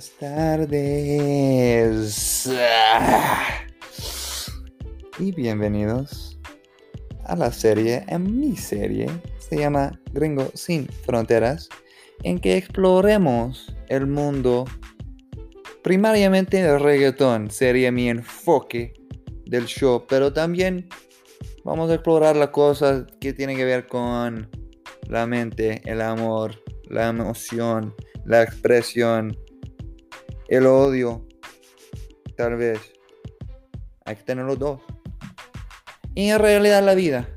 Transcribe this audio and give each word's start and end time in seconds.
Buenas 0.00 0.16
tardes. 0.18 0.80
Y 5.18 5.32
bienvenidos 5.32 6.38
a 7.24 7.36
la 7.36 7.52
serie, 7.52 8.04
en 8.08 8.40
mi 8.40 8.56
serie, 8.56 9.10
se 9.38 9.58
llama 9.58 10.00
Gringo 10.14 10.50
Sin 10.54 10.88
Fronteras, 10.88 11.68
en 12.22 12.38
que 12.38 12.56
exploremos 12.56 13.76
el 13.90 14.06
mundo 14.06 14.64
primariamente 15.82 16.60
el 16.60 16.80
reggaetón, 16.80 17.50
sería 17.50 17.92
mi 17.92 18.08
enfoque 18.08 18.94
del 19.44 19.66
show, 19.66 20.06
pero 20.08 20.32
también 20.32 20.88
vamos 21.62 21.90
a 21.90 21.96
explorar 21.96 22.36
las 22.36 22.48
cosas 22.48 23.04
que 23.20 23.34
tienen 23.34 23.58
que 23.58 23.66
ver 23.66 23.86
con 23.86 24.48
la 25.08 25.26
mente, 25.26 25.82
el 25.84 26.00
amor, 26.00 26.58
la 26.88 27.08
emoción, 27.08 27.94
la 28.24 28.42
expresión, 28.42 29.36
el 30.50 30.66
odio, 30.66 31.26
tal 32.36 32.56
vez. 32.56 32.80
Hay 34.04 34.16
que 34.16 34.22
tener 34.24 34.44
los 34.44 34.58
dos. 34.58 34.80
Y 36.14 36.28
en 36.28 36.40
realidad 36.40 36.82
la 36.84 36.94
vida. 36.94 37.28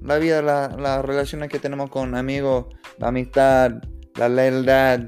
La 0.00 0.18
vida, 0.18 0.40
las 0.40 0.76
la 0.76 1.02
relaciones 1.02 1.50
que 1.50 1.58
tenemos 1.58 1.90
con 1.90 2.14
amigos, 2.14 2.66
la 2.98 3.08
amistad, 3.08 3.72
la 4.14 4.28
lealtad, 4.28 5.00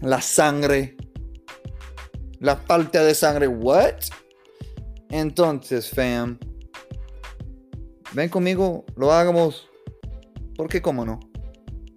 la 0.00 0.20
sangre, 0.22 0.96
la 2.40 2.56
falta 2.56 3.04
de 3.04 3.14
sangre. 3.14 3.46
¿What? 3.46 3.96
Entonces, 5.10 5.90
fam, 5.90 6.38
ven 8.12 8.28
conmigo, 8.30 8.86
lo 8.96 9.12
hagamos. 9.12 9.68
Porque, 10.56 10.82
cómo 10.82 11.04
no. 11.04 11.20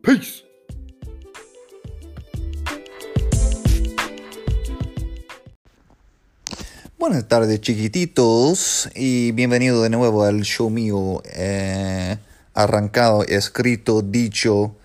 Peace. 0.03 0.50
Buenas 7.01 7.27
tardes 7.27 7.59
chiquititos 7.61 8.87
y 8.93 9.31
bienvenido 9.31 9.81
de 9.81 9.89
nuevo 9.89 10.23
al 10.23 10.41
show 10.41 10.69
mío 10.69 11.23
eh, 11.33 12.15
arrancado, 12.53 13.23
escrito, 13.23 14.03
dicho 14.03 14.75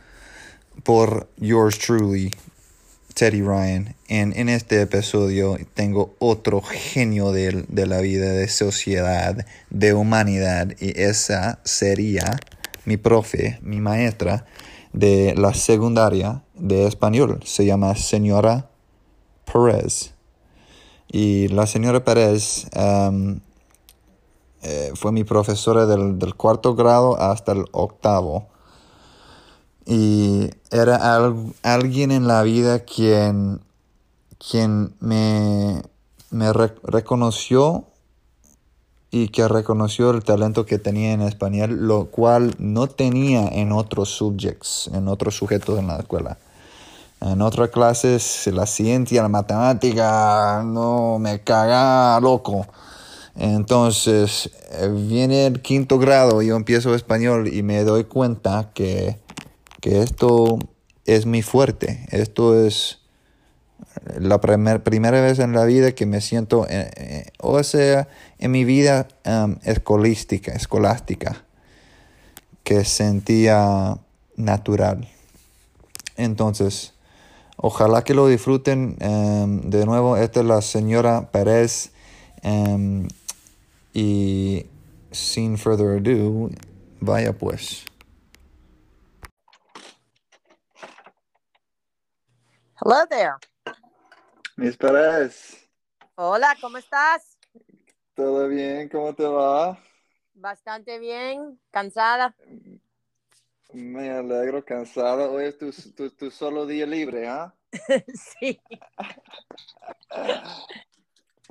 por 0.83 1.29
yours 1.37 1.79
truly, 1.79 2.31
Teddy 3.13 3.43
Ryan. 3.43 3.95
En, 4.09 4.33
en 4.35 4.49
este 4.49 4.81
episodio 4.81 5.59
tengo 5.75 6.17
otro 6.19 6.63
genio 6.63 7.33
de, 7.33 7.67
de 7.69 7.87
la 7.87 8.01
vida, 8.01 8.33
de 8.33 8.49
sociedad, 8.49 9.45
de 9.69 9.93
humanidad 9.93 10.75
y 10.81 10.99
esa 10.99 11.59
sería 11.65 12.39
mi 12.87 12.97
profe, 12.97 13.59
mi 13.61 13.79
maestra 13.79 14.47
de 14.95 15.35
la 15.37 15.53
secundaria 15.53 16.43
de 16.55 16.87
español. 16.87 17.41
Se 17.45 17.67
llama 17.67 17.95
señora 17.95 18.71
Perez. 19.45 20.16
Y 21.09 21.49
la 21.49 21.67
señora 21.67 22.05
Pérez 22.05 22.67
em, 22.73 23.41
eh, 24.63 24.93
fue 24.95 25.13
mi 25.13 25.25
profesora 25.25 25.87
del, 25.87 26.35
cuarto 26.35 26.75
grado 26.75 27.21
hasta 27.21 27.53
el 27.53 27.65
octavo. 27.73 28.49
Y 29.87 30.51
era 30.73 31.17
alguien 31.63 32.11
en 32.11 32.27
la 32.27 32.43
vida 32.43 32.81
quien, 32.81 33.61
quien 34.39 34.95
me, 34.99 35.83
me 36.31 36.53
reconoció 36.53 37.87
y 39.11 39.29
que 39.29 39.47
reconoció 39.47 40.11
el 40.11 40.25
talento 40.25 40.67
que 40.67 40.79
tenía 40.79 41.13
en 41.13 41.23
español, 41.23 41.87
lo 41.87 42.07
cual 42.07 42.55
no 42.59 42.89
tenía 42.89 43.47
en 43.49 43.73
otros 43.73 44.11
subjects, 44.11 44.91
en 44.93 45.09
otros 45.09 45.37
sujetos 45.37 45.79
en 45.79 45.87
la 45.87 45.99
escuela. 45.99 46.39
En 47.21 47.41
otras 47.41 47.71
clases, 47.71 48.47
la 48.53 48.67
ciencia, 48.67 49.23
la 49.23 49.29
matemática, 49.29 50.63
no 50.65 51.19
me 51.19 51.41
caga 51.43 52.21
loco. 52.21 52.67
Entonces, 53.37 54.51
eh, 54.73 54.89
viene 54.89 55.47
el 55.47 55.61
quinto 55.61 55.99
grado, 55.99 56.43
yo 56.43 56.57
empiezo 56.57 56.95
español 56.95 57.53
y 57.53 57.63
me 57.63 57.85
doy 57.85 58.05
cuenta 58.05 58.71
que, 58.75 59.19
esto 59.83 60.59
es 61.05 61.27
mi 61.27 61.43
fuerte. 61.43 62.07
Esto 62.11 62.61
es 62.61 62.99
la 64.19 64.41
primera 64.41 65.21
vez 65.21 65.39
en 65.39 65.53
la 65.53 65.65
vida 65.65 65.93
que 65.93 66.07
me 66.07 66.21
siento, 66.21 66.67
eh, 66.69 66.91
eh, 66.97 67.27
o 67.39 67.63
sea, 67.63 68.09
en 68.39 68.51
mi 68.51 68.65
vida 68.65 69.07
um, 69.25 69.59
escolística, 69.63 70.53
escolástica, 70.53 71.45
que 72.65 72.85
sentía 72.85 73.97
natural. 74.35 75.09
Entonces, 76.17 76.95
Ojalá 77.57 78.05
que 78.05 78.15
lo 78.15 78.29
disfruten. 78.29 78.97
Em, 79.01 79.63
de 79.71 79.87
nuevo, 79.87 80.17
esta 80.17 80.41
es 80.41 80.47
la 80.47 80.63
señora 80.63 81.31
Pérez. 81.31 81.93
Em, 82.43 83.09
y 83.93 84.67
sin 85.11 85.57
further 85.57 85.99
ado, 85.99 86.51
vaya 87.01 87.33
pues. 87.33 87.85
Hello 92.81 93.07
there. 93.09 93.37
Miss 94.57 94.77
Pérez. 94.77 95.67
Hola, 96.15 96.55
¿cómo 96.61 96.77
estás? 96.77 97.39
Todo 98.15 98.49
bien, 98.49 98.89
¿cómo 98.89 99.15
te 99.15 99.25
va? 99.25 99.79
Bastante 100.35 100.99
bien, 100.99 101.59
cansada. 101.71 102.35
Me 103.77 104.11
alegro, 104.11 104.65
cansado. 104.65 105.33
Hoy 105.33 105.45
es 105.45 105.59
tu, 105.59 105.71
tu, 106.11 106.31
solo 106.31 106.65
día 106.65 106.87
libre, 106.87 107.29
¿ah? 107.29 107.55
sí. 108.41 108.59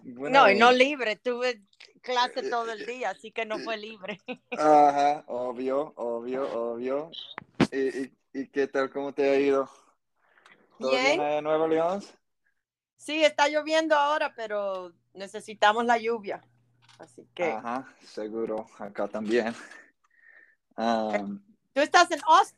No, 0.02 0.52
no 0.56 0.72
libre, 0.72 1.18
tuve 1.18 1.62
clase 2.02 2.50
todo 2.50 2.72
el 2.72 2.84
día, 2.88 3.12
así 3.12 3.32
que 3.32 3.46
no 3.46 3.60
fue 3.60 3.78
libre. 3.78 4.20
Ajá, 4.58 5.24
obvio, 5.28 5.94
obvio, 5.98 6.52
obvio. 6.52 7.12
¿Y, 7.72 8.12
y, 8.34 8.48
qué 8.48 8.68
tal, 8.70 8.90
cómo 8.90 9.14
te 9.14 9.30
ha 9.30 9.40
ido? 9.40 9.70
¿Todo 10.80 10.90
bien, 10.90 11.22
en 11.22 11.44
Nueva 11.44 11.68
León? 11.68 12.04
Sí, 12.98 13.24
está 13.24 13.50
lloviendo 13.50 13.96
ahora, 13.96 14.34
pero 14.36 14.94
necesitamos 15.14 15.86
la 15.86 16.00
lluvia. 16.00 16.42
Así 16.98 17.30
que. 17.36 17.52
Ajá, 17.52 17.88
seguro, 18.04 18.66
acá 18.80 19.08
también. 19.08 19.54
Um, 20.76 21.40
¿Tú 21.76 21.82
estás 21.82 22.10
en 22.10 22.22
Austin? 22.26 22.58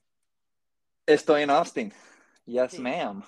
Estoy 1.07 1.41
en 1.41 1.49
Austin. 1.49 1.91
Yes, 2.45 2.77
ma'am. 2.77 3.23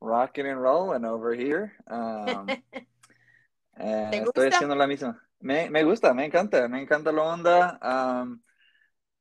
Rocking 0.00 0.46
and 0.46 0.58
rolling 0.58 1.04
over 1.04 1.34
here. 1.34 1.74
Um, 1.86 2.48
eh, 3.76 4.22
estoy 4.24 4.48
haciendo 4.48 4.74
la 4.74 4.86
misma. 4.86 5.22
Me, 5.40 5.68
me, 5.68 5.84
gusta, 5.84 6.14
me 6.14 6.24
encanta, 6.24 6.66
me 6.68 6.80
encanta 6.80 7.12
la 7.12 7.22
onda. 7.22 7.78
Um, 7.82 8.40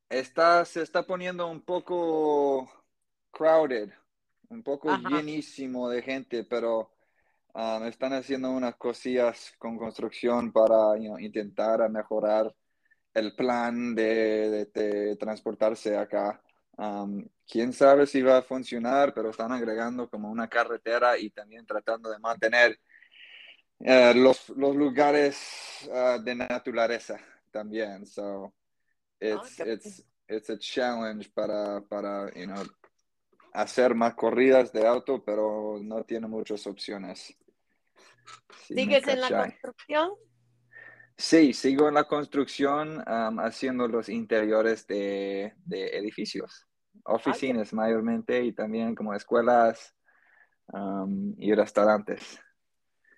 está, 0.07 0.63
se 0.63 0.83
está 0.83 1.03
poniendo 1.03 1.47
un 1.47 1.59
poco 1.65 2.71
crowded, 3.31 3.91
un 4.47 4.63
poco 4.63 4.95
llenísimo 4.95 5.89
de 5.89 6.01
gente, 6.01 6.45
pero 6.45 6.93
um, 7.55 7.83
están 7.87 8.13
haciendo 8.13 8.51
unas 8.51 8.77
cosillas 8.77 9.53
con 9.59 9.77
construcción 9.77 10.53
para 10.53 10.97
intentar 11.19 11.89
mejorar 11.89 12.55
el 13.13 13.35
plan 13.35 13.95
de, 13.95 15.15
transportarse 15.19 15.97
acá. 15.97 16.41
Quién 17.47 17.73
sabe 17.73 18.07
si 18.07 18.21
va 18.21 18.37
a 18.37 18.41
funcionar, 18.41 19.13
pero 19.13 19.29
están 19.29 19.51
agregando 19.51 20.09
como 20.09 20.29
una 20.29 20.47
carretera 20.47 21.17
y 21.17 21.29
también 21.29 21.65
tratando 21.65 22.09
de 22.09 22.19
mantener 22.19 22.79
eh, 23.79 24.13
los, 24.15 24.49
los, 24.49 24.75
lugares 24.75 25.89
ah, 25.93 26.17
de 26.23 26.35
naturaleza 26.35 27.19
también. 27.51 28.05
So, 28.05 28.53
it's, 29.19 29.59
ah, 29.59 29.63
it's, 29.67 30.03
it's 30.27 30.49
a 30.49 30.57
challenge 30.57 31.29
para, 31.33 31.81
para 31.81 32.31
you 32.33 32.45
know, 32.45 32.63
hacer 33.53 33.93
más 33.93 34.15
corridas 34.15 34.71
de 34.71 34.87
auto, 34.87 35.23
pero 35.23 35.79
no 35.81 36.03
tiene 36.03 36.27
muchas 36.27 36.65
opciones. 36.65 37.35
¿Sigues 38.67 39.07
en 39.07 39.21
la 39.21 39.29
construcción? 39.29 40.11
Sí, 41.17 41.53
sigo 41.53 41.87
en 41.87 41.93
la 41.93 42.05
construcción 42.05 43.03
haciendo 43.05 43.87
los 43.87 44.09
interiores 44.09 44.87
de, 44.87 45.53
edificios, 45.69 46.65
oficinas 47.05 47.73
mayormente 47.73 48.43
y 48.43 48.51
también 48.51 48.95
como 48.95 49.13
escuelas 49.13 49.95
y 51.37 51.53
restaurantes. 51.53 52.39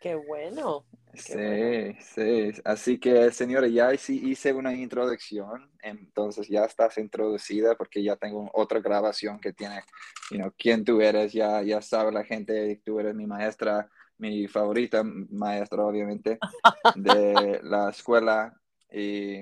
Qué 0.01 0.13
bueno. 0.13 0.85
sí, 1.13 1.95
sí. 1.99 2.51
Así 2.63 2.99
que, 2.99 3.31
señora, 3.31 3.67
ya 3.67 3.91
hice 3.93 4.53
una 4.53 4.73
introducción, 4.73 5.71
entonces 5.81 6.47
ya 6.47 6.65
estás 6.65 6.97
introducida 6.97 7.75
porque 7.75 8.03
ya 8.03 8.15
tengo 8.15 8.49
otra 8.53 8.81
grabación 8.81 9.39
que 9.39 9.53
tiene, 9.53 9.81
you 10.29 10.37
know, 10.37 10.53
quién 10.57 10.83
tú 10.83 11.01
eres, 11.01 11.33
ya, 11.33 11.61
ya 11.63 11.81
sabe 11.81 12.11
la 12.11 12.23
gente, 12.23 12.81
tú 12.83 12.99
eres 12.99 13.15
mi 13.15 13.25
maestra 13.25 13.89
mi 14.17 14.47
favorita 14.47 15.03
maestra, 15.03 15.85
obviamente, 15.85 16.39
de 16.95 17.59
la 17.63 17.89
escuela 17.89 18.53
y 18.91 19.41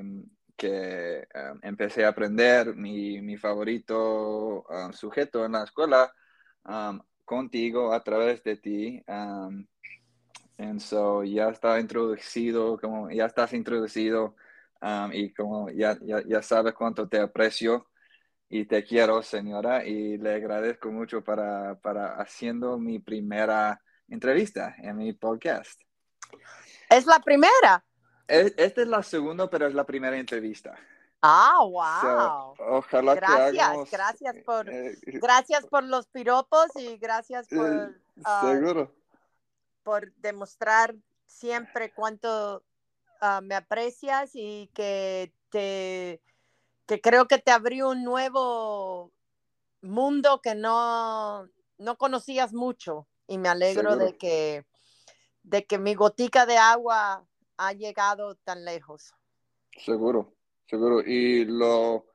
que 0.55 1.27
um, 1.33 1.59
empecé 1.61 2.05
a 2.05 2.09
aprender 2.09 2.75
mi, 2.75 3.21
mi 3.21 3.37
favorito 3.37 4.63
um, 4.69 4.93
sujeto 4.93 5.45
en 5.45 5.53
la 5.53 5.63
escuela. 5.63 6.13
Um, 6.65 7.01
contigo 7.25 7.93
a 7.93 8.03
través 8.03 8.43
de 8.43 8.57
ti. 8.57 9.03
Um, 9.07 9.65
and 10.57 10.79
so 10.79 11.23
ya 11.23 11.49
está 11.49 11.79
introducido, 11.79 12.77
como 12.79 13.09
ya 13.09 13.25
estás 13.25 13.53
introducido 13.53 14.35
um, 14.81 15.11
y 15.11 15.33
como 15.33 15.69
ya, 15.71 15.97
ya, 16.01 16.23
ya 16.25 16.41
sabes 16.41 16.73
cuánto 16.73 17.07
te 17.07 17.19
aprecio 17.19 17.87
y 18.49 18.65
te 18.65 18.83
quiero, 18.83 19.23
señora, 19.23 19.85
y 19.85 20.17
le 20.17 20.35
agradezco 20.35 20.91
mucho 20.91 21.23
para, 21.23 21.79
para 21.81 22.15
haciendo 22.17 22.77
mi 22.77 22.99
primera 22.99 23.81
entrevista 24.07 24.75
en 24.77 24.97
mi 24.97 25.13
podcast. 25.13 25.81
¿Es 26.89 27.05
la 27.05 27.19
primera? 27.19 27.83
Esta 28.27 28.81
es 28.81 28.87
la 28.87 29.03
segunda, 29.03 29.49
pero 29.49 29.67
es 29.67 29.73
la 29.73 29.85
primera 29.85 30.17
entrevista. 30.17 30.75
Ah, 31.21 31.59
wow. 31.61 32.53
ojalá 32.77 33.15
gracias, 33.15 33.91
gracias 33.91 34.35
por, 34.45 34.69
eh, 34.69 34.97
gracias 35.05 35.65
por 35.67 35.83
los 35.85 36.07
piropos 36.07 36.67
y 36.75 36.97
gracias 36.97 37.47
por, 37.47 37.65
eh, 37.65 37.95
ah, 38.25 38.41
seguro. 38.43 38.93
por 39.83 40.11
demostrar 40.15 40.95
siempre 41.25 41.93
cuánto 41.93 42.61
ah, 43.21 43.39
me 43.41 43.55
aprecias 43.55 44.31
y 44.33 44.69
que 44.73 45.31
te, 45.49 46.21
que 46.85 46.99
creo 46.99 47.29
que 47.29 47.37
te 47.37 47.51
abrió 47.51 47.91
un 47.91 48.03
nuevo 48.03 49.13
mundo 49.81 50.41
que 50.41 50.55
no, 50.55 51.47
no 51.77 51.97
conocías 51.97 52.51
mucho 52.51 53.07
y 53.27 53.37
me 53.37 53.49
alegro 53.49 53.95
de 53.97 54.17
que, 54.17 54.65
de 55.43 55.65
que 55.65 55.77
mi 55.77 55.95
gotica 55.95 56.45
de 56.45 56.57
agua 56.57 57.25
ha 57.57 57.73
llegado 57.73 58.35
tan 58.35 58.65
lejos. 58.65 59.13
Seguro, 59.77 60.33
seguro. 60.67 61.01
Y 61.01 61.45
lo, 61.45 62.07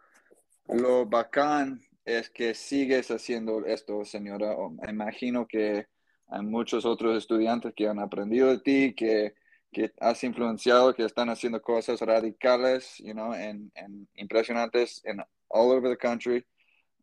lo 0.66 1.06
bacán 1.06 1.80
es 2.04 2.30
que 2.30 2.54
sigues 2.54 3.10
haciendo 3.10 3.64
esto, 3.66 4.04
señora. 4.04 4.56
Imagino 4.88 5.46
que 5.46 5.86
hay 6.28 6.42
muchos 6.42 6.84
otros 6.84 7.16
estudiantes 7.16 7.72
que 7.74 7.88
han 7.88 7.98
aprendido 7.98 8.48
de 8.48 8.60
ti, 8.60 8.94
que, 8.94 9.34
que 9.72 9.92
has 10.00 10.22
influenciado, 10.24 10.94
que 10.94 11.04
están 11.04 11.30
haciendo 11.30 11.60
cosas 11.60 12.00
radicales, 12.00 12.98
you 12.98 13.12
know, 13.12 13.34
en, 13.34 13.70
en 13.74 14.08
impresionantes 14.14 15.00
en 15.04 15.20
all 15.48 15.70
over 15.70 15.90
the 15.90 15.96
country. 15.96 16.44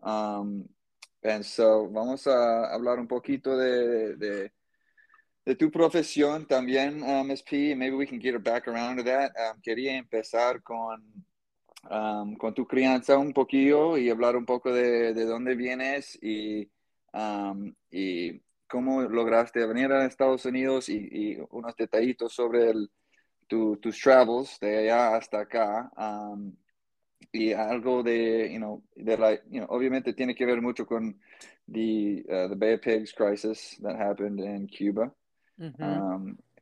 Um, 0.02 0.68
and 1.26 1.44
so 1.44 1.90
vamos 1.90 2.28
a 2.28 2.74
hablar 2.74 3.00
un 3.00 3.08
poquito 3.08 3.58
de, 3.58 4.52
de 5.46 5.56
tu 5.56 5.70
profesión 5.70 6.48
también, 6.48 7.04
um, 7.04 7.28
maybe 7.28 7.96
we 7.96 8.08
can 8.08 8.20
get 8.20 8.36
back 8.44 8.68
around 8.68 8.98
to 8.98 9.04
that. 9.04 9.32
Um, 9.38 9.62
quería 9.62 9.96
empezar 9.96 10.64
con, 10.64 11.04
um, 11.90 12.36
con 12.36 12.54
tu 12.54 12.66
crianza 12.66 13.18
un 13.18 13.32
poquillo 13.32 13.96
y 13.96 14.10
hablar 14.10 14.36
un 14.36 14.46
poco 14.46 14.74
de, 14.74 15.14
de 15.14 15.26
dónde 15.26 15.56
vienes 15.56 16.18
y, 16.20 16.68
um, 17.14 17.72
y 17.92 18.42
cómo 18.68 19.04
lograste 19.04 19.64
venir 19.68 19.92
a 19.92 20.06
Estados 20.06 20.46
Unidos 20.46 20.90
y, 20.90 21.38
unos 21.52 21.76
detallitos 21.76 22.34
sobre 22.34 22.74
tus 23.48 24.00
travels 24.02 24.60
de 24.60 24.80
allá 24.80 25.16
hasta 25.16 25.42
acá. 25.42 25.92
Um, 27.20 27.28
y 27.32 27.54
algo 27.54 28.04
de, 28.04 28.52
you 28.52 28.60
know, 28.60 28.84
de 28.96 29.18
la, 29.18 29.34
you 29.50 29.60
know, 29.60 29.68
obviamente 29.70 30.14
tiene 30.14 30.36
que 30.36 30.46
ver 30.46 30.62
mucho 30.62 30.86
con 30.86 31.20
the, 31.68 32.24
uh, 32.30 32.50
the 32.50 32.56
Bay 32.56 32.74
of 32.74 32.82
Pigs 32.82 33.14
crisis 33.14 33.78
that 33.82 33.96
happened 33.96 34.40
in 34.40 34.68
Cuba 34.68 35.14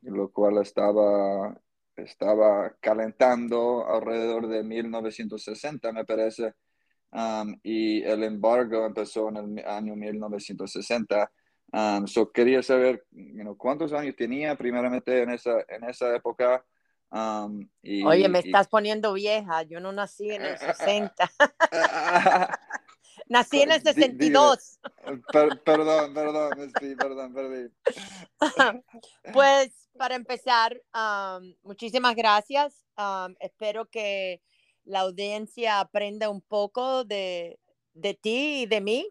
lo 0.04 0.30
cual 0.32 0.60
estaba, 0.60 1.58
estaba 1.96 2.76
calentando 2.80 3.88
alrededor 3.88 4.48
de 4.48 4.64
1960, 4.64 5.92
me 5.92 6.06
parece, 6.06 6.54
y 7.64 8.04
el 8.04 8.24
embargo 8.24 8.86
empezó 8.86 9.30
en 9.30 9.38
el 9.38 9.66
año 9.66 9.96
1960. 9.96 11.32
Um, 11.72 12.06
so 12.06 12.32
quería 12.32 12.62
saber 12.62 13.04
cuántos 13.58 13.94
años 13.94 14.16
tenía 14.16 14.56
primeramente 14.56 15.24
en 15.24 15.32
esa, 15.32 15.66
en 15.68 15.84
esa 15.86 16.16
época. 16.16 16.64
Y, 17.82 18.04
Oye, 18.04 18.28
me 18.30 18.40
estás 18.40 18.68
poniendo 18.68 19.14
vieja, 19.14 19.64
yo 19.64 19.80
no 19.80 19.92
nací 19.92 20.32
en 20.32 20.44
el 20.44 20.58
60. 20.58 21.32
Nací 23.28 23.62
en 23.62 23.72
el 23.72 23.82
62. 23.82 24.80
perdón, 25.32 26.14
perdón, 26.14 26.72
sí, 26.80 26.96
perdón, 26.96 27.34
perdón. 27.34 27.74
pues 29.34 29.90
para 29.98 30.16
empezar, 30.16 30.82
muchísimas 31.62 32.16
gracias. 32.16 32.86
espero 33.40 33.86
que 33.86 34.42
la 34.84 35.02
audiencia 35.02 35.80
aprenda 35.80 36.30
un 36.30 36.42
poco 36.42 37.06
de, 37.06 37.60
de 37.94 38.14
ti 38.14 38.64
y 38.64 38.66
de 38.66 38.82
mí. 38.82 39.10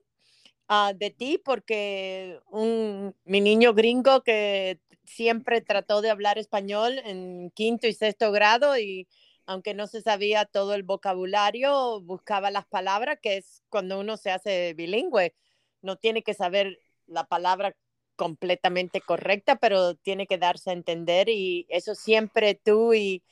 Ah, 0.68 0.92
de 0.94 1.10
ti 1.10 1.38
porque 1.44 2.40
un, 2.48 3.14
mi 3.24 3.40
niño 3.40 3.74
gringo 3.74 4.22
que 4.22 4.80
siempre 5.04 5.60
trató 5.60 6.02
de 6.02 6.10
hablar 6.10 6.38
español 6.38 7.00
en 7.04 7.50
quinto 7.50 7.86
y 7.86 7.92
sexto 7.92 8.32
grado 8.32 8.78
y 8.78 9.08
aunque 9.46 9.74
no 9.74 9.86
se 9.86 10.02
sabía 10.02 10.44
todo 10.44 10.74
el 10.74 10.82
vocabulario, 10.82 12.00
buscaba 12.00 12.50
las 12.50 12.66
palabras, 12.66 13.18
que 13.20 13.38
es 13.38 13.62
cuando 13.68 13.98
uno 13.98 14.16
se 14.16 14.30
hace 14.30 14.74
bilingüe. 14.74 15.34
No 15.82 15.96
tiene 15.96 16.22
que 16.22 16.34
saber 16.34 16.78
la 17.06 17.24
palabra 17.24 17.74
completamente 18.16 19.00
correcta, 19.00 19.56
pero 19.56 19.96
tiene 19.96 20.26
que 20.26 20.38
darse 20.38 20.70
a 20.70 20.74
entender 20.74 21.28
y 21.28 21.66
eso 21.68 21.94
siempre 21.94 22.54
tú 22.54 22.94
y, 22.94 23.22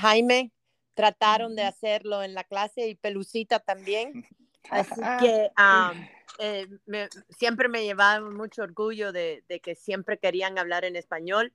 Jaime 0.00 0.52
trataron 0.94 1.56
de 1.56 1.64
hacerlo 1.64 2.22
en 2.22 2.34
la 2.34 2.44
clase 2.44 2.88
y 2.88 2.94
Pelucita 2.94 3.58
también. 3.58 4.24
Así 4.70 5.00
que 5.20 5.50
eh, 6.38 6.68
siempre 7.28 7.68
me 7.68 7.84
llevaba 7.84 8.28
mucho 8.28 8.62
orgullo 8.62 9.12
de, 9.12 9.44
de, 9.48 9.60
que 9.60 9.74
siempre 9.74 10.18
querían 10.18 10.58
hablar 10.58 10.84
en 10.84 10.96
español 10.96 11.52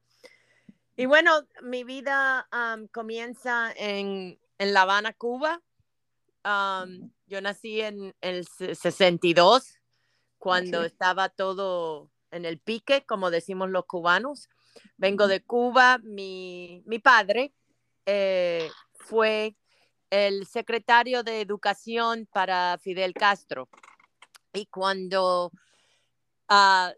y 0.99 1.05
bueno, 1.05 1.47
mi 1.61 1.83
vida 1.83 2.49
comienza 2.91 3.71
en, 3.75 4.39
La 4.57 4.81
Habana, 4.81 5.13
Cuba. 5.13 5.61
yo 6.43 7.41
nací 7.41 7.81
en 7.81 8.15
el 8.19 8.47
62, 8.47 9.79
cuando 10.39 10.83
estaba 10.83 11.29
todo 11.29 12.09
en 12.31 12.45
el 12.45 12.57
pique, 12.57 13.05
como 13.05 13.29
decimos 13.29 13.69
los 13.69 13.85
cubanos. 13.85 14.49
Vengo 14.97 15.27
de 15.27 15.43
Cuba. 15.43 15.99
Mi, 15.99 16.81
padre 17.03 17.53
eh, 18.07 18.67
fue 18.93 19.55
el 20.09 20.47
secretario 20.47 21.21
de 21.21 21.41
Educación 21.41 22.27
para 22.33 22.79
Fidel 22.79 23.13
Castro. 23.13 23.69
Y 24.57 24.65
cuando 24.65 25.51
ah, 26.49 26.91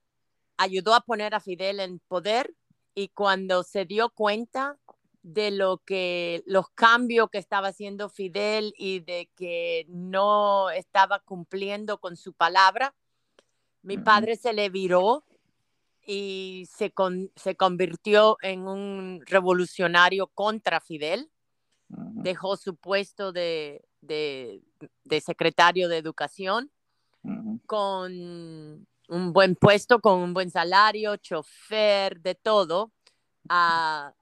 ayudó 0.57 0.93
a 0.93 1.01
poner 1.01 1.35
a 1.35 1.39
Fidel 1.39 1.79
en 1.79 1.99
poder, 1.99 2.55
y 2.95 3.09
cuando 3.09 3.63
se 3.63 3.85
dio 3.85 4.09
cuenta 4.09 4.77
de 5.21 5.51
lo 5.51 5.79
que 5.79 6.43
los 6.45 6.69
cambios 6.69 7.29
que 7.29 7.37
estaba 7.37 7.67
haciendo 7.67 8.09
Fidel 8.09 8.73
y 8.77 9.01
de 9.01 9.29
que 9.35 9.85
no 9.89 10.69
estaba 10.69 11.19
cumpliendo 11.19 11.99
con 11.99 12.15
su 12.15 12.33
palabra, 12.33 12.95
mi 13.81 13.97
padre 13.97 14.35
se 14.35 14.53
le 14.53 14.69
viró 14.69 15.23
y 16.05 16.67
se, 16.75 16.93
se 17.35 17.55
convirtió 17.55 18.37
en 18.41 18.67
un 18.67 19.21
revolucionario 19.25 20.27
contra 20.27 20.79
Fidel. 20.81 21.29
Dejó 21.87 22.55
su 22.57 22.75
puesto 22.75 23.31
de, 23.31 23.83
de, 24.01 25.21
secretario 25.21 25.89
de 25.89 25.97
educación 25.97 26.71
con 27.65 28.87
un 29.09 29.33
buen 29.33 29.55
puesto 29.55 29.99
con 29.99 30.19
un 30.19 30.33
buen 30.33 30.51
salario, 30.51 31.17
chofer, 31.17 32.21
de 32.21 32.35
todo, 32.35 32.91
a, 33.49 34.13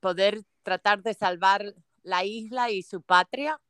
poder 0.00 0.44
tratar 0.62 1.02
de 1.02 1.14
salvar 1.14 1.74
la 2.02 2.24
isla 2.24 2.70
y 2.70 2.82
su 2.82 3.02
patria. 3.02 3.60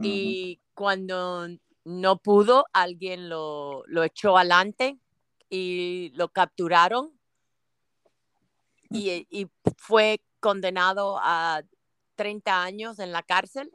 Y 0.00 0.60
cuando 0.74 1.46
no 1.84 2.18
pudo, 2.18 2.66
alguien 2.72 3.28
lo, 3.28 3.84
echó 4.04 4.36
adelante 4.36 4.98
y 5.48 6.10
lo 6.14 6.28
capturaron. 6.28 7.12
Y, 8.90 9.26
y, 9.30 9.48
fue 9.78 10.20
condenado 10.40 11.18
a 11.22 11.62
30 12.16 12.62
años 12.62 12.98
en 12.98 13.12
la 13.12 13.22
cárcel 13.22 13.70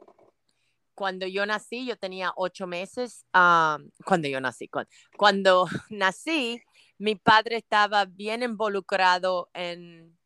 cuando 0.98 1.28
yo 1.28 1.46
nací, 1.46 1.86
yo 1.86 1.96
tenía 1.96 2.32
ocho 2.34 2.66
meses, 2.66 3.24
cuando 3.30 4.26
yo 4.26 4.40
nací, 4.40 4.68
cuando, 5.16 5.68
nací, 5.90 6.60
mi 6.98 7.14
padre 7.14 7.58
estaba 7.58 8.04
bien 8.04 8.42
involucrado 8.42 9.48
en, 9.54 10.18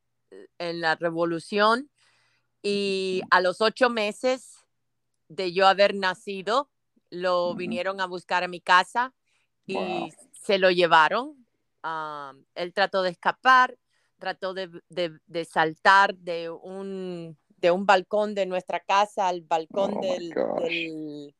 en 0.57 0.81
la 0.81 0.95
revolución 0.95 1.91
y 2.63 3.21
a 3.31 3.43
los 3.43 3.61
ocho 3.61 3.91
meses 3.91 4.65
de 5.29 5.53
yo 5.53 5.67
haber 5.67 5.95
nacido, 5.95 6.71
lo 7.11 7.55
vinieron 7.55 8.01
a 8.01 8.07
buscar 8.07 8.43
a 8.43 8.49
mi 8.49 8.63
casa 8.63 9.13
y 9.67 9.77
se 10.33 10.57
lo 10.57 10.71
llevaron. 10.71 11.37
él 12.55 12.73
trató 12.73 13.03
de 13.03 13.11
escapar, 13.11 13.77
trató 14.19 14.55
de, 14.55 14.71
de 14.89 15.45
saltar 15.45 16.15
de 16.15 16.49
un 16.49 17.37
de 17.63 17.71
un 17.71 17.87
balcón 17.87 18.35
de 18.35 18.45
nuestra 18.45 18.81
casa 18.81 19.29
al 19.29 19.41
balcón 19.41 19.95
oh 19.97 20.01
del, 20.01 21.35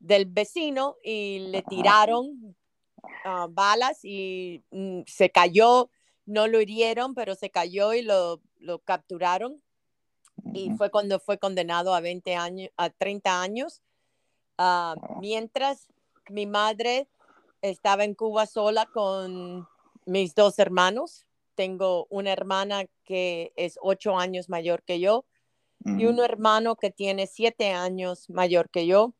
del, 0.00 0.26
vecino 0.26 0.96
y 1.04 1.40
le 1.50 1.62
tiraron 1.62 2.56
ah, 3.24 3.46
balas 3.48 4.00
y 4.02 4.64
mm, 4.70 5.02
se 5.06 5.30
cayó, 5.30 5.90
no 6.24 6.48
lo 6.48 6.60
hirieron, 6.60 7.14
pero 7.14 7.34
se 7.34 7.50
cayó 7.50 7.92
y 7.92 8.02
lo, 8.02 8.40
lo 8.58 8.78
capturaron. 8.80 9.62
Y 10.54 10.70
fue 10.70 10.90
cuando 10.90 11.20
fue 11.20 11.38
condenado 11.38 11.94
a 11.94 12.00
20 12.00 12.34
años, 12.34 12.70
a 12.76 12.88
30 12.88 13.42
años. 13.42 13.82
Wow. 14.58 15.20
Mientras 15.20 15.88
mi 16.30 16.46
madre 16.46 17.08
estaba 17.60 18.04
en 18.04 18.14
Cuba 18.14 18.46
sola 18.46 18.86
con 18.86 19.68
mis 20.06 20.34
dos 20.34 20.58
hermanos. 20.58 21.25
Tengo 21.56 22.06
una 22.10 22.32
hermana 22.32 22.84
que 23.04 23.52
es 23.56 23.78
ocho 23.82 24.16
años 24.16 24.48
mayor 24.48 24.82
que 24.84 25.00
yo 25.00 25.24
y 25.84 26.06
Ujú. 26.06 26.10
un 26.10 26.20
hermano 26.20 26.76
que 26.76 26.90
tiene 26.90 27.26
siete 27.26 27.70
años 27.72 28.28
mayor 28.28 28.70
que 28.70 28.86
yo. 28.86 29.14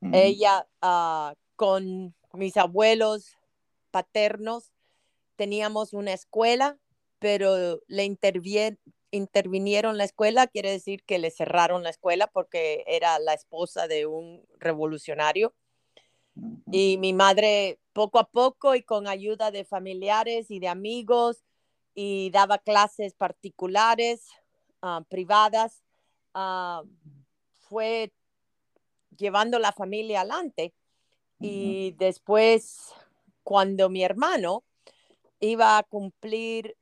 Ujú. 0.00 0.14
Ella 0.14 0.66
ah, 0.80 1.34
con 1.56 2.14
mis 2.32 2.56
abuelos 2.56 3.36
paternos 3.90 4.72
teníamos 5.36 5.92
una 5.92 6.12
escuela, 6.12 6.78
pero 7.18 7.80
le 7.88 8.04
intervinieron 9.10 9.98
la 9.98 10.04
escuela, 10.04 10.46
quiere 10.46 10.70
decir 10.70 11.02
que 11.04 11.18
le 11.18 11.30
cerraron 11.30 11.82
la 11.82 11.90
escuela 11.90 12.28
porque 12.28 12.84
era 12.86 13.18
la 13.18 13.34
esposa 13.34 13.88
de 13.88 14.06
un 14.06 14.46
revolucionario. 14.58 15.54
Y 16.70 16.98
mi 16.98 17.12
madre 17.12 17.78
poco 17.92 18.18
a 18.18 18.28
poco 18.28 18.74
y 18.74 18.82
con 18.82 19.06
ayuda 19.06 19.50
de 19.50 19.64
familiares 19.64 20.50
y 20.50 20.58
de 20.58 20.68
amigos 20.68 21.44
y 21.98 22.30
daba 22.30 22.58
clases 22.58 23.14
particulares, 23.14 24.28
ah, 24.82 25.02
privadas, 25.08 25.82
ah, 26.34 26.82
fue 27.58 28.12
llevando 29.16 29.58
la 29.58 29.72
familia 29.72 30.20
adelante. 30.20 30.74
Y 31.40 31.92
después, 31.98 32.92
cuando 33.42 33.88
mi 33.88 34.02
hermano 34.02 34.62
iba 35.40 35.78
a 35.78 35.82
cumplir 35.82 36.76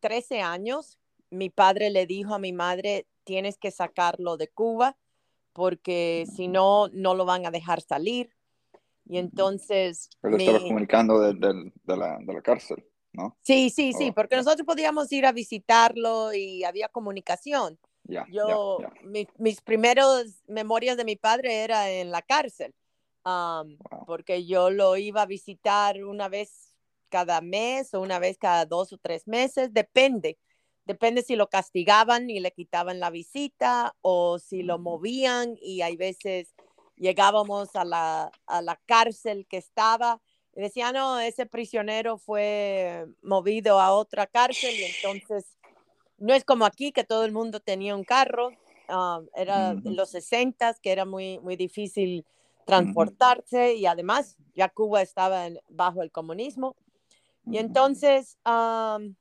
13 0.00 0.42
años, 0.42 0.98
mi 1.30 1.50
padre 1.50 1.90
le 1.90 2.06
dijo 2.06 2.34
a 2.34 2.38
mi 2.38 2.52
madre, 2.52 3.06
tienes 3.24 3.56
que 3.58 3.70
sacarlo 3.70 4.36
de 4.36 4.48
Cuba 4.48 4.96
porque 5.54 6.26
si 6.36 6.48
no, 6.48 6.88
no 6.88 7.14
lo 7.14 7.24
van 7.24 7.46
a 7.46 7.50
dejar 7.50 7.80
salir. 7.80 8.30
Y 9.06 9.16
entonces... 9.16 10.10
Estaba 10.22 10.58
mi- 10.58 10.68
comunicando 10.68 11.18
de, 11.20 11.32
del- 11.32 11.72
de 11.84 11.96
la, 11.96 12.18
de 12.20 12.34
la 12.34 12.42
cárcel, 12.42 12.84
¿no? 13.16 13.36
Sí, 13.42 13.70
sí, 13.70 13.92
sí, 13.92 14.08
Oh, 14.10 14.14
porque 14.14 14.36
nosotros 14.36 14.66
podíamos 14.66 15.10
ir 15.12 15.24
a 15.26 15.32
visitarlo 15.32 16.32
y 16.34 16.64
había 16.64 16.88
comunicación. 16.88 17.78
Yo, 18.30 18.78
mi- 19.04 19.26
mis 19.38 19.60
primeros 19.60 20.42
memorias 20.48 20.96
de 20.96 21.04
mi 21.04 21.16
padre 21.16 21.62
era 21.64 21.90
en 21.90 22.10
la 22.10 22.22
cárcel, 22.22 22.74
Wow. 23.24 24.04
porque 24.06 24.46
yo 24.46 24.70
lo 24.70 24.96
iba 24.96 25.22
a 25.22 25.26
visitar 25.26 26.02
una 26.04 26.28
vez 26.28 26.72
cada 27.08 27.40
mes 27.40 27.94
o 27.94 28.00
una 28.00 28.18
vez 28.18 28.36
cada 28.38 28.66
dos 28.66 28.92
o 28.92 28.98
tres 28.98 29.26
meses, 29.26 29.72
depende. 29.72 30.38
Depende 30.84 31.22
si 31.22 31.34
lo 31.34 31.48
castigaban 31.48 32.30
y 32.30 32.38
le 32.40 32.52
quitaban 32.52 33.00
la 33.00 33.10
visita 33.10 33.94
o 34.02 34.38
si 34.38 34.62
lo 34.62 34.78
movían 34.78 35.56
y 35.60 35.82
hay 35.82 35.96
veces 35.96 36.54
llegábamos 36.96 37.74
a 37.74 37.84
la, 37.84 38.30
a 38.46 38.62
la 38.62 38.76
cárcel 38.86 39.46
que 39.48 39.56
estaba 39.56 40.20
y 40.56 40.60
decía, 40.62 40.90
no, 40.90 41.18
ese 41.20 41.44
prisionero 41.44 42.16
fue 42.16 43.06
movido 43.22 43.78
a 43.78 43.92
otra 43.92 44.26
cárcel 44.26 44.74
y 44.74 44.84
entonces 44.84 45.44
no 46.16 46.32
es 46.32 46.44
como 46.44 46.64
aquí 46.64 46.92
que 46.92 47.04
todo 47.04 47.26
el 47.26 47.32
mundo 47.32 47.60
tenía 47.60 47.94
un 47.94 48.04
carro, 48.04 48.52
ah, 48.88 49.20
era 49.34 49.72
en 49.72 49.96
los 49.96 50.10
60 50.10 50.72
que 50.80 50.92
era 50.92 51.04
muy, 51.04 51.38
muy 51.40 51.56
difícil 51.56 52.24
transportarse 52.64 53.74
y 53.74 53.84
además 53.84 54.38
ya 54.54 54.70
Cuba 54.70 55.02
estaba 55.02 55.46
en- 55.46 55.60
bajo 55.68 56.02
el 56.02 56.10
comunismo. 56.10 56.74
Y 57.44 57.58
entonces 57.58 58.38
am, 58.44 59.14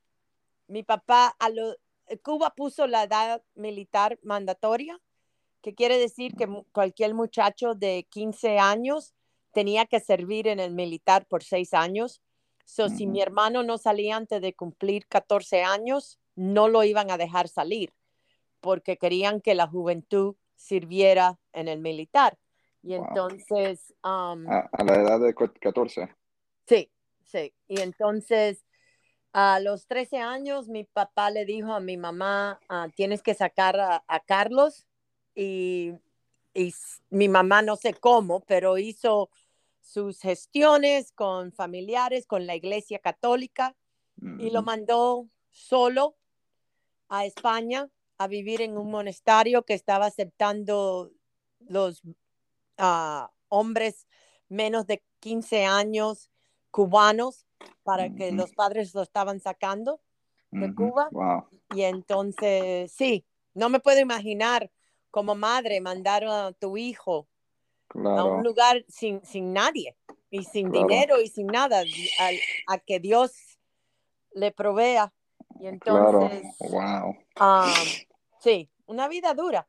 mi 0.68 0.84
papá, 0.84 1.36
a 1.38 1.50
lo, 1.50 1.75
Cuba 2.24 2.51
puso 2.56 2.88
la 2.88 3.04
edad 3.04 3.44
militar 3.56 4.18
mandatoria, 4.24 5.01
que 5.62 5.75
quiere 5.75 5.98
decir 6.00 6.34
que 6.36 6.48
cualquier 6.72 7.13
muchacho 7.13 7.74
de 7.75 8.08
15 8.10 8.58
años 8.58 9.15
tenía 9.56 9.86
que 9.86 10.02
servir 10.02 10.48
en 10.50 10.60
el 10.60 10.72
militar 10.72 11.26
por 11.28 11.42
seis 11.42 11.74
años. 11.74 12.22
So, 12.66 12.90
si 12.90 13.08
mi 13.08 13.22
hermano 13.22 13.64
no 13.64 13.78
salía 13.78 14.18
antes 14.18 14.42
de 14.42 14.54
cumplir 14.54 15.08
14 15.08 15.64
años, 15.64 16.20
no 16.36 16.68
lo 16.68 16.84
iban 16.84 17.10
a 17.10 17.18
dejar 17.18 17.48
salir 17.48 17.94
porque 18.60 18.98
querían 18.98 19.40
que 19.40 19.56
la 19.56 19.66
juventud 19.68 20.36
sirviera 20.56 21.40
en 21.54 21.70
el 21.70 21.80
militar. 21.80 22.38
Y 22.84 22.96
Wow. 22.96 23.06
entonces, 23.06 23.94
am, 24.02 24.48
A, 24.50 24.70
a 24.74 24.84
la 24.84 24.96
edad 24.96 25.20
de 25.22 25.34
cu- 25.34 25.54
14. 25.62 26.10
Sí, 26.68 26.92
sí. 27.24 27.54
Y 27.68 27.80
entonces, 27.80 28.66
a 29.32 29.60
los 29.62 29.88
13 29.88 30.18
años, 30.18 30.68
mi 30.68 30.84
papá 30.84 31.30
le 31.30 31.46
dijo 31.46 31.72
a 31.74 31.80
mi 31.80 31.96
mamá, 31.96 32.60
"Ah, 32.68 32.88
tienes 32.94 33.22
que 33.22 33.34
sacar 33.36 33.80
a, 33.80 34.04
a 34.08 34.20
Carlos. 34.20 34.86
Y, 35.36 35.94
mi 37.10 37.28
mamá 37.28 37.62
no 37.62 37.76
sé 37.76 37.94
cómo, 37.94 38.40
pero 38.42 38.78
hizo 38.78 39.30
sus 39.86 40.20
gestiones 40.20 41.12
con 41.12 41.54
familiares, 41.54 42.25
con 42.25 42.48
la 42.48 42.56
iglesia 42.56 42.98
católica, 42.98 43.75
y 44.39 44.50
lo 44.50 44.60
Ujú. 44.60 44.65
mandó 44.65 45.30
solo 45.51 46.18
a 47.08 47.25
España 47.25 47.88
a 48.18 48.27
vivir 48.27 48.62
en 48.62 48.77
un 48.77 48.89
monasterio 48.89 49.63
que 49.63 49.75
estaba 49.75 50.08
aceptando 50.08 51.12
los 51.60 52.01
ah, 52.80 53.32
hombres 53.48 54.08
menos 54.50 54.88
de 54.88 55.04
15 55.20 55.65
años 55.65 56.32
cubanos 56.72 57.46
para 57.84 58.10
que 58.10 58.32
los 58.32 58.54
padres 58.54 58.96
lo 58.96 59.04
estaban 59.04 59.39
sacando 59.39 60.01
de. 60.50 60.74
Cuba. 60.74 61.10
Wow. 61.12 61.48
Y 61.75 61.84
entonces, 61.84 62.92
sí, 62.92 63.24
no 63.54 63.70
me 63.70 63.80
puedo 63.80 64.00
imaginar 64.00 64.72
como 65.12 65.36
madre 65.36 65.80
mandar 65.80 66.24
a 66.24 66.54
tu 66.54 66.75
hijo 66.75 67.27
a 67.96 68.02
Claro. 68.02 68.38
un 68.38 68.44
lugar 68.44 68.84
sin, 68.88 69.24
sin 69.25 69.54
nadie 69.54 69.96
y 70.30 70.44
sin 70.44 70.70
Claro. 70.72 70.88
dinero 70.88 71.22
y 71.22 71.28
sin 71.28 71.48
nada, 71.48 71.80
al- 71.80 72.40
a, 72.68 72.78
que 72.80 73.00
Dios 73.00 73.32
le 74.34 74.52
provea. 74.52 75.14
Y 75.60 75.68
Claro. 75.80 76.22
entonces, 76.22 76.58
Wow. 76.60 77.16
am, 77.36 77.86
sí, 78.40 78.70
una 78.86 79.08
vida 79.08 79.34
dura. 79.34 79.68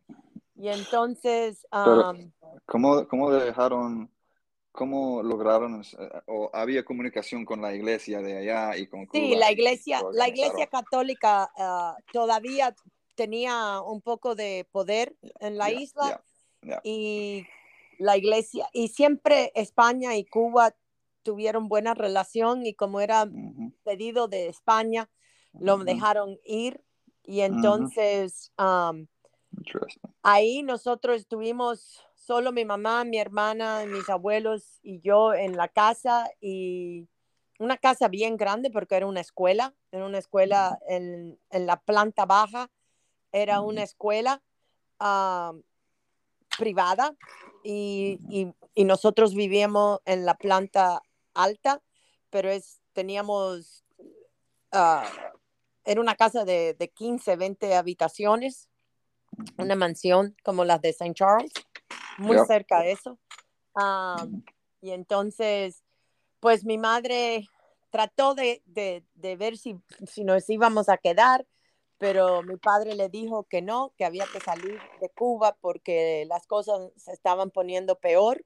Y 0.57 0.69
entonces, 0.69 1.67
Pero- 1.71 2.09
am, 2.09 2.33
¿Cómo, 2.65 3.07
cómo 3.07 3.31
dejaron, 3.31 4.11
cómo 4.73 5.23
lograron, 5.23 5.83
eh, 5.83 6.23
o 6.27 6.51
había 6.53 6.85
comunicación 6.85 7.45
con 7.45 7.61
la 7.61 7.75
iglesia 7.75 8.21
de 8.21 8.39
allá 8.39 8.77
y 8.77 8.89
con 8.89 9.07
Cuba? 9.07 9.21
sí, 9.21 9.35
la 9.37 9.53
iglesia, 9.53 10.03
la 10.13 10.29
iglesia 10.29 10.67
católica 10.67 11.51
ah, 11.59 11.97
todavía 12.13 12.75
tenía 13.15 13.81
un 13.83 14.01
poco 14.01 14.35
de 14.35 14.67
poder 14.73 15.17
en 15.41 15.59
la 15.59 15.71
Ya, 15.71 15.79
isla 15.81 16.23
ya, 16.63 16.71
ya. 16.71 16.81
y 16.83 17.47
la 17.99 18.17
iglesia, 18.17 18.69
y 18.73 18.89
siempre 18.89 19.53
España 19.55 20.17
y 20.17 20.25
Cuba 20.25 20.75
tuvieron 21.23 21.69
buena 21.69 21.95
relación 21.95 22.65
y 22.67 22.75
como 22.75 23.01
era 23.01 23.29
pedido 23.85 24.29
de 24.29 24.49
España, 24.49 25.11
lo 25.59 25.79
dejaron 25.79 26.39
ir 26.45 26.85
y 27.25 27.41
entonces 27.41 28.53
ahí 30.23 30.63
nosotros 30.63 31.17
estuvimos 31.17 32.05
solo 32.15 32.53
mi 32.53 32.65
mamá, 32.65 33.05
mi 33.05 33.19
hermana, 33.19 33.85
mis 33.87 34.09
abuelos 34.09 34.79
y 34.83 35.01
yo 35.01 35.35
en 35.35 35.57
la 35.57 35.69
casa 35.69 36.31
y 36.41 37.09
una 37.59 37.79
casa 37.79 38.09
bien 38.09 38.37
grande 38.37 38.71
porque 38.71 38.97
era 38.97 39.07
una 39.07 39.21
escuela, 39.21 39.75
era 39.91 40.05
una 40.05 40.19
escuela 40.19 40.79
en, 40.89 41.39
en 41.51 41.67
la 41.67 41.81
planta 41.81 42.27
baja, 42.27 42.71
era 43.33 43.61
una 43.61 43.83
escuela 43.83 44.43
privada 46.59 47.15
y, 47.63 48.21
y- 48.29 48.53
y 48.75 48.85
nosotros 48.85 49.35
vivíamos 49.35 50.01
en 50.05 50.25
la 50.27 50.35
planta 50.35 51.03
alta, 51.35 51.83
pero 52.31 52.51
es, 52.51 52.81
teníamos, 52.93 53.85
ah, 54.73 55.09
era 55.85 56.01
una 56.01 56.15
casa 56.17 56.45
de, 56.45 56.75
de 56.75 56.89
15, 56.89 57.37
20 57.37 57.75
habitaciones, 57.75 58.69
una 59.59 59.75
mansión 59.77 60.37
como 60.45 60.65
las 60.65 60.81
de 60.81 60.91
St. 60.91 61.15
Charles, 61.15 61.53
muy 62.19 62.37
Yep. 62.37 62.47
cerca 62.47 62.81
de 62.81 62.93
eso. 62.93 63.19
Um, 63.75 64.43
y 64.81 64.91
entonces, 64.91 65.83
pues 66.41 66.65
mi 66.65 66.79
madre 66.79 67.47
trató 67.91 68.35
de, 68.35 68.63
de- 68.67 69.05
de 69.15 69.37
ver 69.37 69.57
si, 69.57 69.77
si 70.07 70.25
nos 70.25 70.49
íbamos 70.51 70.89
a 70.89 70.99
quedar, 70.99 71.47
pero 71.99 72.43
mi 72.43 72.57
padre 72.57 72.95
le 72.95 73.09
dijo 73.09 73.45
que 73.45 73.63
no, 73.63 73.93
que 73.97 74.05
había 74.05 74.27
que 74.27 74.41
salir 74.41 74.79
de 75.01 75.09
Cuba 75.11 75.57
porque 75.61 76.25
las 76.29 76.47
cosas 76.47 76.91
se 76.97 77.13
estaban 77.13 77.51
poniendo 77.51 77.99
peor. 77.99 78.45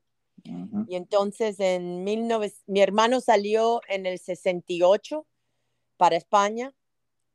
Ujú. 0.48 0.86
Y 0.88 0.96
entonces 0.96 1.58
en 1.60 2.04
19 2.04 2.52
mi 2.66 2.80
hermano 2.80 3.20
salió 3.20 3.80
en 3.88 4.06
el 4.06 4.18
68 4.18 5.26
para 5.96 6.16
España 6.16 6.74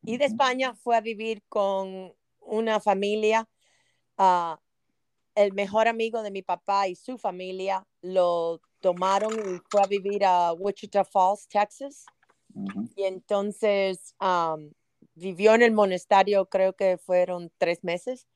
y 0.04 0.18
de. 0.18 0.26
España 0.26 0.76
fue 0.76 0.96
a 0.96 1.02
vivir 1.02 1.44
con 1.50 2.14
una 2.40 2.80
familia. 2.80 3.48
ah, 4.18 4.60
el 5.36 5.52
mejor 5.52 5.90
amigo 5.90 6.24
de 6.24 6.32
mi 6.32 6.42
papá 6.42 6.88
y 6.88 6.96
su 6.96 7.18
familia 7.18 7.86
lo 8.02 8.62
tomaron 8.80 9.34
y 9.34 9.60
fue 9.70 9.82
a 9.82 9.88
vivir 9.88 10.24
a 10.24 10.54
Wichita 10.54 11.04
Falls, 11.04 11.48
Texas. 11.50 12.06
Ujú. 12.54 12.90
Y 12.96 13.04
entonces 13.04 14.16
am, 14.20 14.72
vivió 15.16 15.56
en 15.56 15.62
el 15.62 15.72
monasterio, 15.72 16.46
creo 16.48 16.74
que 16.74 16.98
fueron 16.98 17.52
tres 17.58 17.84
meses. 17.84 18.28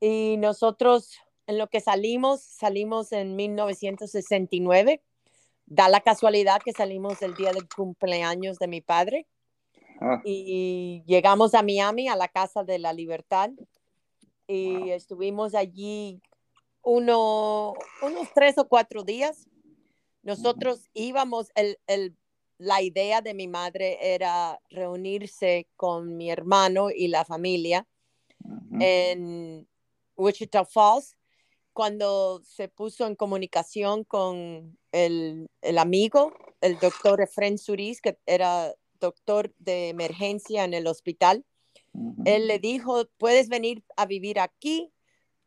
Y 0.00 0.36
nosotros, 0.38 1.18
en 1.46 1.58
lo 1.58 1.68
que 1.68 1.80
salimos, 1.80 2.42
salimos 2.42 3.12
en 3.12 3.36
1969. 3.36 5.02
Da 5.66 5.88
la 5.88 6.00
casualidad 6.00 6.60
que 6.64 6.72
salimos 6.72 7.22
el 7.22 7.34
día 7.34 7.52
del 7.52 7.68
cumpleaños 7.68 8.58
de 8.58 8.68
mi 8.68 8.80
padre 8.80 9.26
Ah, 10.00 10.20
y 10.24 11.02
llegamos 11.06 11.54
a 11.54 11.62
Miami, 11.62 12.08
a 12.08 12.16
la 12.16 12.28
Casa 12.28 12.64
de 12.64 12.78
la 12.78 12.92
Libertad, 12.92 13.50
y 14.46 14.78
Wow. 14.78 14.88
estuvimos 14.90 15.54
allí 15.54 16.20
uno, 16.82 17.72
unos 18.02 18.28
tres 18.34 18.58
o 18.58 18.68
cuatro 18.68 19.04
días. 19.04 19.48
Nosotros 20.22 20.90
íbamos, 20.92 21.50
el, 21.54 21.78
el- 21.86 22.16
la 22.58 22.82
idea 22.82 23.20
de 23.20 23.34
mi 23.34 23.48
madre 23.48 24.14
era 24.14 24.60
reunirse 24.70 25.68
con 25.76 26.16
mi 26.16 26.30
hermano 26.30 26.90
y 26.90 27.08
la 27.08 27.24
familia 27.24 27.86
ujú. 28.40 28.78
en 28.80 29.68
Wichita 30.16 30.64
Falls. 30.64 31.16
Cuando 31.72 32.40
se 32.44 32.68
puso 32.68 33.04
en 33.06 33.16
comunicación 33.16 34.04
con 34.04 34.78
el, 34.92 35.50
el 35.60 35.78
amigo, 35.78 36.32
el 36.60 36.78
doctor 36.78 37.20
Efren 37.20 37.58
Suris, 37.58 38.00
que 38.00 38.16
era 38.26 38.72
doctor 39.00 39.52
de 39.58 39.88
emergencia 39.88 40.62
en 40.62 40.72
el 40.72 40.86
hospital, 40.86 41.44
él 42.24 42.46
le 42.46 42.58
dijo, 42.60 43.06
puedes 43.18 43.48
venir 43.48 43.82
a 43.96 44.06
vivir 44.06 44.38
aquí, 44.38 44.92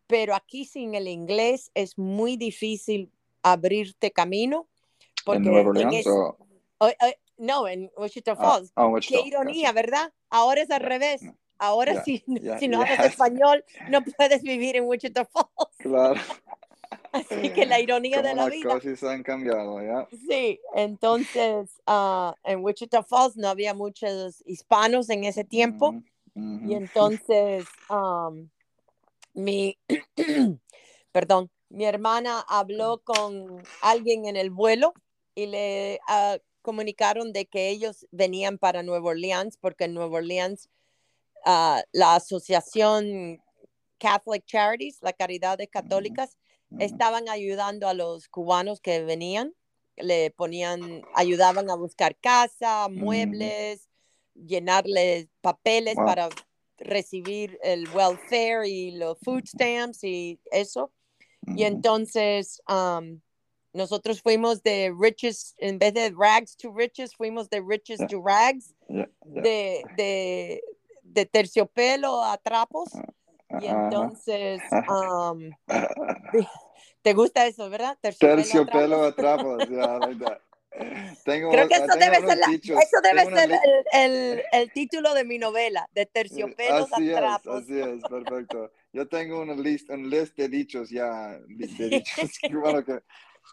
pero 0.05 0.35
aquí 0.35 0.65
sin 0.65 0.95
el 0.95 1.07
inglés 1.07 1.71
es 1.73 1.97
muy 1.97 2.35
difícil 2.37 3.11
abrirte 3.41 4.11
camino. 4.11 4.67
¿En 4.99 5.23
Porque 5.25 5.39
Nueva 5.39 5.61
en 5.61 5.67
Orleans 5.67 5.95
es- 5.95 6.07
o...? 6.07 6.46
O- 6.79 6.87
o- 6.87 7.13
no, 7.37 7.67
en 7.67 7.91
Wichita 7.97 8.31
Ah, 8.31 8.35
Falls. 8.35 8.71
ah, 8.75 8.87
Wichita, 8.87 9.19
Qué 9.21 9.27
ironía, 9.27 9.69
gotcha. 9.69 9.81
¿verdad? 9.81 10.13
Ahora 10.29 10.61
es 10.61 10.71
al 10.71 10.81
revés. 10.81 11.21
Ahora 11.59 11.93
Ya, 11.95 12.03
si, 12.03 12.23
si 12.59 12.67
no 12.67 12.81
hablas 12.81 13.03
español, 13.05 13.63
no 13.89 14.03
puedes 14.03 14.41
vivir 14.43 14.75
en 14.75 14.85
Wichita 14.85 15.25
Falls. 15.25 15.75
Claro. 15.77 16.19
Así 17.11 17.51
que 17.53 17.65
la 17.65 17.79
ironía 17.79 18.21
de 18.21 18.29
Cómo 18.29 18.35
la 18.35 18.45
las 18.45 18.53
vida. 18.53 18.69
cosas 18.69 19.03
han 19.03 19.23
cambiado, 19.23 19.81
¿ya? 19.81 20.07
Sí, 20.27 20.59
entonces 20.75 21.81
ah, 21.87 22.35
en 22.43 22.63
Wichita 22.63 23.01
Falls 23.03 23.37
no 23.37 23.47
había 23.47 23.73
muchos 23.73 24.43
hispanos 24.45 25.09
en 25.09 25.23
ese 25.23 25.43
tiempo. 25.43 25.89
Ujú, 25.89 26.03
Y 26.35 26.39
ujú. 26.39 26.73
entonces, 26.73 27.65
um, 27.89 28.49
mi, 29.33 29.77
perdón, 31.11 31.49
mi 31.69 31.85
hermana 31.85 32.45
habló 32.47 32.99
con 33.03 33.63
alguien 33.81 34.25
en 34.25 34.35
el 34.35 34.49
vuelo 34.51 34.93
y 35.35 35.47
le 35.47 35.99
ah, 36.07 36.37
comunicaron 36.67 37.31
de 37.31 37.45
que 37.45 37.69
ellos 37.69 38.05
venían 38.11 38.57
para 38.57 38.83
Nueva 38.83 39.11
Orleans 39.11 39.55
porque 39.55 39.85
en 39.85 39.93
Nueva 39.93 40.17
Orleans 40.17 40.67
ah, 41.45 41.81
la 41.93 42.15
asociación 42.15 43.41
Catholic 43.97 44.43
Charities, 44.45 44.97
la 45.01 45.13
Caridades 45.13 45.69
Católicas, 45.69 46.37
Ujú. 46.69 46.83
estaban 46.83 47.29
ayudando 47.29 47.87
a 47.87 47.93
los 47.93 48.27
cubanos 48.27 48.81
que 48.81 49.01
venían, 49.01 49.53
le 49.95 50.29
ponían, 50.31 51.03
ayudaban 51.15 51.69
a 51.69 51.75
buscar 51.75 52.17
casa, 52.17 52.89
muebles, 52.89 53.87
llenarles 54.35 55.29
papeles 55.39 55.95
Wow. 55.95 56.05
para 56.05 56.29
recibir 56.79 57.57
el 57.63 57.87
welfare 57.93 58.67
y 58.67 58.91
los 58.91 59.17
food 59.19 59.45
stamps 59.45 60.03
y 60.03 60.37
eso. 60.51 60.91
Y 61.55 61.63
entonces 61.63 62.61
um, 62.67 63.21
nosotros 63.73 64.21
fuimos 64.21 64.63
de 64.63 64.93
riches, 64.99 65.55
en 65.57 65.77
vez 65.79 65.93
de 65.93 66.13
rags 66.17 66.55
to 66.57 66.73
riches, 66.75 67.15
fuimos 67.15 67.49
de 67.49 67.61
riches 67.61 67.99
to 68.07 68.21
rags, 68.25 68.73
de, 69.25 69.83
de, 69.95 70.63
de 71.03 71.25
terciopelo 71.25 72.23
a 72.23 72.37
trapos. 72.37 72.89
Y 73.59 73.67
Ajá. 73.67 73.87
entonces, 73.89 74.61
um, 74.89 75.51
¿te 77.01 77.13
gusta 77.13 77.45
eso, 77.45 77.69
verdad? 77.69 77.97
Terciopelo 78.01 79.03
a 79.03 79.15
trapos, 79.15 79.67
ya, 79.69 79.99
like 79.99 80.19
that. 80.25 80.39
Tengo, 81.23 81.49
Creo 81.51 81.67
que 81.67 81.75
ah, 81.75 81.85
eso 81.85 81.97
debe 81.97 82.17
ser, 82.17 82.37
la- 82.37 82.51
eso 82.51 83.01
debe 83.01 83.25
ser 83.33 83.49
el, 83.51 83.85
el- 83.93 84.43
el 84.51 84.71
título 84.71 85.13
de 85.15 85.23
mi 85.23 85.39
novela, 85.39 85.89
de 85.93 86.05
terciopelos 86.05 86.91
Así 86.91 87.09
a 87.09 87.13
es, 87.13 87.19
trapos. 87.19 87.63
así 87.63 87.79
es, 87.79 88.05
perfecto. 88.05 88.71
Yo 88.93 89.07
tengo 89.07 89.41
una 89.41 89.55
lista, 89.55 89.93
un 89.93 90.09
list 90.09 90.35
de 90.37 90.49
dichos 90.49 90.89
ya, 90.89 91.39
de 91.47 91.89
dichos 91.89 92.31
cubanos 92.47 92.83
que, 92.83 93.01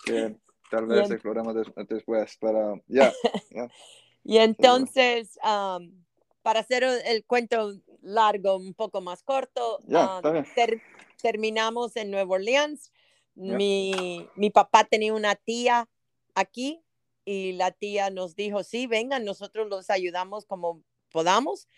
que 0.05 0.37
tal 0.71 0.87
vez 0.87 1.01
Bien. 1.01 1.13
exploramos 1.13 1.55
des- 1.55 1.87
después, 1.89 2.37
pero 2.41 2.83
ya, 2.87 3.13
ya. 3.51 3.69
Y 4.27 4.39
entonces, 4.39 5.39
um, 5.45 6.03
para 6.43 6.61
hacer 6.61 6.83
el, 6.83 7.25
cuento 7.27 7.75
largo, 8.01 8.57
un 8.57 8.73
poco 8.73 9.03
más 9.03 9.23
corto, 9.23 9.81
ah, 9.93 10.15
está 10.17 10.31
bien. 10.31 10.47
ter- 10.55 10.83
terminamos 11.21 11.95
en 11.97 12.11
Nueva 12.11 12.37
Orleans. 12.37 12.91
Mi, 13.35 14.27
mi 14.37 14.49
papá 14.49 14.85
tenía 14.85 15.13
una 15.13 15.35
tía 15.35 15.89
aquí 16.35 16.83
y 17.25 17.53
la 17.53 17.71
tía 17.71 18.11
nos 18.11 18.35
dijo, 18.35 18.63
sí, 18.63 18.87
vengan, 18.87 19.25
nosotros 19.25 19.69
los 19.69 19.91
ayudamos 19.91 20.47
como 20.47 20.83
podamos. 21.11 21.69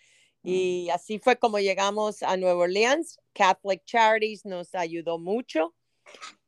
Y 0.43 0.87
así 0.93 1.19
fue 1.19 1.35
como 1.35 1.59
llegamos 1.59 2.23
a 2.23 2.37
Nueva 2.37 2.61
Orleans. 2.63 3.19
Catholic 3.33 3.83
Charities 3.83 4.45
nos 4.45 4.73
ayudó 4.75 5.19
mucho. 5.19 5.73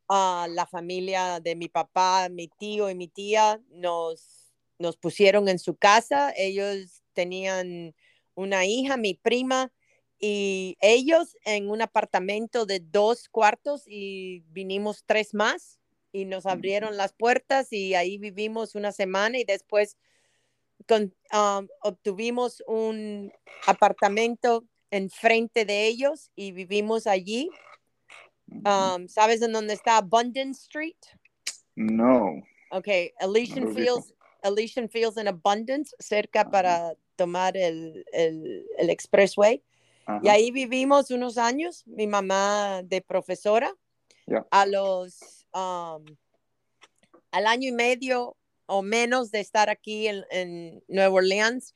Ah, 0.09 0.47
la 0.49 0.65
familia 0.65 1.39
de 1.39 1.55
mi 1.55 1.69
papá, 1.69 2.29
mi 2.29 2.47
tío 2.47 2.89
y 2.89 2.95
mi 2.95 3.07
tía 3.07 3.61
nos, 3.69 4.51
nos 4.79 4.97
pusieron 4.97 5.47
en 5.47 5.59
su 5.59 5.75
casa. 5.75 6.33
Ellos 6.35 7.03
tenían 7.13 7.93
una 8.33 8.65
hija, 8.65 8.97
mi 8.97 9.13
prima, 9.13 9.71
y 10.19 10.77
ellos 10.81 11.37
en 11.45 11.69
un 11.69 11.81
apartamento 11.81 12.65
de 12.65 12.79
dos 12.79 13.29
cuartos 13.29 13.83
y 13.85 14.39
vinimos 14.47 15.03
tres 15.05 15.33
más 15.33 15.79
y 16.11 16.25
nos 16.25 16.45
abrieron 16.45 16.97
las 16.97 17.13
puertas 17.13 17.71
y 17.71 17.93
ahí 17.93 18.17
vivimos 18.17 18.73
una 18.75 18.91
semana 18.91 19.37
y 19.37 19.43
después 19.43 19.95
con- 20.87 21.13
um, 21.31 21.67
obtuvimos 21.83 22.63
un 22.67 23.31
apartamento 23.67 24.65
enfrente 24.91 25.65
de 25.65 25.85
ellos 25.87 26.31
y 26.35 26.51
vivimos 26.51 27.05
allí. 27.05 27.49
Um, 28.51 29.07
¿Sabes 29.07 29.41
en 29.41 29.53
dónde 29.53 29.73
está 29.73 29.97
Abundance 29.97 30.61
Street? 30.63 30.97
No. 31.75 32.41
Ok, 32.71 32.87
Elysian 33.19 33.65
ubico. 33.65 33.79
Fields, 33.79 34.13
Elysian 34.43 34.89
Fields 34.89 35.17
en 35.17 35.27
Abundance, 35.27 35.95
cerca 35.99 36.41
Ajá. 36.41 36.51
para 36.51 36.93
tomar 37.15 37.55
el, 37.55 38.05
el, 38.11 38.65
el 38.77 38.89
expressway. 38.89 39.63
Y 40.23 40.27
ahí 40.27 40.49
vivimos 40.49 41.11
unos 41.11 41.37
años, 41.37 41.83
mi 41.85 42.07
mamá 42.07 42.81
de 42.83 42.99
profesora. 42.99 43.71
Ya. 44.25 44.45
A 44.49 44.65
los, 44.65 45.45
um, 45.53 46.03
al 47.31 47.45
año 47.45 47.69
y 47.69 47.71
medio 47.71 48.35
o 48.65 48.81
menos 48.81 49.29
de 49.29 49.39
estar 49.39 49.69
aquí 49.69 50.07
en, 50.07 50.25
en 50.31 50.83
Nueva 50.87 51.13
Orleans, 51.13 51.75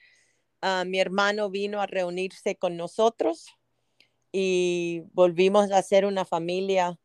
ah, 0.61 0.83
mi 0.85 0.99
hermano 0.99 1.49
vino 1.51 1.79
a 1.79 1.85
reunirse 1.85 2.55
con 2.55 2.75
nosotros 2.75 3.47
y 4.33 5.03
volvimos 5.13 5.71
a 5.71 5.81
ser 5.83 6.05
una 6.05 6.25
familia 6.25 6.99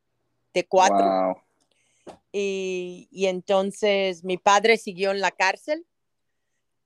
de 0.54 0.66
cuatro. 0.66 0.96
Wow. 0.96 2.16
Y, 2.32 3.06
y 3.12 3.26
entonces 3.26 4.24
mi 4.24 4.38
padre 4.38 4.78
siguió 4.78 5.10
en 5.12 5.20
la 5.20 5.30
cárcel. 5.30 5.86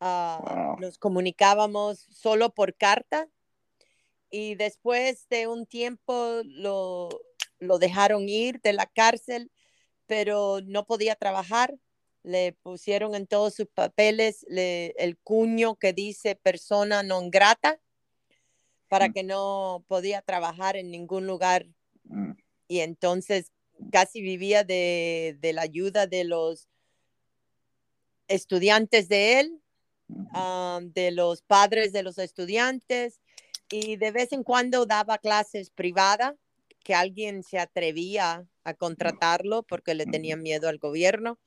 Ah, 0.01 0.41
Wow. 0.43 0.81
Nos 0.81 0.99
comunicábamos 0.99 2.01
solo 2.11 2.51
por 2.53 2.75
carta 2.75 3.29
y 4.31 4.57
después 4.57 5.29
de 5.29 5.47
un 5.47 5.65
tiempo 5.65 6.41
lo, 6.45 7.09
lo 7.61 7.79
dejaron 7.79 8.29
ir 8.29 8.61
de 8.63 8.73
la 8.73 8.87
cárcel, 8.87 9.53
pero 10.07 10.61
no 10.65 10.85
podía 10.87 11.15
trabajar. 11.15 11.73
Le 12.25 12.53
pusieron 12.53 13.15
en 13.15 13.29
todos 13.29 13.55
sus 13.55 13.69
papeles 13.69 14.45
le- 14.49 14.95
el 14.99 15.17
cuño 15.19 15.77
que 15.77 15.93
dice 15.93 16.35
persona 16.35 17.03
non 17.05 17.31
grata 17.31 17.79
para 18.93 19.09
que 19.09 19.23
no 19.23 19.83
podía 19.89 20.21
trabajar 20.21 20.77
en 20.77 20.91
ningún 20.91 21.27
lugar. 21.27 21.67
Mm. 22.05 22.33
y 22.69 22.81
entonces 22.81 23.53
casi 23.91 24.21
vivía 24.21 24.65
de, 24.65 25.39
de 25.41 25.55
la 25.55 25.63
ayuda 25.63 26.07
de 26.07 26.25
los 26.25 26.69
estudiantes 28.29 29.09
de 29.09 29.41
él, 29.41 29.61
um, 30.09 30.93
de 30.93 31.11
los 31.11 31.41
padres 31.41 31.95
de 31.95 32.03
los 32.03 32.19
estudiantes 32.19 33.21
y 33.71 33.97
de 33.97 34.11
vez 34.11 34.33
en 34.33 34.43
cuando 34.43 34.85
daba 34.85 35.17
clases 35.17 35.71
privadas 35.71 36.35
que 36.85 36.95
alguien 36.95 37.45
se 37.45 37.59
atrevía 37.59 38.47
a 38.63 38.75
contratarlo 38.75 39.63
porque 39.63 39.95
le 39.95 40.05
tenían 40.05 40.43
miedo 40.43 40.69
al 40.69 40.77
gobierno 40.77 41.39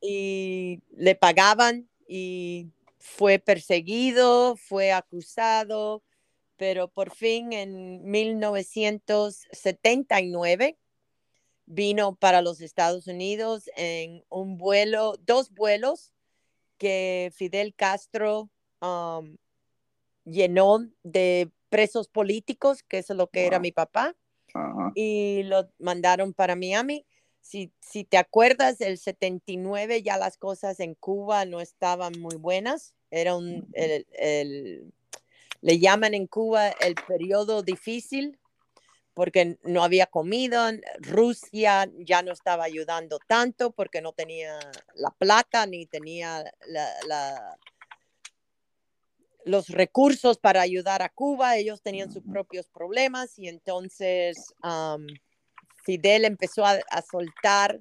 y 0.00 0.80
le 0.96 1.14
pagaban 1.14 1.90
y 2.08 2.68
fue 2.98 3.38
perseguido, 3.38 4.56
fue 4.56 4.92
acusado, 4.92 6.02
pero 6.56 6.88
por 6.88 7.14
fin 7.14 7.52
en 7.52 8.10
1979 8.10 10.78
vino 11.66 12.16
para 12.16 12.42
los 12.42 12.60
Estados 12.60 13.06
Unidos 13.06 13.70
en 13.76 14.24
un 14.28 14.58
vuelo, 14.58 15.14
dos 15.24 15.50
vuelos 15.50 16.12
que 16.78 17.32
Fidel 17.34 17.74
Castro 17.74 18.50
um, 18.80 19.36
llenó 20.24 20.86
de 21.02 21.50
presos 21.68 22.08
políticos, 22.08 22.82
que 22.82 22.98
eso 22.98 23.14
es 23.14 23.16
lo 23.16 23.28
que 23.28 23.46
era 23.46 23.58
mi 23.58 23.72
papá, 23.72 24.14
y 24.94 25.42
lo 25.44 25.68
mandaron 25.78 26.32
para 26.32 26.54
Miami. 26.54 27.06
Si, 27.40 27.72
si 27.80 28.04
te 28.04 28.16
acuerdas, 28.16 28.80
el 28.80 28.98
79 28.98 30.02
ya 30.02 30.16
las 30.16 30.36
cosas 30.36 30.80
en 30.80 30.94
Cuba 30.94 31.44
no 31.44 31.60
estaban 31.60 32.18
muy 32.20 32.36
buenas. 32.36 32.94
Era 33.10 33.34
un, 33.34 33.68
el, 33.72 34.92
le 35.64 35.78
llaman 35.78 36.12
en 36.12 36.26
Cuba 36.26 36.68
el 36.68 36.94
periodo 36.94 37.62
difícil 37.62 38.38
porque 39.14 39.58
no 39.62 39.82
había 39.82 40.06
comida, 40.06 40.72
Rusia 40.98 41.90
ya 42.00 42.20
no 42.20 42.32
estaba 42.32 42.64
ayudando 42.64 43.18
tanto 43.26 43.70
porque 43.70 44.02
no 44.02 44.12
tenía 44.12 44.58
la 44.94 45.10
plata 45.10 45.64
ni 45.66 45.86
tenía 45.86 46.44
la, 46.66 47.56
los 49.46 49.68
recursos 49.68 50.36
para 50.36 50.60
ayudar 50.60 51.00
a 51.00 51.08
Cuba, 51.08 51.56
ellos 51.56 51.80
tenían 51.80 52.12
sus 52.12 52.24
propios 52.24 52.68
problemas 52.68 53.38
y 53.38 53.48
entonces 53.48 54.52
Fidel 55.82 56.26
empezó 56.26 56.66
a, 56.66 56.78
soltar 57.10 57.80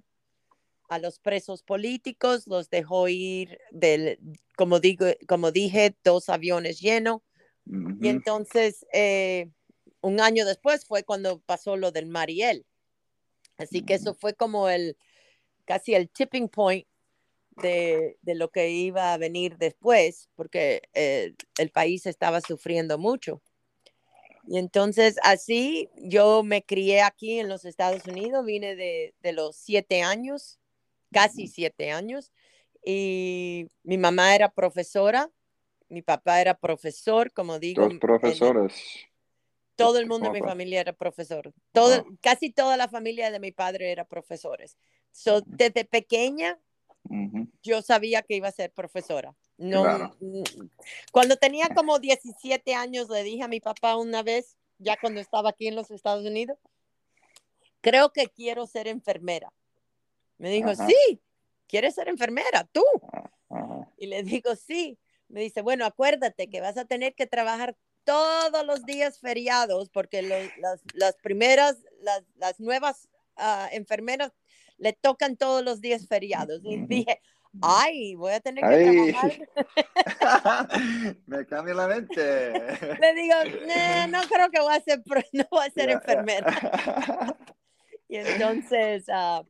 a 0.87 0.99
los 0.99 1.19
presos 1.19 1.63
políticos, 1.63 2.47
los 2.47 2.69
dejó 2.69 3.09
ir 3.09 3.57
del, 3.71 4.19
como, 4.55 4.79
digo, 4.79 5.07
como 5.27 5.51
dije, 5.51 5.97
dos 6.01 6.29
aviones 6.29 6.79
llenos. 6.79 7.21
Y 7.65 8.07
entonces 8.09 8.85
eh, 8.93 9.49
un 10.01 10.19
año 10.19 10.45
después 10.45 10.85
fue 10.85 11.03
cuando 11.03 11.39
pasó 11.39 11.77
lo 11.77 11.91
del 11.91 12.07
Mariel. 12.07 12.65
Así 13.57 13.83
que 13.83 13.93
eso 13.93 14.13
fue 14.13 14.33
como 14.33 14.69
el, 14.69 14.97
casi 15.65 15.93
el 15.93 16.09
tipping 16.09 16.49
point 16.49 16.87
de, 17.57 18.17
lo 18.23 18.49
que 18.49 18.69
iba 18.69 19.13
a 19.13 19.17
venir 19.17 19.57
después, 19.57 20.29
porque 20.35 20.81
eh, 20.93 21.35
el 21.57 21.69
país 21.69 22.05
estaba 22.05 22.41
sufriendo 22.41 22.97
mucho. 22.97 23.41
Y 24.45 24.57
entonces 24.57 25.15
así 25.23 25.89
yo 25.95 26.43
me 26.43 26.63
crié 26.63 27.01
aquí 27.01 27.39
en 27.39 27.47
los 27.47 27.63
Estados 27.65 28.05
Unidos, 28.05 28.45
vine 28.45 28.75
de, 28.75 29.13
los 29.31 29.55
siete 29.55 30.01
años, 30.01 30.59
casi 31.11 31.47
siete 31.47 31.91
años, 31.91 32.31
y 32.85 33.67
mi 33.83 33.97
mamá 33.97 34.35
era 34.35 34.49
profesora, 34.49 35.31
mi 35.93 36.01
papá 36.01 36.41
era 36.41 36.55
profesor, 36.55 37.31
como 37.31 37.59
digo. 37.59 37.83
Dos 37.83 37.99
profesores. 37.99 38.73
Todo 39.75 39.99
el 39.99 40.07
mundo 40.07 40.31
de 40.31 40.41
mi 40.41 40.45
familia 40.45 40.81
era 40.81 40.93
profesor. 40.93 41.53
Todo, 41.71 42.05
Casi 42.21 42.51
toda 42.51 42.77
la 42.77 42.87
familia 42.87 43.31
de 43.31 43.39
mi 43.39 43.51
padre 43.51 43.91
era 43.91 44.05
profesores. 44.05 44.77
So, 45.11 45.41
desde 45.45 45.85
pequeña, 45.85 46.59
yo 47.61 47.81
sabía 47.81 48.21
que 48.21 48.35
iba 48.35 48.47
a 48.47 48.51
ser 48.51 48.71
profesora. 48.71 49.35
No, 49.57 50.15
Cuando 51.11 51.37
tenía 51.37 51.69
como 51.69 51.99
17 51.99 52.73
años, 52.75 53.09
le 53.09 53.23
dije 53.23 53.43
a 53.43 53.47
mi 53.47 53.59
papá 53.59 53.95
una 53.95 54.23
vez, 54.23 54.57
ya 54.77 54.97
cuando 54.99 55.21
estaba 55.21 55.49
aquí 55.49 55.67
en 55.67 55.75
los 55.75 55.91
Estados 55.91 56.25
Unidos, 56.25 56.57
creo 57.81 58.11
que 58.11 58.27
quiero 58.27 58.65
ser 58.67 58.87
enfermera. 58.87 59.51
Me 60.37 60.49
dijo, 60.49 60.73
sí, 60.75 61.21
¿quieres 61.67 61.95
ser 61.95 62.09
enfermera? 62.09 62.67
¿Tú? 62.71 62.83
Y 63.97 64.07
le 64.07 64.23
digo, 64.23 64.55
sí. 64.55 64.97
Me 65.33 65.41
dice, 65.41 65.63
bueno, 65.63 65.83
acuérdate 65.85 66.47
que 66.47 66.61
vas 66.61 66.77
a 66.77 66.85
tener 66.85 67.15
que 67.15 67.25
trabajar 67.25 67.75
todos 68.03 68.63
los 68.67 68.85
días 68.85 69.19
feriados, 69.19 69.89
porque 69.89 70.21
las, 70.21 71.15
primeras, 71.23 71.77
las, 72.35 72.59
nuevas 72.59 73.09
ah, 73.35 73.67
enfermeras 73.71 74.31
le 74.77 74.93
tocan 74.93 75.35
todos 75.35 75.63
los 75.63 75.81
días 75.81 76.07
feriados. 76.07 76.61
Y 76.63 76.85
dije, 76.85 77.19
ay, 77.63 78.13
voy 78.13 78.33
a 78.33 78.41
tener 78.41 78.63
que 78.63 79.11
trabajar. 80.19 80.69
Me 81.25 81.47
cambia 81.47 81.73
la 81.73 81.87
mente. 81.87 82.53
Le 82.99 83.13
digo, 83.15 83.35
no 84.09 84.21
creo 84.27 84.51
que 84.51 84.61
voy 84.61 84.75
a 84.75 84.81
ser, 84.81 85.01
no 85.33 85.45
voy 85.49 85.65
a 85.65 85.71
ser 85.71 85.89
enfermera. 85.89 87.37
y 88.07 88.17
entonces, 88.17 89.05
ah, 89.11 89.41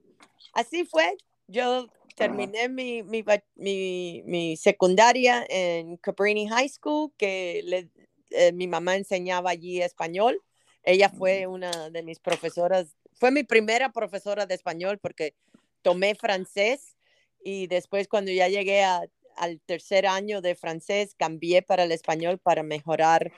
así 0.54 0.86
fue. 0.86 1.18
Yo 1.48 1.88
terminé 2.16 2.70
mi, 2.70 3.04
mi, 3.04 3.24
mi, 3.56 4.24
mi, 4.26 4.58
secundaria 4.58 5.46
en 5.50 5.98
Cabrini 5.98 6.48
High 6.48 6.70
School, 6.70 7.12
que 7.18 7.62
le, 7.66 7.90
eh, 8.32 8.52
mi 8.52 8.68
mamá 8.68 8.96
enseñaba 8.96 9.52
allí 9.52 9.82
español. 9.82 10.42
Ella 10.84 11.10
fue 11.10 11.48
una 11.48 11.90
de 11.90 12.04
mis 12.04 12.20
profesoras, 12.20 12.96
fue 13.14 13.32
mi 13.32 13.44
primera 13.44 13.92
profesora 13.92 14.46
de 14.46 14.56
español 14.56 15.00
porque 15.00 15.36
tomé 15.82 16.16
francés 16.16 16.98
y 17.42 17.68
después 17.68 18.08
cuando 18.08 18.32
ya 18.32 18.48
llegué 18.48 18.84
al 18.84 19.62
tercer 19.66 20.06
año 20.08 20.42
de 20.42 20.56
francés 20.56 21.16
cambié 21.16 21.62
para 21.62 21.84
el 21.84 21.92
español 21.92 22.38
para 22.40 22.64
mejorar 22.64 23.32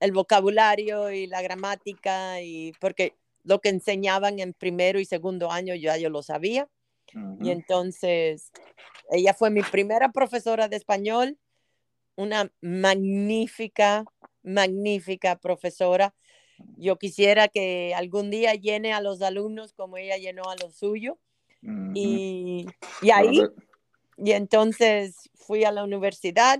el 0.00 0.12
vocabulario 0.12 1.10
y 1.10 1.26
la 1.26 1.42
gramática 1.42 2.42
y 2.42 2.72
porque 2.80 3.14
lo 3.44 3.60
que 3.60 3.68
enseñaban 3.68 4.38
en 4.40 4.52
primero 4.52 5.00
y 5.00 5.04
segundo 5.04 5.50
año 5.50 5.74
ya 5.74 5.96
yo 5.96 6.10
lo 6.10 6.22
sabía. 6.22 6.68
Y 7.40 7.50
entonces 7.50 8.52
ella 9.10 9.34
fue 9.34 9.50
mi 9.50 9.62
primera 9.62 10.10
profesora 10.10 10.68
de 10.68 10.76
español, 10.76 11.38
una 12.16 12.50
magnífica 12.60 14.04
magnífica 14.42 15.36
profesora. 15.36 16.14
Yo 16.76 16.96
quisiera 16.96 17.48
que 17.48 17.94
algún 17.94 18.30
día 18.30 18.54
llene 18.54 18.92
a 18.92 19.00
los 19.00 19.22
alumnos 19.22 19.72
como 19.72 19.96
ella 19.96 20.16
llenó 20.16 20.44
a 20.44 20.56
los 20.56 20.76
suyos. 20.76 21.16
y, 21.94 22.66
y, 23.02 23.10
ahí, 23.10 23.40
y 24.16 24.32
entonces 24.32 25.30
fui 25.34 25.64
a 25.64 25.72
la 25.72 25.84
universidad, 25.84 26.58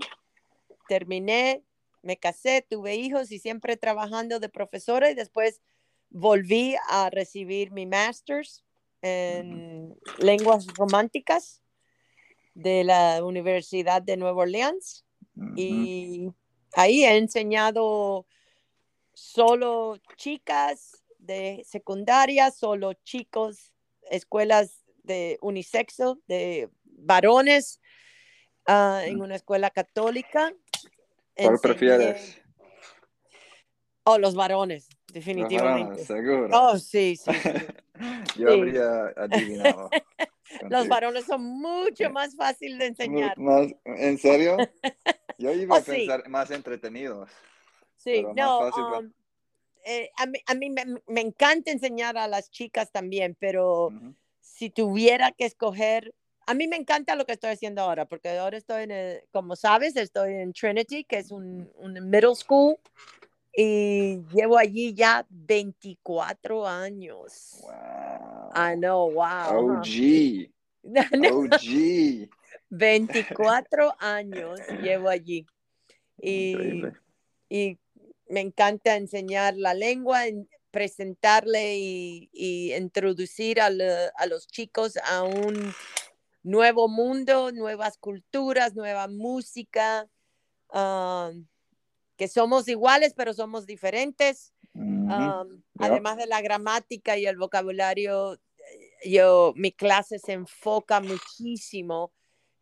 terminé, 0.87 1.63
me 2.01 2.17
casé, 2.17 2.65
tuve 2.69 2.95
hijos 2.95 3.31
y 3.31 3.39
siempre 3.39 3.77
trabajando 3.77 4.39
de 4.39 4.49
profesora 4.49 5.09
y 5.09 5.15
después 5.15 5.61
volví 6.09 6.75
a 6.89 7.09
recibir 7.09 7.71
mi 7.71 7.85
master's 7.85 8.63
en 9.03 9.95
lenguas 10.17 10.65
románticas 10.75 11.61
de 12.55 12.83
la 12.83 13.23
Universidad 13.23 14.01
de 14.01 14.17
Nueva 14.17 14.43
Orleans. 14.43 15.05
Y 15.55 16.29
ahí 16.73 17.03
he 17.03 17.17
enseñado 17.17 18.25
solo 19.13 19.97
chicas 20.15 21.03
de 21.19 21.63
secundaria, 21.65 22.49
solo 22.51 22.93
chicos, 22.93 23.73
escuelas 24.09 24.83
de 25.03 25.37
unisexo, 25.41 26.19
de 26.27 26.69
varones, 26.83 27.81
ah, 28.67 29.01
en 29.05 29.21
una 29.21 29.35
escuela 29.35 29.69
católica. 29.69 30.53
¿Cuál 31.35 31.59
prefieres? 31.59 32.41
Oh, 34.05 34.17
los 34.17 34.35
varones, 34.35 34.87
definitivamente. 35.11 36.05
Seguro. 36.05 36.49
Oh, 36.51 36.77
sí, 36.77 37.15
sí. 37.15 37.31
Yo 38.37 38.51
habría 38.51 39.07
adivinado. 39.15 39.89
los 40.69 40.87
varones 40.87 41.25
son 41.25 41.43
mucho 41.43 42.09
más 42.09 42.35
fáciles 42.35 42.79
de 42.79 42.85
enseñar. 42.87 43.35
¿En 43.85 44.17
serio? 44.17 44.57
Yo 45.37 45.51
iba 45.51 45.77
a 45.77 45.79
oh, 45.79 45.83
pensar 45.83 46.27
más 46.29 46.51
entretenidos. 46.51 47.29
Sí, 47.97 48.23
no. 48.35 48.69
Um, 48.69 49.11
eh, 49.85 50.11
a 50.17 50.25
mí, 50.25 50.39
a 50.45 50.53
mí 50.53 50.69
me, 50.69 51.21
encanta 51.21 51.71
enseñar 51.71 52.17
a 52.17 52.27
las 52.27 52.49
chicas 52.51 52.91
también, 52.91 53.35
pero 53.39 53.89
si 54.39 54.69
tuviera 54.69 55.31
que 55.31 55.45
escoger, 55.45 56.13
a 56.45 56.53
mí 56.53 56.67
me 56.67 56.75
encanta 56.75 57.15
lo 57.15 57.25
que 57.25 57.33
estoy 57.33 57.51
haciendo 57.51 57.81
ahora, 57.81 58.05
porque 58.05 58.29
ahora 58.37 58.57
estoy 58.57 58.83
en, 58.83 59.21
como 59.31 59.55
sabes, 59.55 59.95
estoy 59.95 60.33
en 60.33 60.53
Trinity, 60.53 61.03
que 61.03 61.17
es 61.17 61.31
un, 61.31 61.69
un 61.75 61.93
middle 62.09 62.35
school, 62.35 62.77
y 63.55 64.21
llevo 64.33 64.57
allí 64.57 64.93
ya 64.93 65.25
24 65.29 66.67
años. 66.67 67.59
Wow. 67.61 68.51
I 68.55 68.75
know, 68.75 69.11
wow. 69.11 69.77
OG. 69.77 70.49
OG. 70.83 72.29
24 72.69 73.95
años 73.99 74.59
llevo 74.81 75.09
allí. 75.09 75.45
Y, 76.19 76.83
y, 77.49 77.77
me 78.29 78.39
encanta 78.39 78.95
enseñar 78.95 79.55
la 79.55 79.75
lengua, 79.75 80.21
presentarle 80.71 81.77
y, 81.77 82.73
introducir 82.73 83.61
a, 83.61 83.69
los 83.69 84.47
chicos 84.47 84.97
a 84.97 85.21
un 85.21 85.71
nuevo 86.41 86.87
mundo, 86.87 87.51
nuevas 87.51 87.99
culturas, 87.99 88.73
nueva 88.73 89.07
música, 89.07 90.07
um, 90.73 91.45
que 92.17 92.27
somos 92.27 92.67
iguales, 92.67 93.13
pero 93.15 93.33
somos 93.33 93.65
diferentes. 93.65 94.53
Um, 95.07 95.61
además 95.79 96.17
de 96.17 96.27
la 96.27 96.41
gramática 96.41 97.17
y 97.17 97.25
el 97.25 97.37
vocabulario, 97.37 98.39
yo, 99.05 99.53
mi 99.55 99.71
clase 99.71 100.19
se 100.19 100.33
enfoca 100.33 100.99
muchísimo 100.99 102.13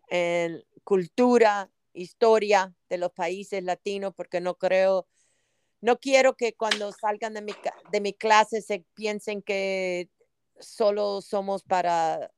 en 0.10 0.64
cultura, 0.84 1.72
historia 1.94 2.74
de 2.90 2.98
los 2.98 3.12
países 3.12 3.64
latinos, 3.64 4.14
porque 4.16 4.42
no 4.42 4.56
creo, 4.56 5.08
no 5.82 6.00
quiero 6.00 6.36
que 6.36 6.54
cuando 6.54 6.92
salgan 6.92 7.34
de 7.34 7.42
mi, 7.42 7.54
de 7.92 8.02
mi 8.02 8.14
clase 8.14 8.62
se 8.62 8.86
piensen 8.96 9.42
que 9.42 10.10
solo 10.60 11.22
somos 11.22 11.64
para 11.64 12.32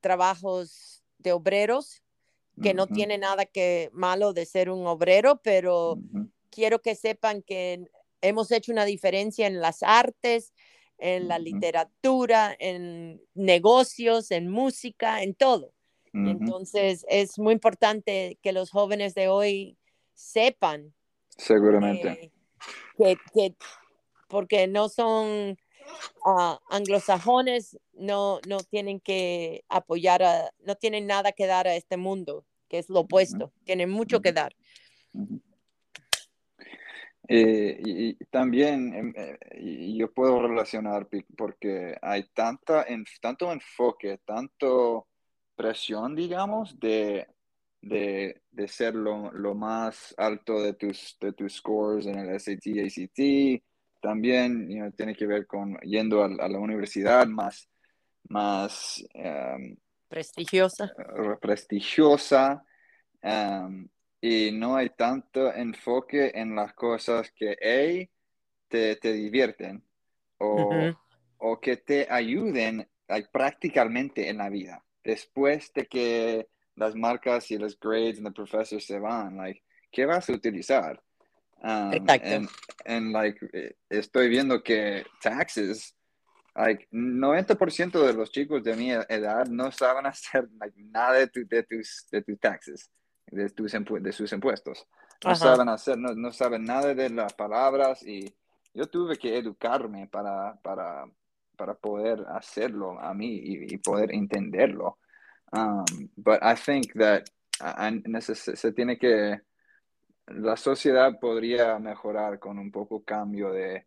trabajos 0.00 1.04
de 1.18 1.32
obreros, 1.32 2.02
que 2.60 2.74
no 2.74 2.84
Ujú, 2.84 2.94
tiene 2.94 3.18
nada 3.18 3.46
que 3.46 3.90
malo 3.92 4.32
de 4.32 4.46
ser 4.46 4.70
un 4.70 4.86
obrero, 4.86 5.40
pero 5.42 5.92
ujú, 5.92 6.30
quiero 6.50 6.80
que 6.80 6.94
sepan 6.94 7.42
que 7.42 7.84
hemos 8.20 8.50
hecho 8.50 8.72
una 8.72 8.84
diferencia 8.84 9.46
en 9.46 9.60
las 9.60 9.82
artes, 9.82 10.52
en 10.98 11.28
la 11.28 11.38
literatura, 11.38 12.56
en 12.58 13.22
negocios, 13.34 14.30
en 14.30 14.48
música, 14.50 15.22
en 15.22 15.34
todo. 15.34 15.72
Y 16.12 16.18
ujú. 16.18 16.30
entonces 16.30 17.04
es 17.08 17.38
muy 17.38 17.52
importante 17.52 18.38
que 18.42 18.52
los 18.52 18.70
jóvenes 18.70 19.14
de 19.14 19.28
hoy 19.28 19.76
sepan 20.14 20.94
Seguramente. 21.36 22.32
que, 22.96 23.14
que- 23.14 23.16
que 23.32 23.54
porque 24.28 24.66
no 24.66 24.88
son 24.88 25.56
ah, 26.24 26.60
anglosajones, 26.68 27.78
no, 27.92 28.40
no 28.46 28.58
tienen 28.58 29.00
que 29.00 29.64
apoyar, 29.68 30.22
a, 30.22 30.52
no 30.58 30.74
tienen 30.74 31.06
nada 31.06 31.32
que 31.32 31.46
dar 31.46 31.66
a 31.68 31.76
este 31.76 31.96
mundo, 31.96 32.44
que 32.68 32.78
es 32.78 32.88
lo 32.90 33.00
opuesto, 33.00 33.52
tienen 33.64 33.88
mucho 33.88 34.20
que 34.20 34.32
dar. 34.32 34.54
Ujú. 35.14 35.40
Eh, 37.30 37.78
y, 37.84 38.08
y 38.08 38.14
también 38.30 38.94
em, 38.94 39.12
eh, 39.14 39.38
y 39.60 39.98
yo 39.98 40.10
puedo 40.10 40.40
relacionar 40.40 41.06
porque 41.36 41.94
hay 42.00 42.24
tanta, 42.32 42.84
en, 42.84 43.04
tanto 43.20 43.52
enfoque, 43.52 44.18
tanto 44.24 45.08
presión, 45.54 46.14
digamos, 46.14 46.80
de, 46.80 47.26
de, 47.82 48.40
de 48.50 48.68
ser 48.68 48.94
lo, 48.94 49.30
lo 49.32 49.54
más 49.54 50.14
alto 50.16 50.62
de 50.62 50.72
tus, 50.72 51.18
de 51.20 51.32
tus 51.34 51.56
scores 51.56 52.06
en 52.06 52.18
el 52.18 52.40
SAT, 52.40 52.66
ACT. 52.86 53.62
También 54.00 54.70
you 54.70 54.76
know, 54.76 54.92
tiene 54.92 55.14
que 55.14 55.26
ver 55.26 55.46
con 55.46 55.76
yendo 55.80 56.22
a, 56.22 56.26
a 56.26 56.48
la 56.48 56.58
universidad 56.58 57.26
más, 57.26 57.68
más 58.28 59.04
em, 59.12 59.76
Prestigiosa. 60.08 60.90
prestigiosa 61.42 62.64
um, 63.22 63.86
y 64.20 64.50
no 64.52 64.76
hay 64.76 64.90
tanto 64.90 65.52
enfoque 65.52 66.32
en 66.34 66.54
las 66.56 66.74
cosas 66.74 67.30
que 67.32 67.52
A, 67.52 68.08
te, 68.68 68.96
te 68.96 69.12
divierten 69.12 69.84
o, 70.38 70.62
Ujú. 70.62 70.96
o 71.38 71.60
que 71.60 71.76
te 71.76 72.06
ayuden 72.10 72.88
like, 73.08 73.28
prácticamente 73.32 74.28
en 74.28 74.38
la 74.38 74.48
vida. 74.48 74.84
Después 75.04 75.72
de 75.72 75.86
que 75.86 76.48
las 76.74 76.94
marcas 76.94 77.50
y 77.50 77.58
los 77.58 77.78
grades 77.78 78.18
y 78.18 78.22
los 78.22 78.34
profesores 78.34 78.84
se 78.84 78.98
van, 78.98 79.36
like, 79.36 79.62
¿qué 79.90 80.04
vas 80.04 80.28
a 80.28 80.32
utilizar? 80.32 81.02
Um, 81.60 81.92
Exacto. 81.92 82.28
and, 82.28 82.48
and, 82.86 83.12
like, 83.12 83.38
eh, 83.52 83.74
estoy 83.88 84.28
viendo 84.28 84.62
que 84.62 85.04
taxes 85.20 85.96
like 86.54 86.86
90% 86.90 88.04
de 88.04 88.12
los 88.12 88.30
chicos 88.30 88.62
de 88.62 88.76
mi 88.76 88.90
edad 88.90 89.46
no 89.46 89.70
saben 89.72 90.06
hacer 90.06 90.48
like, 90.60 90.74
nada 90.76 91.14
de, 91.14 91.26
tu- 91.28 91.46
de 91.46 91.62
tus, 91.62 92.06
de 92.10 92.22
tus 92.22 92.38
taxes, 92.38 92.90
de, 93.30 93.50
tus 93.50 93.72
de 93.72 94.12
sus 94.12 94.32
impuestos. 94.32 94.86
No 95.24 95.30
Ajá. 95.32 95.36
saben 95.36 95.68
hacer, 95.68 95.98
no, 95.98 96.14
no 96.14 96.32
saben 96.32 96.64
nada 96.64 96.94
de 96.94 97.10
las 97.10 97.32
palabras 97.34 98.02
y 98.06 98.32
yo 98.74 98.86
tuve 98.86 99.16
que 99.16 99.36
educarme 99.36 100.06
para, 100.06 100.54
para, 100.62 101.04
para 101.56 101.74
poder 101.74 102.24
hacerlo 102.28 103.00
a 103.00 103.12
mí 103.14 103.34
y, 103.34 103.74
y 103.74 103.78
poder 103.78 104.14
entenderlo. 104.14 104.98
Um, 105.52 105.84
but 106.16 106.40
I 106.42 106.54
think 106.54 106.92
that 106.94 107.28
I- 107.60 108.20
se 108.20 108.72
tiene 108.72 108.98
que, 108.98 109.40
la 110.28 110.56
sociedad 110.56 111.18
podría 111.18 111.78
mejorar 111.78 112.38
con 112.38 112.58
un 112.58 112.70
poco 112.70 113.02
cambio 113.02 113.50
de, 113.50 113.86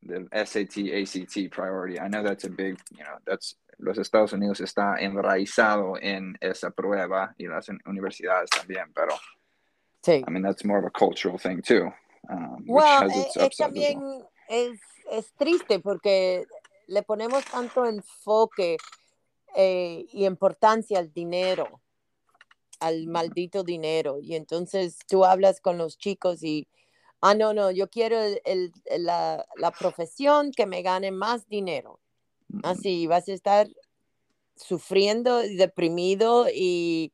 del 0.00 0.28
SAT, 0.32 0.78
ACT 0.92 1.48
priority. 1.50 1.98
I 1.98 2.08
know 2.08 2.22
that's 2.22 2.44
a 2.44 2.50
big, 2.50 2.76
you 2.90 3.04
know, 3.04 3.18
that's, 3.24 3.56
los 3.78 3.98
Estados 3.98 4.32
Unidos 4.32 4.60
está 4.60 4.96
enraizado 4.98 5.94
en 6.00 6.36
esa 6.40 6.70
prueba 6.70 7.34
y 7.36 7.46
las 7.46 7.68
un- 7.68 7.80
universidades 7.86 8.50
también, 8.50 8.92
pero 8.94 9.14
Sí. 10.02 10.24
I 10.26 10.30
mean, 10.30 10.42
that's 10.44 10.64
more 10.64 10.78
of 10.78 10.86
a 10.86 10.90
cultural 10.90 11.36
thing 11.38 11.60
too, 11.60 11.92
um, 12.30 12.56
which 12.66 12.68
Well, 12.68 13.02
has 13.10 13.16
eh, 13.16 13.26
its 13.46 13.60
as 13.60 13.66
también 13.66 13.98
well. 14.00 14.28
es, 14.48 14.80
es 15.10 15.32
triste 15.34 15.80
porque 15.80 16.44
le 16.86 17.02
ponemos 17.02 17.44
tanto 17.44 17.84
enfoque 17.84 18.76
eh, 19.56 20.06
y 20.12 20.24
importancia 20.26 20.98
al 21.00 21.12
dinero, 21.12 21.80
al 22.78 23.06
maldito 23.08 23.64
dinero. 23.64 24.18
Y 24.20 24.36
entonces 24.36 24.98
tú 25.08 25.24
hablas 25.24 25.60
con 25.60 25.76
los 25.76 25.98
chicos 25.98 26.42
y, 26.44 26.68
ah, 27.20 27.34
no, 27.34 27.52
no, 27.52 27.70
yo 27.72 27.88
quiero 27.88 28.20
el- 28.20 28.40
el- 28.44 28.72
la, 28.98 29.44
la 29.56 29.70
profesión 29.72 30.52
que 30.52 30.66
me 30.66 30.82
gane 30.82 31.10
más 31.10 31.48
dinero. 31.48 31.98
Mm, 32.56 32.60
Así 32.64 33.06
vas 33.06 33.28
a 33.28 33.32
estar 33.32 33.68
sufriendo 34.56 35.44
y 35.44 35.56
deprimido 35.56 36.46
y 36.52 37.12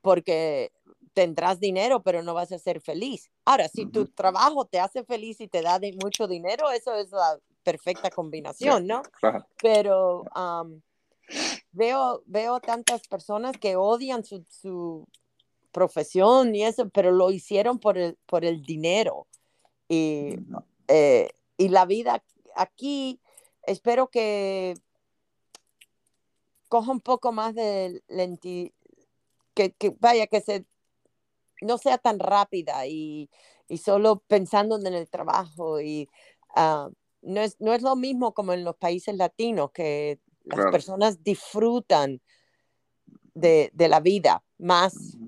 porque 0.00 0.72
tendrás 1.12 1.60
dinero, 1.60 2.02
pero 2.02 2.22
no 2.22 2.34
vas 2.34 2.52
a 2.52 2.58
ser 2.58 2.80
feliz. 2.80 3.30
Ahora, 3.44 3.68
si 3.68 3.86
tu 3.86 4.06
trabajo 4.06 4.64
te 4.64 4.78
hace 4.78 5.04
feliz 5.04 5.40
y 5.40 5.48
te 5.48 5.62
da 5.62 5.78
de 5.78 5.92
mucho 6.00 6.26
dinero, 6.26 6.70
eso 6.70 6.94
es 6.94 7.10
la 7.10 7.38
perfecta 7.62 8.10
combinación, 8.10 8.86
¿no? 8.86 9.02
Claro. 9.20 9.46
Pero 9.60 10.24
veo, 11.72 12.22
veo 12.26 12.60
tantas 12.60 13.06
personas 13.08 13.56
que 13.58 13.76
odian 13.76 14.24
su, 14.24 14.44
su 14.48 15.06
profesión 15.72 16.54
y 16.54 16.64
eso, 16.64 16.88
pero 16.88 17.12
lo 17.12 17.30
hicieron 17.30 17.78
por 17.78 17.98
el, 17.98 18.16
por 18.26 18.44
el 18.44 18.62
dinero. 18.62 19.26
Y, 19.88 20.36
eh, 20.88 21.30
y 21.56 21.68
la 21.68 21.84
vida 21.84 22.22
aquí, 22.54 23.20
espero 23.62 24.08
que 24.08 24.74
coja 26.68 26.92
un 26.92 27.00
poco 27.00 27.32
más 27.32 27.54
de 27.54 28.02
lenti, 28.08 28.72
que, 29.54 29.72
que 29.72 29.94
vaya, 29.98 30.26
que 30.26 30.40
se 30.40 30.64
no 31.62 31.76
sea 31.78 31.98
tan 31.98 32.18
rápida 32.18 32.86
y, 32.86 33.28
y 33.68 33.78
solo 33.78 34.20
pensando 34.26 34.76
en 34.78 34.86
el 34.86 35.08
trabajo 35.10 35.80
y 35.80 36.08
ah, 36.56 36.88
no, 37.22 37.40
es, 37.40 37.60
no 37.60 37.74
es 37.74 37.82
lo 37.82 37.96
mismo 37.96 38.32
como 38.32 38.52
en 38.52 38.64
los 38.64 38.76
países 38.76 39.14
latinos 39.16 39.70
que 39.72 40.20
las 40.44 40.56
Claro. 40.56 40.70
personas 40.72 41.22
disfrutan 41.22 42.20
de, 43.34 43.70
de 43.74 43.88
la 43.88 44.00
vida 44.00 44.42
más 44.58 45.18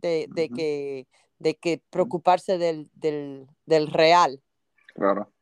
de, 0.00 0.28
que, 0.54 1.06
de 1.38 1.54
que 1.56 1.82
preocuparse 1.90 2.58
del, 2.58 2.90
del, 2.94 3.48
del 3.66 3.88
real. 3.88 4.40
Claro. 4.94 5.32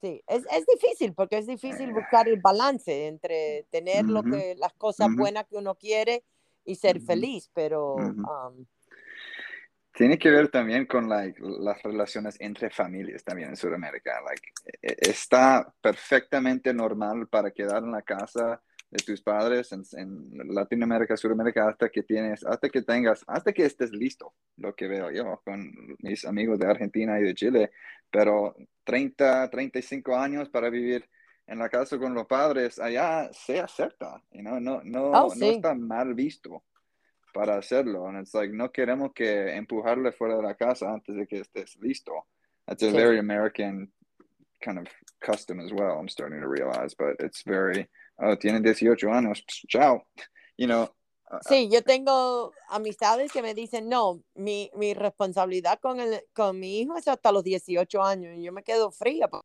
Sí, 0.00 0.22
es, 0.26 0.46
es 0.50 0.64
difícil 0.66 1.12
porque 1.12 1.38
es 1.38 1.46
difícil 1.46 1.92
buscar 1.92 2.26
el 2.26 2.40
balance 2.40 3.06
entre 3.06 3.66
tener 3.70 4.06
lo 4.06 4.20
Ujú. 4.20 4.30
que, 4.30 4.54
las 4.56 4.72
cosas 4.72 5.08
Ujú. 5.08 5.18
buenas 5.18 5.46
que 5.46 5.56
uno 5.56 5.74
quiere 5.74 6.24
y 6.64 6.76
ser 6.76 6.96
Ujú. 6.96 7.06
feliz, 7.06 7.50
pero 7.52 7.96
um, 7.96 8.64
Tiene 9.92 10.18
que 10.18 10.30
ver 10.30 10.48
también 10.48 10.86
con 10.86 11.06
like, 11.06 11.38
las 11.42 11.82
relaciones 11.82 12.36
entre 12.40 12.70
familias 12.70 13.22
también 13.22 13.50
en 13.50 13.56
Sudamérica. 13.56 14.22
Like, 14.22 14.48
e- 14.80 14.92
e- 14.92 15.10
está 15.10 15.70
perfectamente 15.82 16.72
normal 16.72 17.28
para 17.28 17.50
quedar 17.50 17.82
en 17.82 17.92
la 17.92 18.00
casa 18.00 18.62
de 18.90 19.04
tus 19.04 19.20
padres 19.22 19.70
en, 19.72 19.82
en 19.92 20.54
Latinoamérica, 20.54 21.16
Sudamérica, 21.16 21.68
hasta 21.68 21.90
que 21.90 22.02
tienes, 22.02 22.44
hasta 22.44 22.68
que 22.68 22.82
tengas, 22.82 23.22
hasta 23.26 23.52
que 23.52 23.64
estés 23.64 23.92
listo, 23.92 24.32
lo 24.56 24.74
que 24.74 24.88
veo 24.88 25.10
yo 25.10 25.40
con 25.44 25.70
mis 25.98 26.24
amigos 26.24 26.58
de 26.58 26.66
Argentina 26.66 27.20
y 27.20 27.22
de 27.22 27.34
Chile, 27.34 27.70
pero 28.10 28.54
30, 28.84 29.48
35 29.50 30.16
años 30.16 30.48
para 30.48 30.70
vivir 30.70 31.08
en 31.46 31.58
la 31.58 31.68
casa 31.68 31.98
con 31.98 32.14
los 32.14 32.26
padres, 32.26 32.78
allá 32.78 33.28
se 33.32 33.60
acepta, 33.60 34.22
you 34.30 34.42
know, 34.42 34.60
no, 34.60 34.80
no, 34.84 35.10
Oh, 35.12 35.34
no 35.34 35.46
está 35.46 35.74
mal 35.74 36.14
visto 36.14 36.64
para 37.32 37.56
hacerlo. 37.56 38.06
And 38.08 38.18
it's 38.18 38.34
like, 38.34 38.52
no 38.52 38.70
queremos 38.70 39.12
que 39.14 39.54
empujarle 39.56 40.12
fuera 40.12 40.36
de 40.36 40.42
la 40.42 40.54
casa 40.54 40.92
antes 40.92 41.14
de 41.16 41.26
que 41.26 41.40
estés 41.40 41.76
listo. 41.80 42.12
That's 42.66 42.82
a 42.82 42.90
Sí. 42.90 42.96
very 42.96 43.18
American 43.18 43.92
kind 44.60 44.78
of 44.78 44.86
custom 45.20 45.58
as 45.60 45.72
well, 45.72 45.98
I'm 45.98 46.08
starting 46.08 46.40
to 46.40 46.48
realize, 46.48 46.94
but 46.94 47.16
it's 47.18 47.42
very, 47.44 47.88
oh, 48.18 48.36
tienen 48.36 48.62
18 48.62 49.10
años, 49.12 49.42
chao. 49.68 50.02
You 50.56 50.66
know, 50.68 50.90
Sí, 51.42 51.68
yo 51.70 51.82
tengo 51.82 52.52
amistades 52.68 53.32
que 53.32 53.42
me 53.42 53.54
dicen, 53.54 53.88
no, 53.88 54.22
mi, 54.34 54.70
mi 54.74 54.94
responsabilidad 54.94 55.78
con, 55.80 56.00
el, 56.00 56.22
con 56.34 56.58
mi 56.58 56.80
hijo 56.80 56.96
es 56.96 57.06
hasta 57.08 57.32
los 57.32 57.44
18 57.44 58.02
años 58.02 58.36
y 58.36 58.42
yo 58.42 58.52
me 58.52 58.62
quedo 58.62 58.90
fría. 58.90 59.28
pa- 59.28 59.44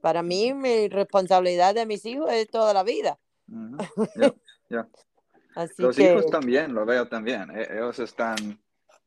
Para 0.00 0.22
mí, 0.22 0.52
mi 0.54 0.88
responsabilidad 0.88 1.74
de 1.74 1.86
mis 1.86 2.04
hijos 2.04 2.30
es 2.32 2.48
toda 2.48 2.72
la 2.74 2.82
vida. 2.82 3.18
ujú, 3.48 3.78
yeah, 4.14 4.34
yeah. 4.68 4.88
Así 5.56 5.82
Los 5.82 5.96
que, 5.96 6.04
hijos 6.04 6.26
también, 6.30 6.74
lo 6.74 6.84
veo 6.84 7.08
también. 7.08 7.50
E- 7.56 7.68
Ellos 7.72 7.98
están 7.98 8.36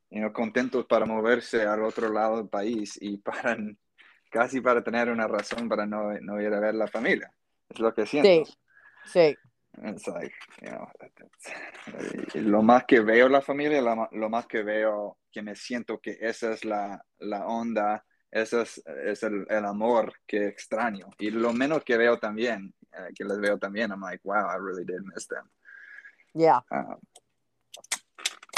you 0.10 0.20
know, 0.20 0.34
contentos 0.34 0.86
para 0.86 1.06
moverse 1.06 1.62
al 1.64 1.84
otro 1.84 2.10
lado 2.10 2.38
del 2.38 2.50
país 2.50 2.98
y 3.02 3.18
para 3.18 3.58
casi 4.32 4.60
para 4.60 4.84
tener 4.84 5.10
una 5.10 5.28
razón 5.28 5.70
para 5.70 5.86
no, 5.86 6.12
no 6.22 6.42
ir 6.42 6.54
a 6.54 6.60
ver 6.60 6.76
la 6.76 6.88
familia. 6.88 7.32
Es 7.70 7.80
lo 7.80 7.94
que 7.94 8.06
siento. 8.06 8.46
sí, 8.46 8.58
sí, 9.06 9.38
It's 9.84 10.06
like, 10.08 10.34
you 10.62 10.70
know, 10.70 10.88
it's- 11.02 12.36
eh, 12.36 12.42
lo 12.42 12.62
más 12.62 12.84
que 12.86 13.00
veo 13.00 13.30
la 13.30 13.42
familia, 13.42 13.82
lo, 13.82 14.30
más 14.30 14.46
que 14.46 14.64
veo 14.64 15.18
que 15.32 15.42
me 15.42 15.56
siento 15.56 16.00
que 16.00 16.18
esa 16.20 16.52
es 16.52 16.66
la, 16.66 17.02
la 17.20 17.46
onda, 17.48 18.04
ese 18.30 18.62
es, 18.62 18.84
es 19.06 19.24
el, 19.24 19.46
el 19.50 19.66
amor 19.66 20.14
que 20.28 20.48
extraño. 20.48 21.08
Y 21.20 21.32
lo 21.32 21.54
menos 21.54 21.84
que 21.84 21.98
veo 21.98 22.20
también, 22.20 22.74
uh, 22.94 23.14
que 23.16 23.24
les 23.24 23.40
veo 23.40 23.58
también, 23.58 23.92
I'm 23.92 24.02
like, 24.02 24.22
wow, 24.24 24.46
I 24.50 24.58
really 24.58 24.84
did 24.86 25.02
miss 25.14 25.26
them. 25.28 25.50
Yeah. 26.34 26.60
Uh, 26.70 26.96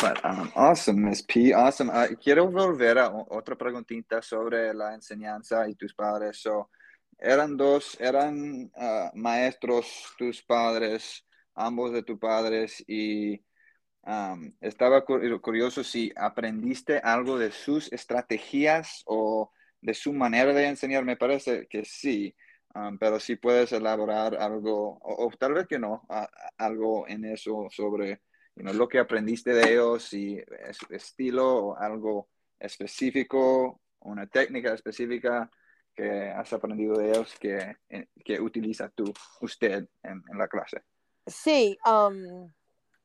but 0.01 0.23
um, 0.25 0.51
awesome, 0.55 1.05
Miss 1.05 1.21
P. 1.21 1.53
Awesome. 1.53 1.89
Uh, 1.89 2.15
quiero 2.21 2.47
volver 2.51 2.97
a 2.99 3.09
otra 3.09 3.55
preguntita 3.55 4.21
sobre 4.21 4.73
la 4.73 4.93
enseñanza 4.93 5.67
y 5.69 5.75
tus 5.75 5.93
padres. 5.93 6.41
So, 6.41 6.69
eran 7.23 7.57
dos, 7.57 7.97
eran 7.99 8.71
uh, 8.75 9.09
maestros 9.15 10.13
tus 10.17 10.43
padres, 10.43 11.25
ambos 11.55 11.93
de 11.93 12.03
tus 12.03 12.19
padres, 12.19 12.83
y 12.87 13.43
um, 14.01 14.53
estaba 14.59 15.05
curioso 15.05 15.83
si 15.83 16.11
aprendiste 16.15 16.97
algo 16.99 17.39
de 17.39 17.51
sus 17.51 17.91
estrategias 17.93 19.03
o 19.05 19.51
de 19.81 19.93
su 19.93 20.11
manera 20.11 20.53
de 20.53 20.67
enseñar. 20.67 21.05
Me 21.05 21.17
parece 21.17 21.67
que 21.67 21.85
sí. 21.85 22.35
Pero 22.99 23.19
si 23.19 23.35
puedes 23.35 23.71
elaborar 23.71 24.35
algo, 24.35 24.97
o, 24.99 25.29
tal 25.37 25.53
vez 25.53 25.67
que 25.67 25.77
no, 25.77 26.07
algo 26.57 27.07
en 27.07 27.23
eso 27.25 27.67
sobre 27.69 28.23
lo 28.55 28.87
que 28.87 28.97
aprendiste 28.97 29.53
de 29.53 29.73
ellos, 29.73 30.05
si 30.05 30.39
es 30.67 30.79
estilo 30.89 31.67
o 31.67 31.77
algo 31.77 32.29
específico, 32.59 33.79
una 33.99 34.25
técnica 34.25 34.73
específica 34.73 35.51
que 35.95 36.29
has 36.29 36.51
aprendido 36.53 36.95
de 36.95 37.11
ellos 37.11 37.33
que, 37.39 37.77
eh, 37.89 38.07
que 38.23 38.39
utiliza 38.41 38.89
tú, 38.89 39.13
usted 39.41 39.87
en, 40.03 40.23
la 40.37 40.47
clase. 40.47 40.81
Sí, 41.27 41.77
um, 41.85 42.51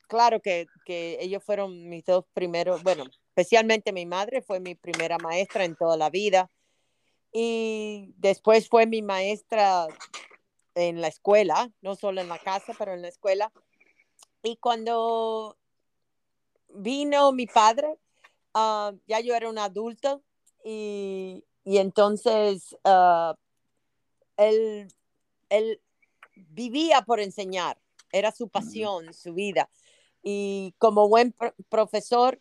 claro 0.08 0.40
que, 0.40 0.66
que, 0.84 1.18
ellos 1.20 1.44
fueron 1.44 1.88
mis 1.88 2.04
dos 2.04 2.24
primeros, 2.32 2.82
bueno, 2.82 3.04
especialmente 3.28 3.92
mi 3.92 4.06
madre 4.06 4.42
fue 4.42 4.60
mi 4.60 4.74
primera 4.74 5.18
maestra 5.18 5.64
en 5.64 5.76
toda 5.76 5.96
la 5.96 6.10
vida 6.10 6.50
y 7.32 8.12
después 8.16 8.68
fue 8.68 8.86
mi 8.86 9.02
maestra 9.02 9.86
en 10.74 11.00
la 11.00 11.08
escuela, 11.08 11.70
no 11.82 11.94
solo 11.96 12.20
en 12.20 12.28
la 12.28 12.38
casa, 12.38 12.72
pero 12.78 12.94
en 12.94 13.02
la 13.02 13.08
escuela. 13.08 13.52
Y 14.42 14.56
cuando 14.56 15.56
vino 16.68 17.32
mi 17.32 17.46
padre, 17.46 17.98
ah, 18.54 18.92
ya 19.06 19.20
yo 19.20 19.34
era 19.34 19.48
un 19.48 19.58
adulto 19.58 20.22
y, 20.64 21.44
entonces 21.76 22.74
ah, 22.84 23.34
él, 24.38 24.88
él 25.50 25.80
vivía 26.34 27.02
por 27.02 27.20
enseñar, 27.20 27.78
era 28.10 28.32
su 28.32 28.48
pasión, 28.48 29.12
su 29.12 29.34
vida. 29.34 29.68
Y 30.22 30.74
como 30.78 31.08
buen 31.08 31.34
profesor, 31.68 32.38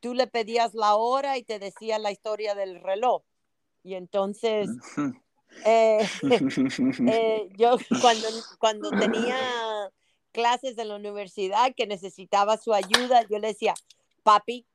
tú 0.00 0.14
le 0.14 0.26
pedías 0.26 0.74
la 0.74 0.96
hora 0.96 1.36
y 1.36 1.42
te 1.42 1.58
decía 1.58 1.98
la 1.98 2.10
historia 2.10 2.54
del 2.54 2.80
reloj. 2.82 3.22
Y 3.82 3.94
entonces, 3.94 4.68
eh, 5.64 6.06
eh, 7.12 7.48
yo 7.56 7.76
cuando, 8.00 8.28
cuando 8.58 8.90
tenía 8.90 9.38
clases 10.32 10.78
en 10.78 10.88
la 10.88 10.96
universidad 10.96 11.74
que 11.76 11.86
necesitaba 11.86 12.56
su 12.56 12.72
ayuda, 12.72 13.22
yo 13.28 13.38
le 13.38 13.48
decía, 13.48 13.74
papi, 14.22 14.66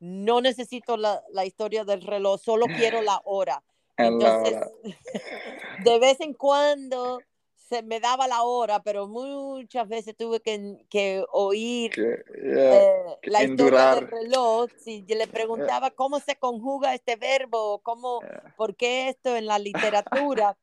no 0.00 0.40
necesito 0.40 0.96
la, 0.96 1.22
la 1.32 1.44
historia 1.44 1.84
del 1.84 2.02
reloj, 2.02 2.40
solo 2.40 2.66
quiero 2.66 3.02
la 3.02 3.20
hora. 3.24 3.62
Entonces, 3.96 4.56
de 5.84 5.98
vez 5.98 6.20
en 6.20 6.34
cuando 6.34 7.20
se 7.68 7.82
me 7.82 8.00
daba 8.00 8.26
la 8.26 8.42
hora, 8.44 8.82
pero 8.82 9.06
muchas 9.06 9.86
veces 9.88 10.16
tuve 10.16 10.40
que, 10.40 10.78
que 10.88 11.22
oír 11.32 11.92
eh, 11.98 13.18
la 13.24 13.44
historia 13.44 13.94
del 13.96 14.08
reloj. 14.08 14.70
Si 14.78 15.02
le 15.02 15.26
preguntaba 15.26 15.90
cómo 15.90 16.18
se 16.18 16.36
conjuga 16.36 16.94
este 16.94 17.16
verbo, 17.16 17.80
cómo, 17.82 18.20
por 18.56 18.74
qué 18.74 19.10
esto 19.10 19.36
en 19.36 19.46
la 19.46 19.58
literatura, 19.58 20.56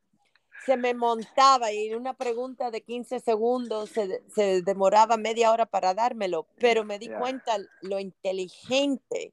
se 0.66 0.76
me 0.76 0.94
montaba 0.94 1.72
y 1.72 1.94
una 1.94 2.12
pregunta 2.14 2.72
de 2.72 2.82
15 2.82 3.20
segundos 3.20 3.90
se, 3.90 4.22
se 4.34 4.62
demoraba 4.62 5.16
media 5.16 5.52
hora 5.52 5.64
para 5.64 5.94
dármelo, 5.94 6.48
pero 6.58 6.84
me 6.84 6.98
di 6.98 7.08
cuenta 7.08 7.56
lo 7.82 8.00
inteligente 8.00 9.32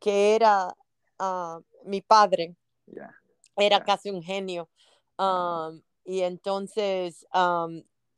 que 0.00 0.34
era 0.34 0.74
ah, 1.18 1.60
mi 1.84 2.00
padre. 2.00 2.56
Era 3.56 3.84
casi 3.84 4.10
un 4.10 4.22
genio. 4.22 4.70
Um, 5.18 5.82
y 6.04 6.22
entonces 6.22 7.26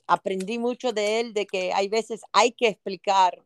aprendí 0.07 0.59
mucho 0.59 0.93
de 0.93 1.21
él, 1.21 1.35
de 1.35 1.47
que 1.47 1.73
hay 1.73 1.89
veces 1.89 2.23
hay 2.33 2.53
que 2.53 2.69
explicar 2.69 3.45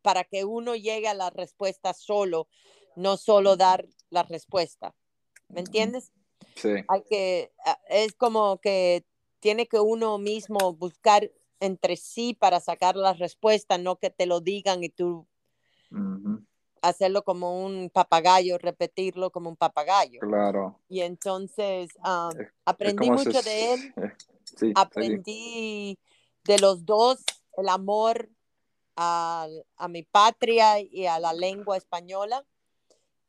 para 0.00 0.24
que 0.24 0.44
uno 0.44 0.74
llegue 0.74 1.08
a 1.08 1.14
la 1.14 1.28
respuesta 1.28 1.92
solo, 1.92 2.48
no 2.96 3.18
solo 3.18 3.56
dar 3.56 3.86
la 4.08 4.22
respuesta. 4.22 4.94
¿Me 5.48 5.60
entiendes? 5.60 6.10
Sí. 6.54 6.70
Hay 6.88 7.02
que, 7.08 7.52
ah, 7.64 7.78
es 7.88 8.14
como 8.14 8.58
que 8.58 9.04
tiene 9.40 9.66
que 9.66 9.78
uno 9.78 10.18
mismo 10.18 10.74
buscar 10.74 11.30
entre 11.60 11.96
sí 11.96 12.34
para 12.34 12.60
sacar 12.60 12.96
la 12.96 13.12
respuesta, 13.12 13.78
no 13.78 13.96
que 13.96 14.10
te 14.10 14.26
lo 14.26 14.40
digan 14.40 14.84
y 14.84 14.88
tú 14.88 15.26
hacerlo 16.82 17.22
como 17.22 17.64
un 17.64 17.90
papagayo, 17.90 18.58
repetirlo 18.58 19.30
como 19.30 19.50
un 19.50 19.56
papagayo. 19.56 20.20
Claro. 20.20 20.80
Y 20.88 21.00
entonces 21.00 21.90
ah, 22.02 22.30
aprendí 22.64 23.10
mucho 23.10 23.42
de 23.42 23.74
él. 23.74 23.94
Sí, 24.56 24.72
aprendí 24.76 25.98
de 26.44 26.58
los 26.60 26.86
dos 26.86 27.18
el 27.56 27.68
amor 27.68 28.30
a, 28.94 29.48
a, 29.76 29.88
mi 29.88 30.04
patria 30.04 30.78
y 30.80 31.06
a 31.06 31.18
la 31.18 31.32
lengua 31.32 31.76
española 31.76 32.46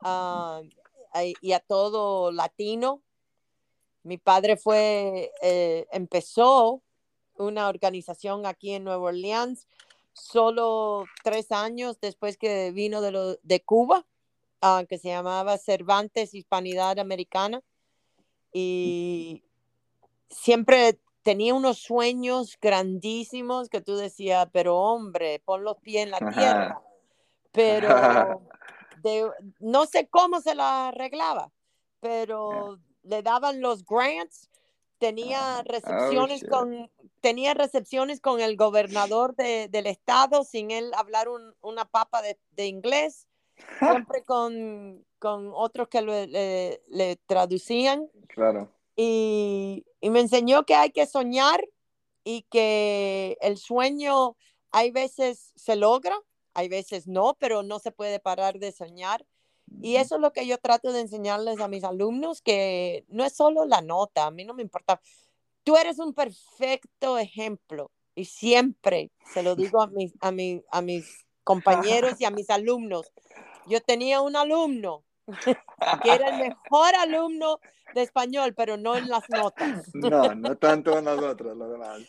ah, 0.02 0.62
y 1.24 1.54
a 1.54 1.60
todo 1.60 2.32
latino. 2.32 3.02
Mi 4.04 4.18
padre 4.18 4.58
fue, 4.58 5.32
eh, 5.42 5.88
empezó 5.92 6.82
una 7.38 7.68
organización 7.68 8.46
aquí 8.46 8.74
en 8.74 8.84
Nueva 8.84 9.04
Orleans 9.04 9.68
solo 10.14 11.06
tres 11.24 11.52
años 11.52 12.00
después 12.02 12.38
que 12.38 12.72
vino 12.72 13.02
de, 13.02 13.12
lo, 13.12 13.36
de 13.38 13.62
Cuba, 13.64 14.06
uh, 14.62 14.86
que 14.88 14.98
se 14.98 15.10
llamaba 15.10 15.58
Cervantes 15.58 16.34
Hispanidad 16.34 17.00
Americana. 17.00 17.62
Y 18.52 19.44
siempre 20.30 21.00
tenía 21.22 21.54
unos 21.54 21.80
sueños 21.80 22.58
grandísimos 22.62 23.70
que 23.70 23.82
tú 23.82 23.96
decías, 23.96 24.48
pero 24.52 24.78
hombre, 24.78 25.42
pon 25.46 25.64
los 25.64 25.78
pies 25.78 26.04
en 26.04 26.12
la 26.12 26.20
tierra. 26.20 26.82
Pero 27.52 27.88
no 29.60 29.86
sé 29.86 30.08
cómo 30.08 30.42
se 30.42 30.56
la 30.56 30.90
arreglaba, 30.90 31.52
pero 32.00 32.80
le 33.04 33.22
daban 33.22 33.62
los 33.62 33.86
grants 33.86 34.50
tenía 34.98 35.62
recepciones 35.64 36.44
con 36.50 36.90
tenía 37.22 37.54
recepciones 37.54 38.20
con 38.22 38.40
el 38.42 38.56
gobernador 38.58 39.36
de, 39.36 39.68
del 39.70 39.88
estado 39.88 40.44
sin 40.44 40.72
él 40.72 40.92
hablar 40.96 41.30
un, 41.30 41.54
una 41.62 41.86
papa 41.86 42.22
de, 42.22 42.40
de 42.52 42.68
inglés 42.68 43.28
siempre 43.80 44.24
con, 44.24 45.06
con 45.20 45.52
otros 45.54 45.88
que 45.88 46.02
le, 46.02 46.82
le, 46.88 47.16
traducían. 47.26 48.08
Claro. 48.28 48.72
Y, 48.96 49.86
y, 50.00 50.10
me 50.10 50.20
enseñó 50.20 50.64
que 50.64 50.76
hay 50.76 50.92
que 50.92 51.06
soñar 51.06 51.64
y 52.24 52.44
que 52.44 53.38
el 53.42 53.58
sueño 53.58 54.38
hay 54.72 54.92
veces 54.92 55.54
se 55.56 55.76
logra 55.76 56.16
hay 56.58 56.70
veces 56.70 57.06
no 57.08 57.38
pero 57.40 57.62
no 57.62 57.78
se 57.78 57.92
puede 57.92 58.20
parar 58.20 58.58
de 58.58 58.72
soñar 58.72 59.24
y 59.82 59.98
eso 59.98 60.16
es 60.16 60.22
lo 60.22 60.34
que 60.34 60.48
yo 60.48 60.58
trato 60.58 60.92
de 60.92 61.02
enseñarles 61.02 61.60
a 61.60 61.68
mis 61.68 61.84
alumnos, 61.84 62.42
que 62.42 63.06
no 63.10 63.24
es 63.26 63.34
solo 63.34 63.66
la 63.66 63.82
nota, 63.82 64.26
a 64.26 64.32
mí 64.32 64.44
no 64.44 64.54
me 64.54 64.64
importa. 64.64 65.02
Tú 65.64 65.78
eres 65.78 66.00
un 66.00 66.14
perfecto 66.14 67.18
ejemplo 67.18 67.92
y 68.16 68.26
siempre 68.26 69.12
se 69.34 69.44
lo 69.44 69.56
digo 69.56 69.82
a 69.82 69.88
mis, 69.88 70.14
a, 70.22 70.30
a 70.72 70.82
mis 70.82 71.26
compañeros 71.44 72.20
y 72.20 72.26
a 72.26 72.32
mis 72.32 72.50
alumnos. 72.50 73.12
Yo 73.68 73.82
tenía 73.82 74.22
un 74.22 74.36
alumno 74.36 75.04
que 76.04 76.12
era 76.12 76.30
el 76.30 76.40
mejor 76.42 76.96
alumno 76.96 77.60
de 77.94 78.02
español, 78.02 78.54
pero 78.56 78.78
no 78.78 78.96
en 78.96 79.10
las 79.10 79.30
notas. 79.30 79.94
No, 79.94 80.34
no 80.34 80.58
tanto 80.58 80.98
en 80.98 81.06
nosotros, 81.06 81.56
lo 81.56 81.70
demás. 81.70 82.02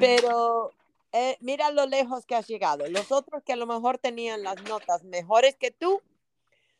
Pero 0.00 0.72
eh, 1.12 1.36
mira 1.40 1.70
lo 1.70 1.86
lejos 1.86 2.26
que 2.26 2.34
has 2.34 2.46
llegado. 2.46 2.86
Los 2.88 3.12
otros 3.12 3.42
que 3.42 3.52
a 3.52 3.56
lo 3.56 3.66
mejor 3.66 3.98
tenían 3.98 4.42
las 4.42 4.62
notas 4.64 5.04
mejores 5.04 5.56
que 5.56 5.70
tú, 5.70 6.02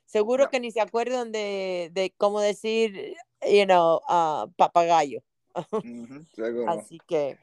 seguro 0.05 0.51
que 0.51 0.61
ni 0.61 0.70
se 0.70 0.81
acuerdan 0.81 1.33
de, 1.33 1.91
de 1.93 2.12
cómo 2.16 2.41
decir, 2.41 3.16
you 3.43 3.64
know, 3.64 4.01
uh, 4.09 4.51
papagayo. 4.57 5.22
Así 6.68 6.99
que. 7.07 7.39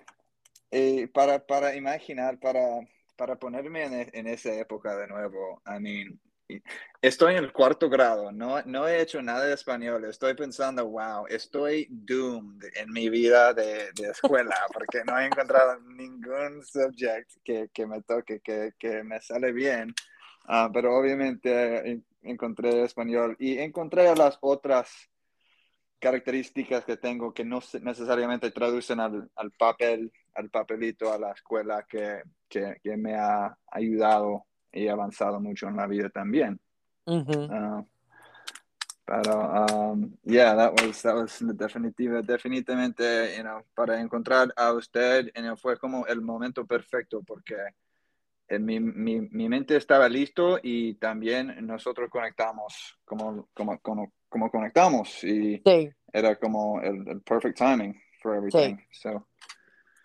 Eh, 0.72 1.08
para, 1.14 1.46
para 1.46 1.76
imaginar, 1.76 2.40
para, 2.40 2.80
para 3.16 3.38
ponerme 3.38 3.84
en, 3.84 3.94
e, 3.94 4.10
en, 4.14 4.28
esa 4.28 4.54
época 4.54 4.96
de 4.98 5.08
nuevo, 5.08 5.62
I 5.66 5.80
mean, 5.80 6.20
estoy 7.02 7.34
en 7.34 7.44
el 7.44 7.52
cuarto 7.52 7.90
grado, 7.90 8.32
no, 8.32 8.62
no 8.64 8.88
he 8.88 9.02
hecho 9.02 9.22
nada 9.22 9.46
de 9.46 9.54
español, 9.54 10.06
estoy 10.06 10.34
pensando, 10.36 10.88
wow, 10.88 11.26
estoy 11.28 11.88
doomed 11.90 12.64
en 12.76 12.92
mi 12.92 13.10
vida 13.10 13.54
de, 13.54 13.92
de 13.94 14.10
escuela 14.10 14.56
porque 14.74 15.04
no 15.06 15.20
he 15.20 15.26
encontrado 15.26 15.80
ningún 15.82 16.64
subject 16.64 17.32
que, 17.44 17.70
que 17.74 17.88
me 17.88 18.02
toque, 18.02 18.40
que, 18.42 18.74
que 18.78 19.04
me 19.04 19.20
sale 19.22 19.52
bien. 19.52 19.94
Uh, 20.48 20.72
pero 20.72 20.96
obviamente 20.96 22.04
encontré 22.22 22.84
español 22.84 23.36
y 23.40 23.58
encontré 23.58 24.16
las 24.16 24.38
otras 24.42 25.10
características 26.00 26.86
que 26.86 26.98
tengo 26.98 27.34
que 27.34 27.44
no 27.44 27.62
necesariamente 27.82 28.52
traducen 28.52 29.00
al, 29.00 29.28
al 29.36 29.52
papel, 29.52 30.12
al 30.36 30.52
papelito, 30.52 31.12
a 31.12 31.18
la 31.18 31.32
escuela 31.32 31.84
que, 31.90 32.22
que 32.48 32.98
me 32.98 33.16
ha 33.16 33.58
ayudado 33.72 34.46
y 34.76 34.88
avanzado 34.88 35.40
mucho 35.40 35.68
en 35.68 35.78
la 35.78 35.88
vida 35.88 36.10
también. 36.10 36.60
Ujú. 37.06 37.46
Uh, 37.46 37.86
pero, 39.06 39.94
um, 39.94 40.12
yeah, 40.24 40.56
that 40.56 40.74
was, 40.82 41.02
that 41.04 41.16
was 41.16 41.40
definitiva, 41.40 42.22
definitivamente, 42.22 43.36
you 43.38 43.44
know, 43.44 43.62
para 43.76 44.00
encontrar 44.02 44.52
a 44.58 44.74
usted, 44.74 45.32
you 45.36 45.44
know, 45.44 45.56
fue 45.56 45.78
como 45.78 46.06
el 46.08 46.22
momento 46.22 46.66
perfecto 46.66 47.22
porque 47.22 47.56
en 48.48 48.66
mi, 48.66 48.80
mi, 48.80 49.22
mi 49.22 49.48
mente 49.48 49.76
estaba 49.76 50.10
listo 50.10 50.60
y 50.62 50.96
también 50.96 51.66
nosotros 51.66 52.10
conectamos 52.10 52.98
como, 53.06 53.48
como, 53.54 53.80
como, 53.80 54.12
como 54.28 54.50
conectamos 54.50 55.24
y 55.24 55.62
Sí. 55.66 55.92
era 56.12 56.36
como 56.36 56.82
el, 56.82 57.08
el 57.08 57.22
perfect 57.22 57.58
timing 57.58 57.96
for 58.22 58.36
everything. 58.36 58.78
So, 58.92 59.28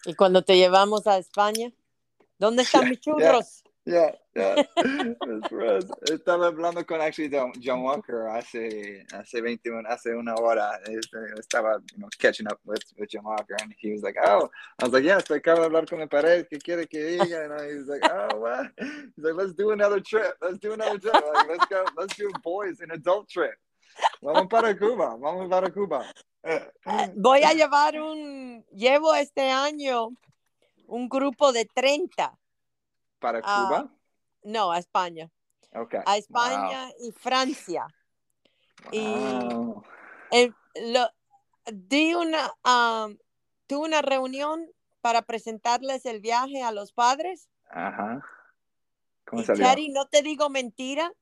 Y 0.04 0.14
cuando 0.14 0.42
te 0.42 0.56
llevamos 0.56 1.06
a 1.06 1.18
España, 1.18 1.72
¿dónde 2.38 2.62
están 2.62 2.82
Yeah, 2.84 2.90
mis 2.90 3.00
churros? 3.00 3.62
Yeah, 3.64 3.69
yeah. 3.86 4.10
Right. 5.50 5.84
Estaba 6.04 6.46
hablando 6.46 6.86
con 6.86 7.00
actually 7.00 7.28
John, 7.60 7.82
Walker 7.82 8.28
hace, 8.28 9.04
hace 9.12 9.40
21, 9.40 9.84
hace 9.88 10.14
una 10.14 10.34
hora. 10.34 10.78
Este, 10.86 11.16
Estaba 11.38 11.80
you 11.92 11.98
know, 11.98 12.08
catching 12.18 12.46
up 12.46 12.60
with, 12.64 12.82
with 12.98 13.10
John 13.10 13.24
Walker 13.24 13.56
and 13.60 13.74
he 13.78 13.92
was 13.92 14.02
like, 14.02 14.16
oh, 14.22 14.48
I 14.78 14.84
was 14.84 14.92
like, 14.92 15.04
yeah, 15.04 15.18
estoy 15.18 15.40
acabo 15.40 15.60
de 15.60 15.68
hablar 15.68 15.88
con 15.88 15.98
mi 15.98 16.06
pared, 16.06 16.46
¿qué 16.48 16.58
quiere 16.62 16.86
que 16.86 17.18
diga? 17.18 17.44
And 17.44 17.70
he 17.70 17.76
was 17.76 17.88
like, 17.88 18.02
oh, 18.10 18.38
what? 18.38 18.70
He's 18.78 19.24
like, 19.24 19.34
let's 19.34 19.54
do 19.54 19.70
another 19.72 20.00
trip. 20.00 20.34
Let's 20.40 20.58
do 20.58 20.72
another 20.72 20.98
trip. 20.98 21.14
Like, 21.14 21.48
let's 21.48 21.66
go, 21.66 21.84
let's 21.96 22.16
do 22.16 22.30
boys 22.42 22.80
an 22.80 22.90
adult 22.92 23.28
trip. 23.28 23.54
Vamos 24.22 24.48
para 24.48 24.74
Cuba, 24.76 25.16
vamos 25.16 25.48
para 25.48 25.70
Cuba. 25.70 26.04
Voy 27.16 27.42
a 27.42 27.52
llevar 27.52 28.00
un, 28.00 28.64
llevo 28.72 29.14
este 29.14 29.50
año 29.50 30.10
un 30.86 31.08
grupo 31.08 31.52
de 31.52 31.64
30, 31.66 32.36
¿Para 33.20 33.40
Ah, 33.44 33.66
Cuba? 33.68 33.94
no, 34.42 34.72
a 34.72 34.78
España, 34.78 35.30
Okay. 35.72 36.00
a 36.04 36.16
España 36.16 36.90
y 36.98 37.12
Francia. 37.12 37.86
y- 38.92 38.98
Wow. 39.54 39.84
El- 40.32 40.54
lo- 40.74 41.12
di 41.70 42.14
una, 42.14 42.50
um, 42.64 43.18
tuve 43.66 43.86
una 43.86 44.00
reunión 44.02 44.66
para 45.02 45.22
presentarles 45.22 46.06
el 46.06 46.20
viaje 46.20 46.62
a 46.62 46.72
los 46.72 46.92
padres. 46.92 47.48
Ajá. 47.68 48.24
¿Cómo 49.26 49.42
Y 49.42 49.44
salió? 49.44 49.64
Chari, 49.66 49.90
no 49.90 50.08
te 50.08 50.22
digo 50.22 50.48
mentira, 50.48 51.12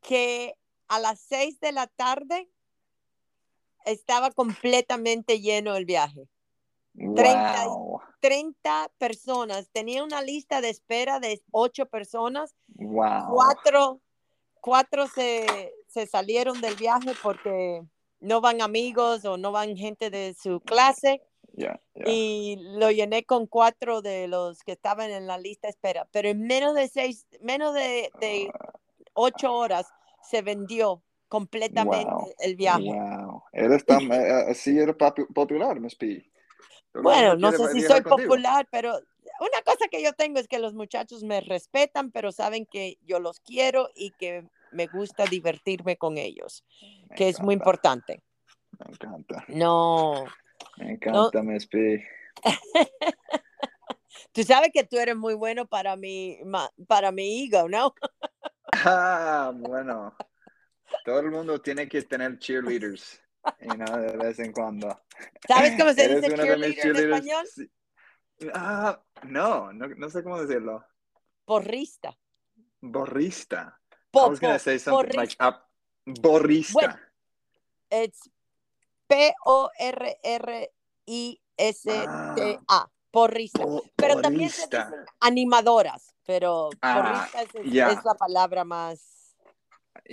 que 0.00 0.54
a 0.86 0.98
las 1.00 1.18
seis 1.20 1.58
de 1.60 1.72
la 1.72 1.88
tarde 1.88 2.48
estaba 3.84 4.30
completamente 4.30 5.40
lleno 5.40 5.74
el 5.76 5.84
viaje. 5.84 6.28
Treinta 7.14 7.64
y- 7.64 7.68
Wow. 7.68 8.00
30 8.20 8.90
personas, 8.98 9.68
tenía 9.72 10.02
una 10.02 10.20
lista 10.22 10.60
de 10.60 10.70
espera 10.70 11.20
de 11.20 11.40
ocho 11.52 11.86
personas, 11.86 12.54
Wow. 12.74 13.28
cuatro, 13.32 14.00
cuatro 14.60 15.06
se, 15.06 15.72
se 15.86 16.06
salieron 16.06 16.60
del 16.60 16.74
viaje 16.74 17.12
porque 17.22 17.82
no 18.20 18.40
van 18.40 18.60
amigos 18.60 19.24
o 19.24 19.36
no 19.36 19.52
van 19.52 19.76
gente 19.76 20.10
de 20.10 20.34
su 20.34 20.60
clase 20.60 21.22
Yeah, 21.54 21.80
yeah. 21.94 22.04
y 22.08 22.56
lo 22.78 22.90
llené 22.90 23.24
con 23.24 23.46
cuatro 23.46 24.00
de 24.02 24.26
los 24.28 24.62
que 24.64 24.72
estaban 24.72 25.10
en 25.10 25.26
la 25.26 25.38
lista 25.38 25.66
de 25.68 25.70
espera, 25.70 26.06
pero 26.12 26.28
en 26.28 26.42
menos 26.46 26.74
de 26.74 26.88
seis, 26.88 27.26
menos 27.40 27.74
de, 27.74 28.10
de 28.20 28.50
ocho 29.14 29.52
horas 29.52 29.86
se 30.22 30.42
vendió 30.42 31.02
completamente 31.28 32.10
Wow. 32.10 32.32
el 32.40 32.56
viaje. 32.56 32.84
Wow. 32.92 33.42
Eres 33.52 33.84
tan, 33.84 34.02
eh, 34.12 34.44
así 34.50 34.78
eres 34.78 34.96
popular, 35.34 35.78
Miss 35.80 35.94
P. 35.96 36.30
Bueno, 37.02 37.36
no 37.36 37.52
sé 37.52 37.68
si 37.72 37.82
soy 37.82 38.02
contigo. 38.02 38.28
popular, 38.30 38.66
pero 38.70 38.94
una 39.40 39.62
cosa 39.64 39.86
que 39.90 40.02
yo 40.02 40.12
tengo 40.14 40.38
es 40.38 40.48
que 40.48 40.58
los 40.58 40.74
muchachos 40.74 41.22
me 41.22 41.40
respetan, 41.40 42.10
pero 42.10 42.32
saben 42.32 42.66
que 42.66 42.98
yo 43.06 43.20
los 43.20 43.40
quiero 43.40 43.90
y 43.94 44.12
que 44.12 44.44
me 44.72 44.86
gusta 44.86 45.26
divertirme 45.26 45.96
con 45.96 46.18
ellos, 46.18 46.64
Me 47.08 47.16
que 47.16 47.28
es 47.28 47.40
muy 47.40 47.54
importante. 47.54 48.22
Me 48.78 48.92
encanta. 48.92 49.44
No, 49.48 50.24
Me 50.76 50.92
encanta, 50.92 51.42
Miss 51.42 51.66
P. 51.68 52.04
tú 54.32 54.42
sabes 54.42 54.70
que 54.72 54.84
tú 54.84 54.98
eres 54.98 55.16
muy 55.16 55.34
bueno 55.34 55.66
para 55.66 55.96
mi, 55.96 56.38
ma- 56.44 56.70
para 56.86 57.12
mi 57.12 57.44
ego, 57.44 57.68
¿no? 57.68 57.94
Ah, 58.72 59.50
bueno. 59.54 60.14
Todo 61.04 61.20
el 61.20 61.30
mundo 61.30 61.60
tiene 61.60 61.88
que 61.88 62.02
tener 62.02 62.38
cheerleaders. 62.38 63.20
Y 63.60 63.68
no 63.68 63.84
de 63.98 64.16
vez 64.16 64.38
en 64.38 64.52
cuando. 64.52 65.00
¿Sabes 65.46 65.74
cómo 65.78 65.92
se 65.92 66.08
dice 66.08 66.28
cheerleader 66.34 66.86
en 66.86 66.96
español? 67.12 67.46
Sí. 67.46 67.70
Ah, 68.54 69.02
no, 69.24 69.72
no, 69.72 69.88
no 69.88 70.10
sé 70.10 70.22
cómo 70.22 70.40
decirlo. 70.40 70.84
Porrista. 71.44 72.16
Borrista. 72.80 73.80
I 74.14 74.18
was 74.18 74.40
gonna 74.40 74.54
po- 74.54 74.58
say 74.60 74.78
something 74.78 75.16
like 75.16 75.36
porrista. 75.36 75.48
up. 75.48 75.56
Borrista. 76.20 76.72
Bueno, 76.72 76.96
It's 77.90 78.30
P-O-R-R-I-S-T-A. 81.56 82.90
Porrista. 83.10 83.64
Bo- 83.64 83.82
Pero 83.96 84.20
también 84.20 84.50
se 84.50 84.62
borrista. 84.66 84.84
dicen 84.90 85.04
animadoras, 85.20 86.14
pero 86.26 86.68
Ah, 86.82 87.28
porrista 87.32 87.42
es, 87.60 87.72
ya. 87.72 87.90
es 87.90 88.04
la 88.04 88.14
palabra 88.14 88.64
más, 88.64 89.34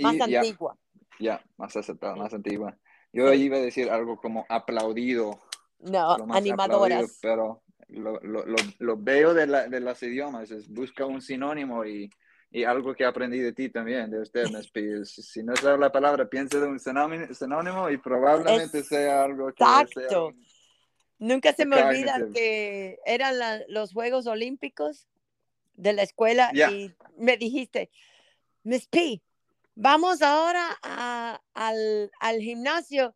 más 0.02 0.14
Y- 0.14 0.18
ya, 0.32 0.40
antigua. 0.40 0.78
Ya, 1.20 1.44
más 1.58 1.76
aceptada, 1.76 2.16
más 2.16 2.34
antigua. 2.34 2.78
Yo 3.16 3.32
Sí. 3.32 3.44
iba 3.44 3.56
a 3.56 3.62
decir 3.62 3.90
algo 3.90 4.18
como 4.18 4.46
aplaudido, 4.50 5.40
No, 5.80 6.18
más 6.18 6.22
aplaudido, 6.22 6.36
animadoras. 6.36 7.18
pero 7.22 7.62
lo, 7.88 8.20
lo, 8.20 8.46
lo, 8.46 8.58
lo 8.80 8.98
veo 8.98 9.34
de, 9.34 9.48
la, 9.48 9.70
de 9.70 9.80
los 9.80 10.04
idiomas, 10.04 10.52
es 10.52 10.68
busca 10.68 11.06
un 11.06 11.22
sinónimo 11.22 11.86
y, 11.86 12.10
y 12.52 12.66
algo 12.66 12.94
que 12.94 13.06
aprendí 13.06 13.40
de 13.40 13.54
ti 13.54 13.70
también, 13.70 14.12
de 14.12 14.20
usted, 14.20 14.50
Miss 14.50 14.70
P, 14.70 15.00
es, 15.02 15.12
si 15.12 15.44
no 15.44 15.56
sabe 15.56 15.78
la 15.78 15.94
palabra, 15.94 16.28
piense 16.28 16.60
de 16.60 16.68
un 16.68 16.78
sinónimo, 16.78 17.34
sinónimo 17.34 17.90
y 17.90 17.98
probablemente 17.98 18.84
sea 18.84 19.24
algo 19.24 19.48
que 19.54 19.64
Exacto. 19.64 20.28
un- 20.28 20.46
Nunca 21.18 21.54
se 21.54 21.66
me 21.66 21.78
olvida 21.82 22.16
Cognitive. 22.20 22.34
que 22.34 23.00
eran 23.06 23.40
la- 23.40 23.62
los 23.70 23.94
Juegos 23.94 24.28
Olímpicos 24.28 25.08
de 25.76 25.94
la 25.94 26.04
escuela 26.04 26.52
Ya. 26.54 26.70
y 26.70 26.94
me 27.18 27.38
dijiste, 27.38 27.90
Miss 28.64 28.86
P, 28.88 29.22
vamos 29.76 30.22
ahora 30.22 30.78
a- 30.82 31.40
al, 31.54 32.12
al 32.20 32.40
gimnasio 32.40 33.16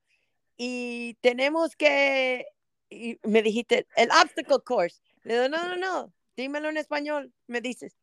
y 0.57 1.15
tenemos 1.21 1.75
que, 1.75 2.45
y 2.89 3.17
me 3.23 3.41
dijiste, 3.41 3.87
el 3.95 4.09
obstacle 4.11 4.59
course. 4.65 5.01
Le 5.23 5.35
digo, 5.35 5.49
no, 5.49 5.67
no, 5.69 5.75
no, 5.77 6.13
dímelo 6.35 6.69
en 6.69 6.77
español. 6.77 7.33
Me 7.47 7.61
dices, 7.61 7.95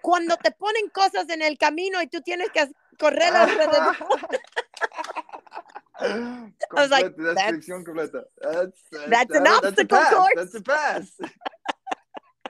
cuando 0.00 0.36
te 0.36 0.50
ponen 0.52 0.88
cosas 0.90 1.28
en 1.28 1.42
el 1.42 1.58
camino 1.58 2.00
y 2.02 2.06
tú 2.08 2.20
tienes 2.22 2.50
que 2.50 2.68
correr 2.98 3.34
alrededor. 3.34 3.96
was 6.72 6.90
like, 6.90 7.04
Completa, 7.14 7.34
that's- 7.34 7.34
descripción 7.52 7.84
completa. 7.84 8.24
That's, 8.40 8.80
that's 9.08 9.34
an 9.36 9.44
that's 9.44 9.64
a 9.64 9.68
obstacle 9.68 9.86
pass, 9.98 10.14
course. 10.14 10.34
That's 10.34 10.54
a 10.54 10.60
pass. 10.62 11.16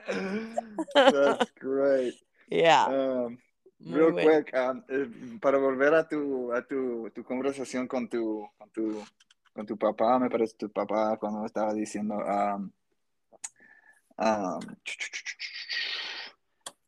That's 0.95 1.51
great. 1.59 2.13
Yeah, 2.49 2.85
Um, 2.87 3.37
muy 3.83 3.99
real 3.99 4.11
bueno. 4.13 4.43
quick, 4.43 4.53
um, 4.55 4.83
eh, 4.87 5.39
para 5.39 5.57
volver 5.57 5.93
a 5.93 6.07
tu, 6.07 6.51
a 6.53 6.65
tu, 6.65 7.09
tu 7.11 7.23
conversación 7.23 7.87
con 7.87 8.07
tu, 8.07 8.47
con 8.57 8.69
tu, 8.71 9.03
con 9.53 9.65
tu 9.65 9.77
papá, 9.77 10.17
me 10.19 10.29
parece 10.29 10.55
tu 10.57 10.71
papá 10.71 11.17
cuando 11.17 11.45
estaba 11.45 11.73
diciendo 11.73 12.15
um, 12.15 12.71
um, 14.17 14.59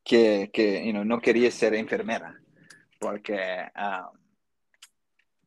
que, 0.03 0.49
que 0.53 0.85
you 0.85 0.91
know, 0.91 1.03
no 1.03 1.19
quería 1.19 1.51
ser 1.51 1.73
enfermera 1.75 2.39
porque, 2.99 3.65
um, 3.75 4.17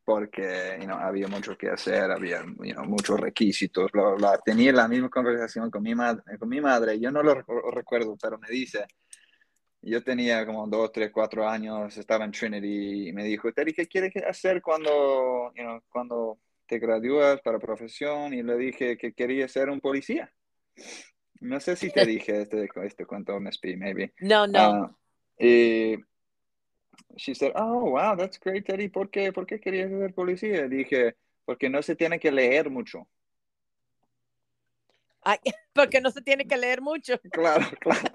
porque 0.04 0.76
you 0.80 0.86
know, 0.86 0.98
había 0.98 1.28
mucho 1.28 1.56
que 1.56 1.68
hacer, 1.68 2.10
había 2.10 2.42
you 2.44 2.72
know, 2.74 2.84
muchos 2.84 3.18
requisitos, 3.18 3.90
bla, 3.92 4.02
bla, 4.02 4.14
bla. 4.14 4.38
Tenía 4.44 4.72
la 4.72 4.88
misma 4.88 5.08
conversación 5.08 5.70
con 5.70 5.82
mi, 5.82 5.94
madre, 5.94 6.38
con 6.38 6.48
mi 6.48 6.60
madre, 6.60 6.98
yo 6.98 7.10
no 7.10 7.22
lo 7.22 7.34
recu- 7.36 7.72
recuerdo, 7.72 8.16
pero 8.20 8.38
me 8.38 8.48
dice, 8.48 8.86
yo 9.82 10.02
tenía 10.02 10.44
como 10.44 10.66
dos, 10.66 10.92
tres, 10.92 11.10
cuatro 11.12 11.48
años, 11.48 11.96
estaba 11.96 12.24
en 12.24 12.32
Trinity 12.32 13.08
y 13.08 13.12
me 13.12 13.24
dijo, 13.24 13.52
Terry, 13.52 13.72
¿qué 13.72 13.86
quieres 13.86 14.12
hacer 14.24 14.60
cuando, 14.60 15.52
you 15.54 15.62
know, 15.62 15.80
cuando 15.88 16.38
te 16.66 16.78
gradúas 16.78 17.40
para 17.40 17.58
profesión? 17.58 18.34
Y 18.34 18.42
le 18.42 18.56
dije 18.56 18.96
que 18.96 19.12
quería 19.12 19.48
ser 19.48 19.70
un 19.70 19.80
policía. 19.80 20.32
No 21.40 21.60
sé 21.60 21.76
si 21.76 21.90
te 21.90 22.04
dije 22.06 22.42
este, 22.42 22.68
este 22.82 23.06
cuento, 23.06 23.38
Miss 23.40 23.58
P, 23.58 23.76
maybe. 23.76 24.12
No, 24.20 24.46
no. 24.46 24.58
Ah, 24.58 24.96
y 25.38 25.96
she 27.16 27.34
said, 27.34 27.52
oh, 27.54 27.90
wow, 27.90 28.16
that's 28.16 28.38
great, 28.38 28.66
Teddy. 28.66 28.88
¿Por 28.88 29.10
qué, 29.10 29.32
¿Por 29.32 29.46
qué 29.46 29.60
querías 29.60 29.90
ser 29.90 30.14
policía? 30.14 30.68
Dije, 30.68 31.16
porque 31.44 31.70
no 31.70 31.82
se 31.82 31.94
tiene 31.94 32.18
que 32.18 32.32
leer 32.32 32.70
mucho. 32.70 33.08
Ay, 35.22 35.38
porque 35.72 36.00
no 36.00 36.10
se 36.10 36.22
tiene 36.22 36.46
que 36.46 36.56
leer 36.56 36.80
mucho. 36.80 37.20
Claro, 37.30 37.66
claro. 37.80 38.12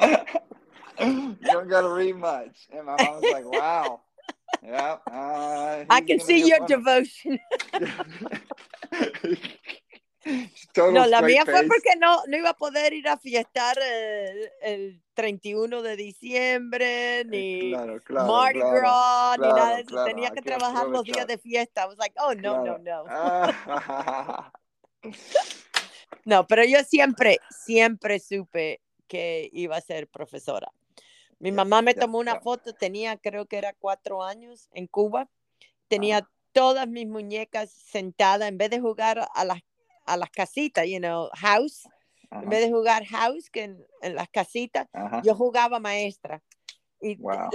you 1.00 1.36
don't 1.42 1.68
gotta 1.68 1.88
read 1.88 2.16
much. 2.16 2.68
And 2.72 2.86
my 2.86 2.96
mom 2.96 3.20
was 3.20 3.32
like, 3.32 3.44
wow. 3.44 4.00
Yeah, 4.62 4.98
uh, 5.10 5.84
I 5.88 6.00
can 6.02 6.20
see 6.20 6.46
your 6.46 6.58
fun 6.58 6.68
one. 6.68 7.02
devotion. 7.02 7.38
No, 10.76 11.06
la 11.06 11.20
mía 11.22 11.44
fue 11.44 11.54
face. 11.54 11.68
porque 11.68 11.96
no, 11.98 12.22
no 12.28 12.36
iba 12.36 12.50
a 12.50 12.56
poder 12.56 12.92
ir 12.92 13.08
a 13.08 13.16
fiestar 13.16 13.76
el, 13.78 14.50
el 14.62 15.02
31 15.14 15.82
de 15.82 15.96
diciembre, 15.96 17.24
ni 17.24 17.70
Claro, 17.70 18.00
claro, 18.00 18.32
Mardi 18.32 18.60
claro, 18.60 18.76
Gras, 18.76 19.38
ni 19.38 19.48
nada 19.48 19.76
de 19.76 19.82
eso. 19.82 20.04
Tenía 20.04 20.30
que 20.30 20.42
trabajar 20.42 20.86
los 20.88 21.02
días 21.02 21.26
de 21.26 21.38
fiesta. 21.38 21.82
I 21.82 21.86
was 21.86 21.98
like, 21.98 22.14
oh, 22.18 22.34
no, 22.34 22.64
no, 22.64 22.78
no. 22.78 23.04
Ah, 23.08 24.52
No, 26.24 26.46
pero 26.46 26.64
yo 26.64 26.84
siempre, 26.84 27.40
siempre 27.50 28.20
supe 28.20 28.80
que 29.12 29.50
iba 29.52 29.76
a 29.76 29.80
ser 29.82 30.08
profesora. 30.08 30.72
Mi 31.38 31.52
mamá 31.52 31.82
me 31.82 31.92
tomó 31.92 32.18
una 32.18 32.40
foto, 32.40 32.72
tenía 32.72 33.18
creo 33.18 33.44
que 33.44 33.58
era 33.58 33.74
cuatro 33.74 34.22
años 34.22 34.70
en 34.72 34.86
Cuba. 34.86 35.28
Tenía 35.86 36.26
todas 36.52 36.88
mis 36.88 37.06
muñecas 37.06 37.70
sentadas, 37.70 38.48
en 38.48 38.56
vez 38.56 38.70
de 38.70 38.80
jugar 38.80 39.28
a 39.34 39.44
las, 39.44 39.60
a 40.06 40.16
las 40.16 40.30
casitas, 40.30 40.86
you 40.88 40.98
know, 40.98 41.28
house, 41.34 41.84
en 42.30 42.38
Ajá, 42.38 42.48
vez 42.48 42.60
de 42.62 42.70
jugar 42.70 43.04
house, 43.04 43.50
que 43.50 43.64
en, 43.64 43.86
en 44.00 44.14
las 44.14 44.30
casitas, 44.30 44.88
yo 45.22 45.34
jugaba 45.34 45.78
maestra. 45.78 46.42
Y 46.98 47.16
Wow. 47.20 47.50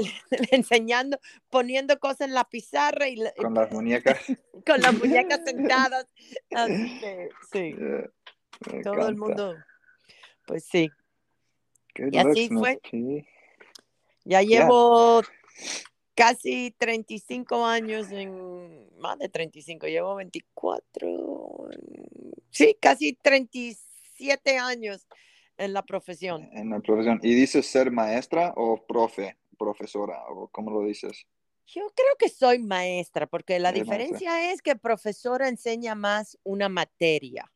enseñando, 0.51 1.17
poniendo 1.49 1.97
cosas 1.97 2.27
en 2.27 2.35
la 2.35 2.43
pizarra 2.43 3.07
y, 3.07 3.17
Con 3.35 3.55
las 3.55 3.71
muñecas. 3.71 4.19
con 4.67 4.79
las 4.79 4.93
muñecas 4.93 5.39
sentadas. 5.45 6.05
Así 6.51 6.99
que, 6.99 7.29
sí, 7.51 7.75
todo 8.83 9.07
el 9.07 9.15
mundo, 9.15 9.55
pues 10.45 10.65
sí. 10.65 10.91
Good 11.97 12.13
Y 12.13 12.17
así 12.17 12.49
looks, 12.49 12.59
fue. 12.59 13.25
Ya 14.25 14.41
Yeah. 14.41 14.65
llevo 14.65 15.21
casi 16.15 16.71
35 16.77 17.65
años 17.65 18.11
en, 18.11 18.89
más 18.99 19.17
de 19.19 19.29
35, 19.29 19.87
llevo 19.87 20.15
24, 20.15 21.69
sí, 22.49 22.75
casi 22.81 23.13
37 23.13 24.57
años 24.57 25.07
en 25.57 25.73
la 25.73 25.83
profesión. 25.83 26.49
En 26.53 26.69
la 26.69 26.79
profesión. 26.79 27.19
¿Y 27.23 27.33
dices 27.35 27.65
ser 27.67 27.91
maestra 27.91 28.53
o 28.55 28.85
profe, 28.85 29.37
profesora? 29.57 30.23
¿O 30.29 30.47
cómo 30.49 30.71
lo 30.71 30.81
dices? 30.83 31.25
Yo 31.67 31.81
creo 31.95 32.15
que 32.17 32.29
soy 32.29 32.59
maestra, 32.59 33.27
porque 33.27 33.59
la 33.59 33.71
maestra. 33.71 33.83
diferencia 33.97 34.51
es 34.51 34.61
que 34.61 34.75
profesora 34.75 35.49
enseña 35.49 35.95
más 35.95 36.37
una 36.43 36.69
materia 36.69 37.51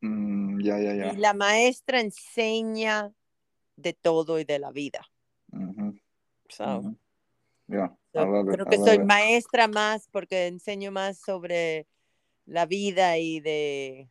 Mm, 0.00 0.60
ya, 0.62 0.78
ya, 0.78 0.94
ya. 0.94 1.12
y 1.12 1.16
la 1.16 1.32
maestra 1.32 2.00
enseña 2.00 3.10
de 3.76 3.92
todo 3.92 4.38
y 4.38 4.44
de 4.44 4.58
la 4.58 4.70
vida. 4.70 5.06
So. 6.48 6.96
Yeah, 7.66 7.96
so, 8.12 8.40
it, 8.40 8.48
creo 8.50 8.66
que 8.66 8.76
soy 8.76 8.96
it. 8.96 9.04
maestra 9.04 9.68
más 9.68 10.08
porque 10.10 10.46
enseño 10.46 10.92
más 10.92 11.18
sobre 11.18 11.86
la 12.44 12.66
vida 12.66 13.16
y 13.16 13.40
de, 13.40 14.10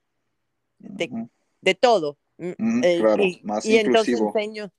de, 0.80 1.28
de 1.62 1.76
todo. 1.76 2.18
Mm, 2.38 2.52
eh, 2.84 2.98
claro, 2.98 3.24
y, 3.24 3.42
más 3.44 3.64
y 3.64 3.78
entonces 3.78 4.20
enseño, 4.20 4.74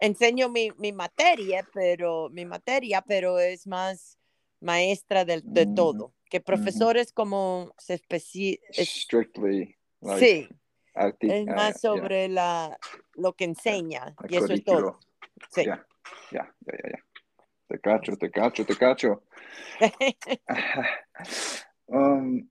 enseño 0.00 0.48
mi, 0.48 0.70
mi 0.78 0.92
materia, 0.92 1.68
pero 1.74 2.30
mi 2.30 2.46
materia, 2.46 3.02
pero 3.02 3.38
es 3.38 3.66
más 3.66 4.18
maestra 4.60 5.26
del- 5.26 5.42
de, 5.44 5.64
Ujú, 5.66 5.74
todo. 5.74 6.14
Que 6.30 6.40
profesor 6.40 6.96
es 6.96 7.12
como 7.12 7.74
se 7.76 7.94
especi 7.94 8.58
es- 8.70 8.88
Strictly, 8.88 9.76
like, 10.00 10.18
sí, 10.26 10.48
es 10.94 11.48
ah, 11.48 11.54
más 11.54 11.82
yeah, 11.82 11.88
sobre 11.90 12.28
la 12.28 12.78
lo 13.14 13.32
que 13.32 13.44
enseña 13.44 14.14
el 14.24 14.32
y 14.32 14.36
eso 14.36 14.52
es 14.52 14.64
todo. 14.64 14.98
Sí. 15.50 15.64
Ya, 15.64 15.84
ya, 16.30 16.54
ya, 16.66 16.90
ya. 16.90 16.98
Te 17.68 17.80
cacho, 17.80 18.16
te 18.16 18.30
cacho, 18.30 18.64
te 18.64 18.76
cacho. 18.76 19.22
um, 21.86 22.46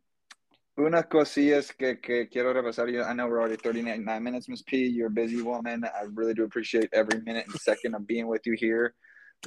una 0.76 1.04
cosilla 1.04 1.60
es 1.60 1.72
que, 1.72 2.00
que 2.00 2.28
quiero 2.28 2.52
repasar. 2.52 2.90
I 2.90 3.14
know 3.14 3.28
we're 3.28 3.40
already 3.40 3.58
39 3.58 4.24
minutes, 4.24 4.50
Miss 4.50 4.64
P. 4.64 4.88
You're 4.88 5.08
a 5.08 5.12
busy 5.12 5.42
woman. 5.42 5.84
I 5.84 6.08
really 6.14 6.34
do 6.34 6.44
appreciate 6.44 6.90
every 6.94 7.22
minute 7.22 7.46
and 7.48 7.62
second 7.62 7.94
of 7.94 8.08
being 8.08 8.28
with 8.28 8.42
you 8.46 8.56
here. 8.58 8.96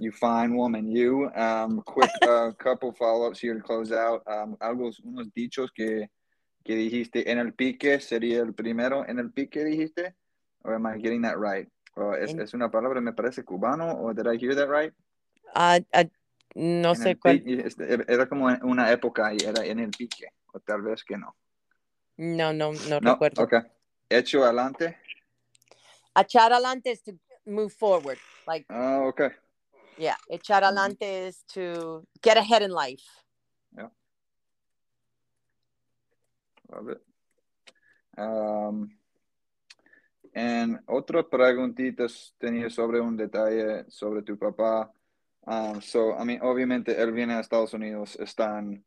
You 0.01 0.13
fine 0.13 0.55
woman, 0.55 0.89
you. 0.89 1.31
Um, 1.35 1.83
quick 1.85 2.11
uh, 2.29 2.53
couple 2.59 2.93
follow-ups 2.93 3.41
here 3.41 3.55
to 3.55 3.61
close 3.61 3.91
out. 3.91 4.23
Um, 4.27 4.57
algo, 4.63 4.93
unos 5.05 5.33
dichos 5.37 5.69
que, 5.75 6.09
que 6.67 6.75
dijiste 6.75 7.31
en 7.31 7.39
el 7.39 7.55
pique 7.55 8.01
sería 8.01 8.41
el 8.43 8.53
primero. 8.53 9.07
¿En 9.09 9.21
el 9.21 9.31
pique 9.31 9.65
dijiste? 9.65 10.17
Or 10.65 10.75
am 10.75 10.87
I 10.87 11.01
getting 11.01 11.23
that 11.23 11.37
right? 11.39 11.69
Uh, 11.97 12.13
es, 12.15 12.33
En- 12.33 12.41
es 12.41 12.55
una 12.55 12.69
palabra, 12.71 13.01
me 13.01 13.13
parece, 13.13 13.45
cubano, 13.45 13.93
or 13.99 14.13
did 14.15 14.27
I 14.27 14.37
hear 14.37 14.55
that 14.57 14.69
right? 14.69 14.93
Ah, 15.55 15.79
ah, 15.95 16.05
no 16.57 16.91
En 16.91 16.97
sé 16.97 17.17
cuál. 17.17 17.41
pique, 17.43 17.67
es- 17.67 17.79
era 17.79 18.29
como 18.29 18.51
en 18.51 18.59
una 18.65 18.91
época 18.91 19.33
y 19.33 19.39
era 19.45 19.65
en 19.65 19.79
el 19.79 19.91
pique, 19.91 20.27
o 20.53 20.59
tal 20.61 20.83
vez 20.83 21.05
que 21.05 21.17
no. 21.17 21.37
No, 22.17 22.53
no, 22.53 22.73
no, 22.73 23.01
No, 23.01 23.13
recuerdo. 23.13 23.45
ok. 23.45 23.55
Hecho 24.11 24.45
adelante. 24.45 24.99
Echar 26.17 26.53
adelante 26.53 26.91
es 26.91 27.03
to 27.03 27.13
move 27.45 27.71
forward. 27.71 28.19
Like, 28.47 28.67
Ah, 28.69 29.03
ok. 29.07 29.21
yeah, 29.97 30.17
echar 30.29 30.65
adelante 30.65 31.29
is 31.29 31.45
to 31.55 32.05
get 32.23 32.37
ahead 32.37 32.63
in 32.63 32.71
life. 32.73 33.05
It. 36.69 37.03
Um, 38.19 38.89
en 40.33 40.83
otra 40.87 41.23
preguntita 41.23 42.07
tenía 42.39 42.69
sobre 42.71 43.01
un 43.01 43.17
detalle 43.17 43.85
sobre 43.89 44.23
tu 44.23 44.37
papá. 44.39 44.93
Um, 45.47 45.81
so, 45.81 46.17
I 46.19 46.25
mean, 46.25 46.41
obviamente 46.43 47.01
él 47.01 47.13
viene 47.13 47.35
a 47.35 47.41
Estados 47.41 47.73
Unidos, 47.73 48.17
están 48.17 48.85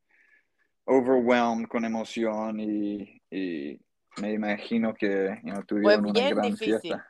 overwhelmed 0.85 1.67
con 1.67 1.85
emoción 1.85 2.59
y, 2.59 3.21
y 3.31 3.79
me 4.17 4.33
imagino 4.33 4.93
que 4.93 5.39
you 5.43 5.51
know, 5.51 5.55
Fue 5.55 5.65
tuvieron 5.65 6.05
una 6.05 6.13
bien 6.19 6.35
gran 6.35 6.51
difícil. 6.51 6.79
fiesta. 6.79 7.07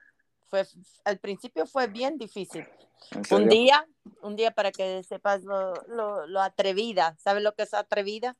Fue, 0.49 0.63
al 1.05 1.19
principio 1.19 1.65
fue 1.65 1.87
bien 1.87 2.17
difícil. 2.17 2.65
¿En 3.11 3.35
Un 3.35 3.49
día, 3.49 3.85
un 4.21 4.35
día 4.35 4.51
para 4.51 4.71
que 4.71 5.03
sepas 5.03 5.43
lo, 5.43 5.73
lo, 5.87 6.27
lo 6.27 6.41
atrevida. 6.41 7.15
¿Sabes 7.17 7.43
lo 7.43 7.53
que 7.55 7.63
es 7.63 7.73
atrevida? 7.73 8.35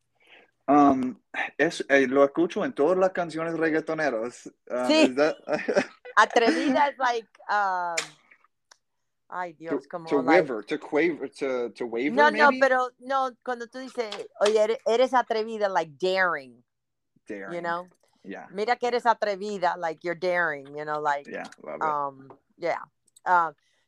Um, 0.70 1.20
es, 1.57 1.84
eh, 1.89 2.05
lo 2.07 2.24
escucho 2.24 2.63
en 2.63 2.74
todas 2.74 2.95
las 2.97 3.09
canciones 3.11 3.57
reggaetoneras. 3.57 4.45
Um, 4.70 4.88
Sí. 4.88 5.15
that- 5.15 5.38
Atrevida 6.15 6.89
es 6.89 6.97
like, 6.99 7.28
um, 7.49 7.95
ay 9.30 9.53
to, 9.53 9.57
Dios, 9.59 9.88
como 9.88 10.09
to 10.09 10.22
like, 10.22 10.28
waver, 10.28 10.63
to 10.65 10.78
quaver, 10.78 11.30
to, 11.30 11.70
to 11.72 11.86
waver, 11.86 12.11
no, 12.11 12.30
no, 12.30 12.49
pero 12.59 12.89
no, 12.99 13.32
cuando 13.43 13.67
tú 13.67 13.80
dices, 13.80 14.28
oye, 14.41 14.78
eres, 14.86 15.13
atrevida, 15.13 15.70
like 15.70 15.91
daring, 15.97 16.51
you 16.53 16.63
Daring. 17.28 17.63
know, 17.63 17.88
Yeah, 18.24 18.47
mira 18.51 18.76
que 18.76 18.88
eres 18.89 19.05
atrevida, 19.05 19.76
like 19.78 20.03
you're 20.03 20.13
daring, 20.20 20.67
you 20.76 20.84
know, 20.86 20.99
like, 20.99 21.26
yeah, 21.26 21.45
love 21.63 21.82
it. 21.82 21.88
um, 21.88 22.30
yeah. 22.57 22.84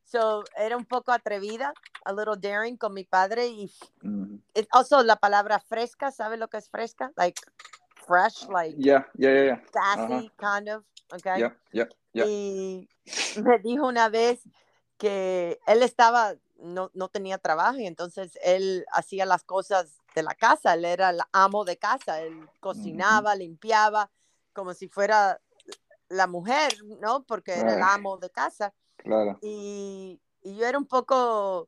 So 0.04 0.43
era 0.58 0.76
un 0.78 0.86
poco 0.86 1.12
atrevida, 1.12 1.74
a 2.06 2.14
little 2.14 2.36
daring 2.38 2.78
con 2.78 2.93
mi 2.93 3.04
padre 3.04 3.47
y 3.47 3.72
Mhm. 4.02 4.41
it- 4.56 4.68
also 4.72 5.04
la 5.04 5.16
palabra 5.16 5.60
fresca, 5.60 6.12
¿sabes 6.12 6.39
lo 6.39 6.47
que 6.49 6.58
es 6.58 6.70
fresca? 6.70 7.12
Like 7.16 7.39
fresh, 8.06 8.47
like 8.49 8.76
Yeah, 8.78 9.06
yeah, 9.18 9.32
yeah, 9.34 9.43
yeah. 9.45 9.62
sassy, 9.72 10.32
kind 10.38 10.70
of, 10.70 10.84
okay? 11.14 11.39
Yep, 11.39 11.58
yep, 11.72 11.93
yep. 12.14 12.28
Y 12.28 12.89
me 13.36 13.60
dijo 13.60 13.88
una 13.88 14.10
vez 14.10 14.41
que 14.97 15.60
él 15.68 15.82
estaba, 15.84 16.36
no, 16.58 16.91
no 16.93 17.08
tenía 17.10 17.38
trabajo 17.38 17.78
y 17.80 17.88
entonces 17.88 18.38
él 18.43 18.86
hacía 18.91 19.26
las 19.26 19.43
cosas 19.43 19.97
de 20.14 20.24
la 20.24 20.36
casa, 20.36 20.74
él 20.74 20.86
era 20.86 21.10
el 21.12 21.20
amo 21.32 21.64
de 21.66 21.78
casa, 21.78 22.22
él 22.22 22.49
cocinaba, 22.60 23.36
limpiaba, 23.36 24.12
como 24.54 24.74
si 24.74 24.88
fuera 24.88 25.39
la 26.10 26.28
mujer, 26.28 26.74
¿no? 26.99 27.24
Porque 27.24 27.54
era 27.54 27.74
el 27.74 27.80
Right. 27.80 27.88
amo 27.89 28.18
de 28.18 28.30
casa. 28.30 28.74
Claro. 29.04 29.39
Y, 29.41 30.20
y 30.41 30.56
yo 30.56 30.66
era 30.66 30.78
un 30.78 30.88
poco 30.88 31.68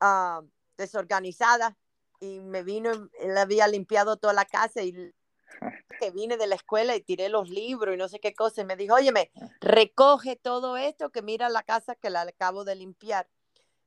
ah, 0.00 0.42
desorganizada 0.76 1.76
y 2.20 2.40
me 2.40 2.62
vino, 2.62 2.90
él 3.20 3.36
había 3.36 3.68
limpiado 3.68 4.16
toda 4.16 4.32
la 4.32 4.44
casa 4.44 4.82
y 4.82 5.12
que 6.00 6.10
vine 6.10 6.36
de 6.36 6.46
la 6.46 6.54
escuela 6.54 6.96
y 6.96 7.02
tiré 7.02 7.28
los 7.28 7.48
libros 7.48 7.94
y 7.94 7.98
no 7.98 8.08
sé 8.08 8.20
qué 8.20 8.34
cosa 8.34 8.62
y 8.62 8.64
me 8.64 8.76
dijo, 8.76 8.94
óyeme, 8.94 9.30
recoge 9.60 10.36
todo 10.36 10.76
esto 10.76 11.10
que 11.10 11.22
mira 11.22 11.48
la 11.48 11.62
casa 11.62 11.94
que 11.94 12.10
la 12.10 12.22
acabo 12.22 12.64
de 12.64 12.76
limpiar. 12.76 13.28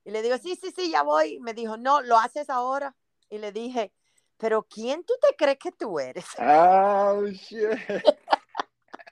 Y 0.06 0.12
le 0.12 0.22
digo, 0.22 0.38
sí, 0.38 0.56
sí, 0.56 0.72
sí, 0.74 0.90
ya 0.90 1.04
voy. 1.04 1.40
Me 1.42 1.54
dijo, 1.54 1.76
no, 1.76 2.02
lo 2.02 2.18
haces 2.18 2.50
ahora. 2.50 2.96
Y 3.30 3.40
le 3.40 3.52
dije, 3.52 3.92
pero 4.38 4.64
¿quién 4.64 5.04
tú 5.04 5.14
te 5.22 5.36
crees 5.36 5.58
que 5.58 5.72
tú 5.74 6.00
eres? 6.00 6.26
Oh, 6.40 7.26
shit. 7.26 7.68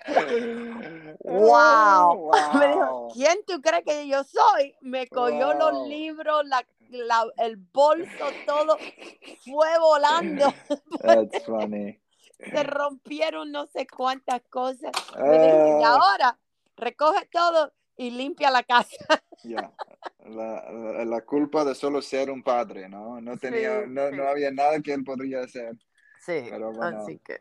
Wow. 1.23 2.31
Me 2.59 2.67
dijo, 2.67 2.79
Wow. 2.99 3.13
¿quién 3.13 3.37
tú 3.47 3.61
crees 3.61 3.83
que 3.83 4.07
yo 4.07 4.23
soy? 4.23 4.75
Me 4.81 5.07
cogió 5.07 5.47
Wow. 5.53 5.57
los 5.59 5.87
libros, 5.87 6.45
la, 6.45 6.65
la- 6.89 7.27
el 7.37 7.57
bolso, 7.57 8.25
todo 8.45 8.77
fue 9.43 9.79
volando. 9.79 10.53
That's 11.01 11.43
funny. 11.45 11.99
Se 12.37 12.63
rompieron 12.63 13.51
no 13.51 13.65
sé 13.67 13.87
cuántas 13.87 14.41
cosas. 14.49 14.91
Me 15.17 15.39
dijo, 15.39 15.79
y 15.79 15.83
Ah, 15.83 15.93
ahora 15.95 16.37
recoge 16.75 17.25
todo 17.31 17.71
y 17.95 18.11
limpia 18.11 18.51
la 18.51 18.63
casa. 18.63 19.23
yeah. 19.43 19.71
La, 20.25 20.69
la, 20.71 21.05
la 21.05 21.21
culpa 21.21 21.63
de 21.63 21.73
solo 21.75 22.01
ser 22.01 22.29
un 22.29 22.43
padre, 22.43 22.89
¿no? 22.89 23.21
No 23.21 23.37
tenía, 23.37 23.81
Sí, 23.83 23.89
no, 23.89 24.09
sí. 24.09 24.15
no 24.17 24.27
había 24.27 24.51
nada 24.51 24.79
que 24.81 24.93
él 24.93 25.03
podría 25.03 25.41
hacer. 25.41 25.75
Sí, 26.19 26.49
bueno. 26.49 27.01
así 27.01 27.19
que. 27.19 27.39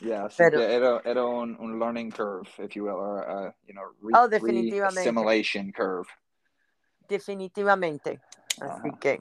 Yeah, 0.00 0.24
así 0.26 0.36
Pero- 0.38 0.58
que 0.58 0.74
era, 0.74 1.00
era 1.04 1.24
un, 1.24 1.56
un 1.58 1.78
learning 1.78 2.10
curve, 2.10 2.48
if 2.58 2.74
you 2.74 2.84
will, 2.84 2.96
or 2.96 3.18
a, 3.22 3.54
you 3.66 3.72
know, 3.74 3.84
re, 4.02 4.12
Oh, 4.14 4.28
definitivamente. 4.28 5.00
assimilation 5.00 5.72
curve. 5.72 6.06
Definitivamente. 7.08 8.20
Así 8.60 8.88
Ajá. 8.88 8.98
que. 9.00 9.20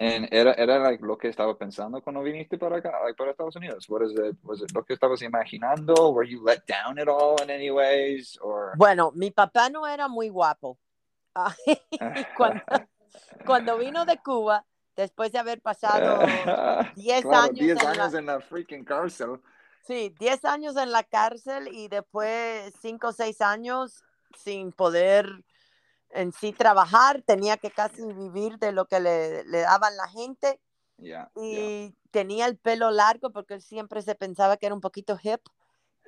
And 0.00 0.28
era, 0.30 0.52
era 0.52 0.78
like, 0.78 1.02
lo 1.04 1.16
que 1.18 1.28
estaba 1.28 1.58
pensando 1.58 2.00
cuando 2.00 2.22
viniste 2.22 2.56
para 2.56 2.76
acá, 2.78 3.00
like, 3.04 3.16
para 3.16 3.32
Estados 3.32 3.56
Unidos. 3.56 3.88
What 3.88 4.02
is 4.04 4.12
it? 4.12 4.36
Was 4.44 4.62
it 4.62 4.70
lo 4.72 4.84
que 4.84 4.94
estabas 4.94 5.22
imaginando? 5.22 6.12
Were 6.14 6.24
you 6.28 6.40
let 6.44 6.64
down 6.66 6.98
at 7.00 7.08
all 7.08 7.36
in 7.42 7.50
any 7.50 7.70
ways? 7.70 8.38
Or 8.40 8.74
Bueno, 8.76 9.10
mi 9.14 9.30
papá 9.32 9.68
no 9.70 9.84
era 9.86 10.06
muy 10.08 10.28
guapo. 10.28 10.78
Cuando, 12.36 12.62
cuando 13.44 13.78
vino 13.78 14.04
de 14.04 14.18
Cuba, 14.18 14.64
después 14.98 15.30
de 15.30 15.38
haber 15.38 15.60
pasado 15.62 16.18
10 16.96 17.22
Claro, 17.22 17.44
años 17.44 17.54
10 17.54 17.78
en 17.78 17.84
la- 17.84 17.90
años 17.90 18.14
en 18.14 18.26
la 18.26 18.40
freaking 18.40 18.84
cárcel. 18.84 19.40
Sí, 19.86 20.14
10 20.18 20.44
años 20.44 20.76
en 20.76 20.90
la 20.90 21.04
cárcel 21.04 21.68
y 21.72 21.88
después 21.88 22.74
5 22.82 23.08
o 23.08 23.12
6 23.12 23.40
años 23.40 24.02
sin 24.36 24.72
poder 24.72 25.44
en 26.10 26.32
sí 26.32 26.52
trabajar, 26.52 27.22
tenía 27.22 27.56
que 27.58 27.70
casi 27.70 28.02
vivir 28.12 28.58
de 28.58 28.72
lo 28.72 28.86
que 28.86 28.98
le, 28.98 29.44
le 29.44 29.60
daban 29.60 29.96
la 29.96 30.08
gente 30.08 30.60
Yeah, 30.98 31.30
yeah. 31.36 31.44
y 31.44 31.94
tenía 32.10 32.46
el 32.46 32.56
pelo 32.58 32.90
largo 32.90 33.30
porque 33.30 33.54
él 33.54 33.62
siempre 33.62 34.02
se 34.02 34.16
pensaba 34.16 34.56
que 34.56 34.66
era 34.66 34.74
un 34.74 34.80
poquito 34.80 35.16
hip 35.22 35.40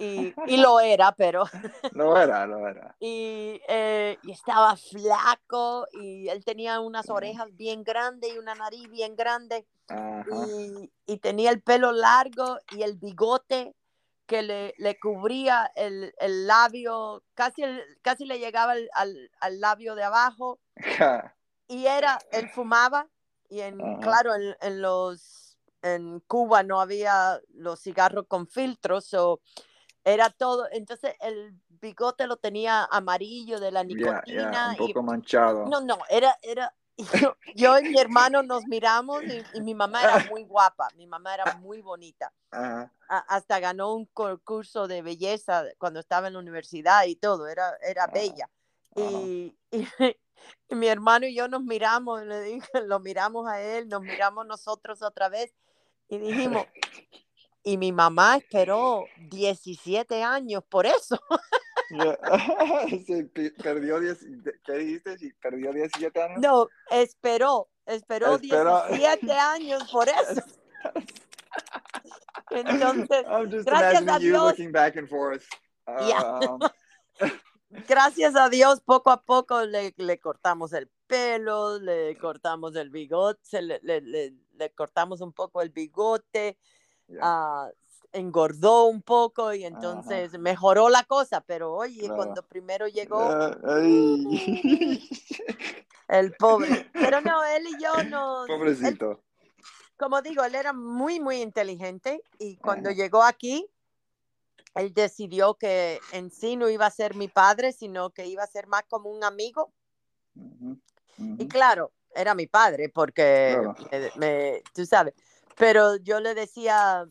y, 0.00 0.34
y 0.46 0.56
lo 0.56 0.80
era, 0.80 1.12
pero 1.12 1.44
No 1.92 2.16
era, 2.20 2.46
no 2.46 2.66
era. 2.66 2.96
y, 3.00 3.60
eh, 3.68 4.18
y 4.22 4.32
estaba 4.32 4.76
flaco 4.76 5.86
y 5.92 6.28
él 6.28 6.44
tenía 6.44 6.80
unas 6.80 7.08
orejas 7.10 7.48
bien 7.56 7.84
grandes 7.84 8.32
y 8.32 8.38
una 8.38 8.54
nariz 8.54 8.88
bien 8.90 9.14
grande 9.16 9.66
y, 10.32 10.90
y 11.06 11.18
tenía 11.18 11.50
el 11.50 11.62
pelo 11.62 11.92
largo 11.92 12.58
y 12.72 12.82
el 12.82 12.96
bigote 12.96 13.74
que 14.26 14.42
le, 14.42 14.74
le 14.78 14.98
cubría 14.98 15.70
el, 15.74 16.14
el 16.18 16.46
labio, 16.46 17.24
casi, 17.34 17.62
el- 17.64 17.82
casi 18.02 18.24
le 18.26 18.38
llegaba 18.38 18.72
al, 18.72 18.88
al- 18.94 19.30
al 19.40 19.60
labio 19.60 19.94
de 19.96 20.04
abajo. 20.04 20.60
Y 21.66 21.86
era, 21.86 22.18
él 22.32 22.48
fumaba 22.48 23.08
y 23.48 23.60
en, 23.60 23.80
Ajá. 23.80 24.00
claro, 24.00 24.34
en, 24.34 24.56
en 24.60 24.80
los, 24.82 25.58
en 25.82 26.20
Cuba 26.20 26.62
no 26.62 26.80
había 26.80 27.40
los 27.54 27.80
cigarros 27.80 28.26
con 28.28 28.46
filtros, 28.46 29.12
o 29.14 29.40
era 30.04 30.30
todo, 30.30 30.66
entonces 30.72 31.14
el 31.20 31.54
bigote 31.68 32.26
lo 32.26 32.36
tenía 32.36 32.84
amarillo 32.84 33.60
de 33.60 33.70
la 33.70 33.82
Yeah, 33.84 33.96
nicotina. 33.98 34.50
yeah, 34.52 34.68
un 34.70 34.74
y- 34.74 34.78
poco 34.88 35.02
manchado. 35.02 35.66
no, 35.66 35.80
no, 35.80 35.98
era, 36.08 36.36
era, 36.42 36.74
y 36.96 37.04
yo, 37.18 37.36
yo 37.54 37.78
y 37.78 37.84
mi 37.84 37.98
hermano 37.98 38.42
nos 38.42 38.66
miramos 38.66 39.22
y, 39.24 39.42
y 39.54 39.60
mi 39.60 39.74
mamá 39.74 40.02
era 40.02 40.18
muy 40.20 40.44
guapa, 40.44 40.88
mi 40.96 41.06
mamá 41.06 41.34
era 41.34 41.52
muy 41.54 41.80
bonita. 41.82 42.32
Ajá. 42.50 42.92
A- 43.08 43.18
hasta 43.36 43.58
ganó 43.60 43.94
un 43.94 44.06
concurso 44.06 44.86
de 44.86 45.02
belleza 45.02 45.64
cuando 45.78 46.00
estaba 46.00 46.28
en 46.28 46.34
la 46.34 46.38
universidad 46.38 47.04
y 47.06 47.16
todo, 47.16 47.48
era, 47.48 47.76
era 47.82 48.04
Ah, 48.04 48.10
bella. 48.12 48.44
ajá. 48.96 49.06
Y, 49.06 49.56
y- 49.70 49.86
y 50.68 50.74
mi 50.74 50.86
hermano 50.88 51.26
y 51.26 51.34
yo 51.34 51.48
nos 51.48 51.62
miramos, 51.62 52.22
le 52.24 52.40
dije, 52.42 52.68
lo 52.86 53.00
miramos 53.00 53.46
a 53.48 53.60
él, 53.60 53.88
nos 53.88 54.02
miramos 54.02 54.46
nosotros 54.46 55.02
otra 55.02 55.28
vez 55.28 55.52
y 56.08 56.18
dijimos, 56.18 56.66
y 57.62 57.76
mi 57.76 57.92
mamá 57.92 58.36
esperó 58.38 59.04
17 59.30 60.22
años 60.22 60.62
por 60.68 60.86
eso. 60.86 61.18
Yeah. 61.90 62.18
Perdió 63.62 64.00
10, 64.00 64.18
¿qué 64.64 64.72
dijiste? 64.74 65.16
Perdió 65.42 65.72
17 65.72 66.22
años. 66.22 66.40
No, 66.40 66.68
esperó, 66.90 67.68
esperó 67.86 68.36
Esperó. 68.36 68.84
17 68.88 69.32
años 69.32 69.90
por 69.90 70.08
eso. 70.08 70.42
Entonces, 72.50 73.24
I'm 73.28 73.50
just 73.50 73.66
gracias 73.66 74.06
a 74.08 74.18
you 74.18 74.30
Dios. 74.30 74.42
looking 74.50 74.72
back 74.72 74.96
and 74.96 75.08
forth. 75.08 75.44
Yeah. 76.06 76.38
Um, 76.40 76.60
gracias 77.86 78.34
a 78.36 78.48
Dios, 78.48 78.80
poco 78.80 79.10
a 79.10 79.22
poco 79.22 79.64
le, 79.64 79.94
le 79.96 80.18
cortamos 80.18 80.72
el 80.72 80.88
pelo, 81.06 81.78
le 81.78 82.16
cortamos 82.18 82.74
el 82.76 82.90
bigote, 82.90 83.62
le- 83.62 83.80
le- 83.82 84.34
le 84.54 84.70
cortamos 84.74 85.20
un 85.20 85.32
poco 85.32 85.62
el 85.62 85.70
bigote, 85.70 86.56
yeah. 87.10 87.18
ah, 87.22 87.70
engordó 88.12 88.86
un 88.86 89.02
poco 89.02 89.52
y 89.54 89.64
entonces 89.64 90.38
mejoró 90.38 90.88
la 90.88 91.04
cosa, 91.04 91.40
pero 91.42 91.74
oye, 91.74 92.00
Claro. 92.00 92.16
cuando 92.16 92.42
primero 92.42 92.88
llegó 92.88 93.30
Ah, 93.30 93.56
ay. 93.64 94.24
el 96.08 96.32
pobre, 96.34 96.90
pero 96.92 97.20
no, 97.20 97.44
él 97.44 97.66
y 97.68 97.82
yo 97.82 98.02
no, 98.10 98.44
él 98.44 98.48
Pobrecito. 98.48 99.22
como 99.96 100.22
digo, 100.22 100.42
él 100.44 100.54
era 100.54 100.72
muy, 100.72 101.20
muy 101.20 101.40
inteligente 101.42 102.22
y 102.38 102.56
cuando 102.56 102.90
Ajá. 102.90 102.96
llegó 102.96 103.22
aquí, 103.22 103.68
él 104.74 104.92
decidió 104.94 105.54
que 105.54 106.00
en 106.12 106.30
sí 106.30 106.56
no 106.56 106.68
iba 106.68 106.86
a 106.86 106.90
ser 106.90 107.14
mi 107.14 107.28
padre, 107.28 107.72
sino 107.72 108.10
que 108.10 108.26
iba 108.26 108.42
a 108.42 108.46
ser 108.46 108.66
más 108.66 108.82
como 108.88 109.10
un 109.10 109.24
amigo. 109.24 109.72
Y 111.38 111.48
claro, 111.48 111.92
era 112.14 112.34
mi 112.34 112.46
padre 112.46 112.88
porque, 112.88 113.56
Claro. 113.60 113.74
me- 113.90 114.12
me- 114.16 114.62
tú 114.72 114.86
sabes, 114.86 115.14
pero 115.60 115.96
yo 115.96 116.20
le 116.20 116.34
decía, 116.34 117.06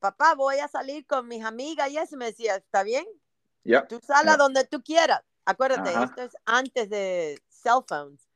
papá, 0.00 0.34
voy 0.34 0.58
a 0.58 0.68
salir 0.68 1.06
con 1.06 1.28
mis 1.28 1.44
amigas 1.44 1.90
y 1.90 1.98
eso 1.98 2.16
me 2.16 2.24
decía, 2.26 2.56
está 2.56 2.82
bien, 2.82 3.06
Yep, 3.64 3.88
tú 3.88 4.00
sal 4.04 4.26
a 4.28 4.32
Yeah. 4.32 4.36
donde 4.38 4.64
tú 4.64 4.82
quieras. 4.82 5.20
Acuérdate, 5.44 6.02
esto 6.02 6.22
es 6.22 6.32
antes 6.46 6.88
de 6.88 7.40
cell 7.48 7.82
phones. 7.86 8.26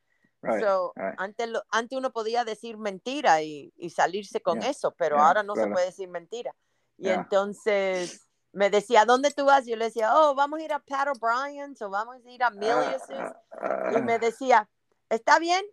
right, 0.43 0.61
So, 0.61 0.93
right. 0.97 1.15
antes, 1.19 1.49
lo- 1.49 1.63
antes 1.71 1.97
uno 1.99 2.13
podía 2.13 2.45
decir 2.45 2.77
mentira 2.79 3.43
y, 3.43 3.73
y 3.77 3.91
salirse 3.91 4.41
con 4.41 4.61
Yeah, 4.61 4.71
eso, 4.71 4.93
pero 4.93 5.17
yeah, 5.17 5.27
ahora 5.27 5.43
no 5.43 5.57
se 5.57 5.67
puede 5.69 5.87
decir 5.87 6.09
mentira. 6.09 6.55
Y 6.99 7.07
Yeah. 7.07 7.15
entonces 7.15 8.27
me 8.53 8.71
decía, 8.71 9.05
¿dónde 9.05 9.31
tú 9.31 9.45
vas? 9.47 9.67
Yo 9.67 9.77
le 9.77 9.87
decía, 9.87 10.15
oh, 10.15 10.35
vamos 10.35 10.61
a 10.61 10.63
ir 10.63 10.73
a 10.73 10.79
Pat 10.81 11.09
O'Brien's 11.09 11.81
o 11.83 11.89
vamos 11.91 12.17
a 12.25 12.31
ir 12.31 12.43
a 12.43 12.49
Ah, 12.49 12.51
Milius's. 12.51 13.33
ah, 13.53 13.91
Y 13.97 14.03
me 14.03 14.19
decía, 14.19 14.69
está 15.09 15.39
bien, 15.39 15.65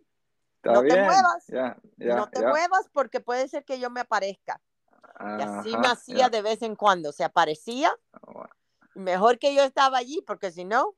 no 0.64 0.82
te 0.82 0.96
muevas, 0.96 1.48
Yeah, 1.48 1.76
yeah, 1.98 2.16
no 2.16 2.28
te 2.28 2.40
yeah. 2.40 2.48
muevas 2.48 2.88
porque 2.92 3.20
puede 3.20 3.48
ser 3.48 3.64
que 3.64 3.78
yo 3.78 3.90
me 3.90 4.00
aparezca. 4.00 4.60
Y 5.38 5.42
así 5.42 5.76
me 5.76 5.88
hacía 5.88 6.28
de 6.28 6.42
vez 6.42 6.62
en 6.62 6.76
cuando, 6.76 7.12
se 7.12 7.24
aparecía, 7.24 7.92
Oh, 8.26 8.44
mejor 8.94 9.38
que 9.38 9.54
yo 9.54 9.62
estaba 9.62 9.98
allí, 9.98 10.22
porque 10.26 10.50
si 10.50 10.64
no, 10.64 10.94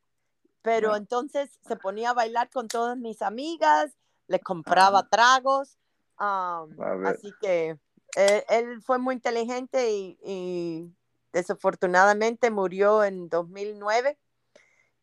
pero 0.62 0.96
entonces 0.96 1.58
se 1.66 1.76
ponía 1.76 2.10
a 2.10 2.14
bailar 2.14 2.50
con 2.50 2.68
todas 2.68 2.96
mis 2.96 3.22
amigas, 3.22 3.96
le 4.26 4.40
compraba 4.40 5.00
Ajá. 5.00 5.08
tragos, 5.08 5.78
um, 6.18 6.76
así 7.06 7.32
que 7.40 7.78
él, 8.16 8.44
él 8.48 8.82
fue 8.82 8.98
muy 8.98 9.14
inteligente 9.14 9.90
y, 9.92 10.18
y 10.24 10.96
desafortunadamente 11.32 12.50
murió 12.50 13.04
en 13.04 13.28
2009 13.28 14.18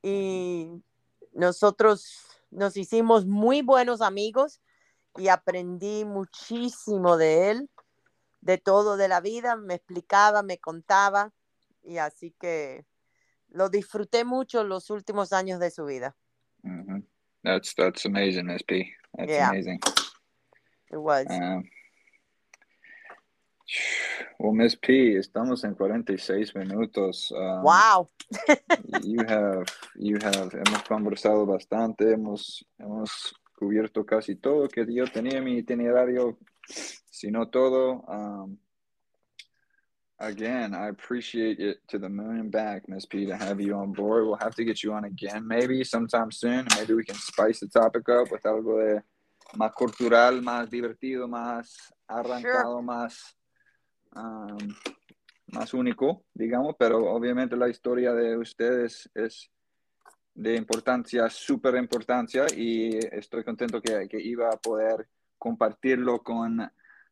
y 0.02 0.84
nosotros 1.32 2.43
nos 2.54 2.78
hicimos 2.78 3.26
muy 3.26 3.62
buenos 3.62 4.02
amigos 4.02 4.62
y 5.18 5.28
aprendí 5.28 6.06
muchísimo 6.06 7.18
de 7.18 7.52
él, 7.52 7.70
de 8.42 8.58
todo 8.58 8.98
de 8.98 9.08
la 9.08 9.22
vida, 9.22 9.56
me 9.56 9.76
explicaba, 9.76 10.44
me 10.44 10.58
contaba 10.58 11.34
y 11.84 11.98
así 11.98 12.36
que 12.40 12.86
lo 13.50 13.70
disfruté 13.70 14.26
mucho 14.26 14.64
los 14.64 14.90
últimos 14.90 15.34
años 15.34 15.60
de 15.60 15.72
su 15.72 15.86
vida. 15.86 16.16
Mhm. 16.64 17.06
That's 17.44 17.76
that's 17.76 18.06
amazing, 18.06 18.50
SP. 18.50 18.96
That's 19.18 19.30
Yeah. 19.30 19.50
amazing. 19.50 19.80
It 20.92 20.98
was. 20.98 21.28
Um, 21.30 21.70
well, 24.40 24.54
Miss 24.54 24.76
P, 24.76 25.18
estamos 25.18 25.64
en 25.64 25.74
46 25.76 26.56
minutos. 26.56 27.32
Um, 27.32 27.64
wow. 27.64 28.10
You 29.04 29.24
have, 29.28 29.66
you 29.96 30.18
have, 30.22 30.52
hemos 30.54 30.84
conversado 30.84 31.46
bastante, 31.46 32.14
hemos, 32.14 32.66
hemos 32.80 33.34
cubierto 33.58 34.06
casi 34.06 34.36
todo 34.36 34.68
que 34.68 34.86
yo 34.94 35.06
tenía 35.06 35.38
en 35.38 35.44
mi 35.44 35.58
itinerario, 35.58 36.38
si 37.10 37.32
no 37.32 37.48
todo. 37.48 38.04
Um, 38.08 38.58
again, 40.20 40.74
I 40.74 40.90
appreciate 40.90 41.60
it 41.60 41.78
to 41.90 42.00
the 42.00 42.10
moon 42.10 42.40
and 42.40 42.52
back, 42.52 42.88
Miss 42.88 43.06
P, 43.06 43.26
to 43.26 43.36
have 43.36 43.60
you 43.60 43.76
on 43.76 43.94
board. 43.94 44.26
We'll 44.26 44.38
have 44.38 44.56
to 44.56 44.64
get 44.64 44.84
you 44.84 44.94
on 44.94 45.06
again, 45.06 45.48
maybe 45.48 45.84
sometime 45.84 46.32
soon. 46.32 46.68
Maybe 46.78 46.94
we 46.94 47.04
can 47.04 47.16
spice 47.16 47.60
the 47.60 47.68
topic 47.68 48.08
up 48.10 48.32
with 48.32 48.44
algo 48.44 48.80
de 48.80 49.04
más 49.58 49.74
cultural, 49.74 50.42
más 50.42 50.70
divertido, 50.70 51.28
más 51.28 51.94
arrancado, 52.08 52.82
más, 52.82 53.36
um, 54.16 54.58
más 55.48 55.74
único, 55.74 56.26
digamos, 56.34 56.76
pero 56.78 57.12
obviamente 57.12 57.56
la 57.56 57.70
historia 57.70 58.14
de 58.14 58.38
ustedes 58.38 59.10
es 59.14 59.50
de 60.34 60.56
importancia, 60.56 61.30
súper 61.30 61.76
importancia, 61.76 62.46
y 62.56 62.98
estoy 62.98 63.44
contento 63.44 63.82
que, 63.82 64.08
que 64.08 64.20
iba 64.20 64.50
a 64.50 64.58
poder 64.58 65.08
compartirlo 65.38 66.24
con, 66.24 66.60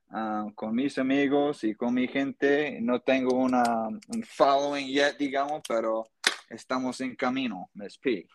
ah, 0.10 0.48
con 0.56 0.74
mis 0.74 0.98
amigos 0.98 1.64
y 1.64 1.76
con 1.76 1.94
mi 1.94 2.08
gente. 2.08 2.80
No 2.82 3.02
tengo 3.02 3.36
una, 3.36 3.88
un 3.88 4.24
following 4.24 4.88
yet, 4.88 5.18
digamos, 5.18 5.62
pero 5.68 6.08
estamos 6.50 7.00
en 7.02 7.16
camino, 7.16 7.70
Miss 7.74 7.98
P. 7.98 8.28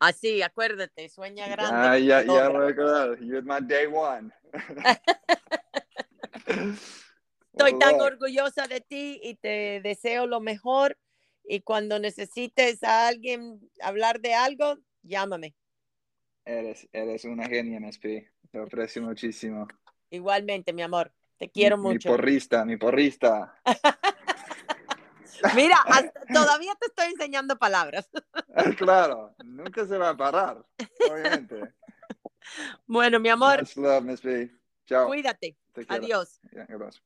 Así, 0.00 0.42
acuérdate, 0.42 1.08
sueña 1.08 1.48
grande. 1.48 1.74
Ah, 1.74 1.98
ya, 1.98 2.22
ya 2.22 2.48
voy 2.48 2.66
a 2.66 2.68
acordar. 2.68 3.18
You're 3.20 3.42
my 3.42 3.66
day 3.66 3.86
one. 3.86 4.30
Estoy 7.56 7.78
tan 7.78 8.00
orgullosa 8.00 8.66
de 8.66 8.80
ti 8.80 9.20
y 9.22 9.36
te 9.36 9.80
deseo 9.80 10.26
lo 10.26 10.40
mejor. 10.40 10.98
Y 11.44 11.60
cuando 11.60 12.00
necesites 12.00 12.82
a 12.82 13.06
alguien 13.06 13.60
hablar 13.80 14.20
de 14.20 14.34
algo, 14.34 14.78
llámame. 15.02 15.54
Eres, 16.44 16.88
eres 16.92 17.24
una 17.24 17.46
genia, 17.46 17.78
MSP. 17.78 18.28
Te 18.50 18.58
aprecio 18.58 19.02
muchísimo. 19.02 19.68
Igualmente, 20.10 20.72
mi 20.72 20.82
amor. 20.82 21.12
Te 21.38 21.48
quiero 21.48 21.76
mi, 21.76 21.84
mucho. 21.84 22.08
Mi 22.08 22.16
porrista, 22.16 22.64
mi 22.64 22.76
porrista. 22.76 23.60
Mira, 25.54 25.76
hasta- 25.88 26.26
todavía 26.32 26.74
te 26.80 26.86
estoy 26.86 27.06
enseñando 27.12 27.56
palabras. 27.56 28.10
claro, 28.78 29.34
nunca 29.44 29.86
se 29.86 29.96
va 29.96 30.10
a 30.10 30.16
parar, 30.16 30.64
obviamente. 31.10 31.72
Bueno, 32.86 33.18
mi 33.18 33.30
amor, 33.30 33.60
Much 33.60 33.76
love, 33.76 34.04
Miss 34.04 34.22
B. 34.22 34.50
Chao. 34.86 35.06
cuídate. 35.06 35.56
Adiós. 35.88 36.40
Gracias. 36.52 37.02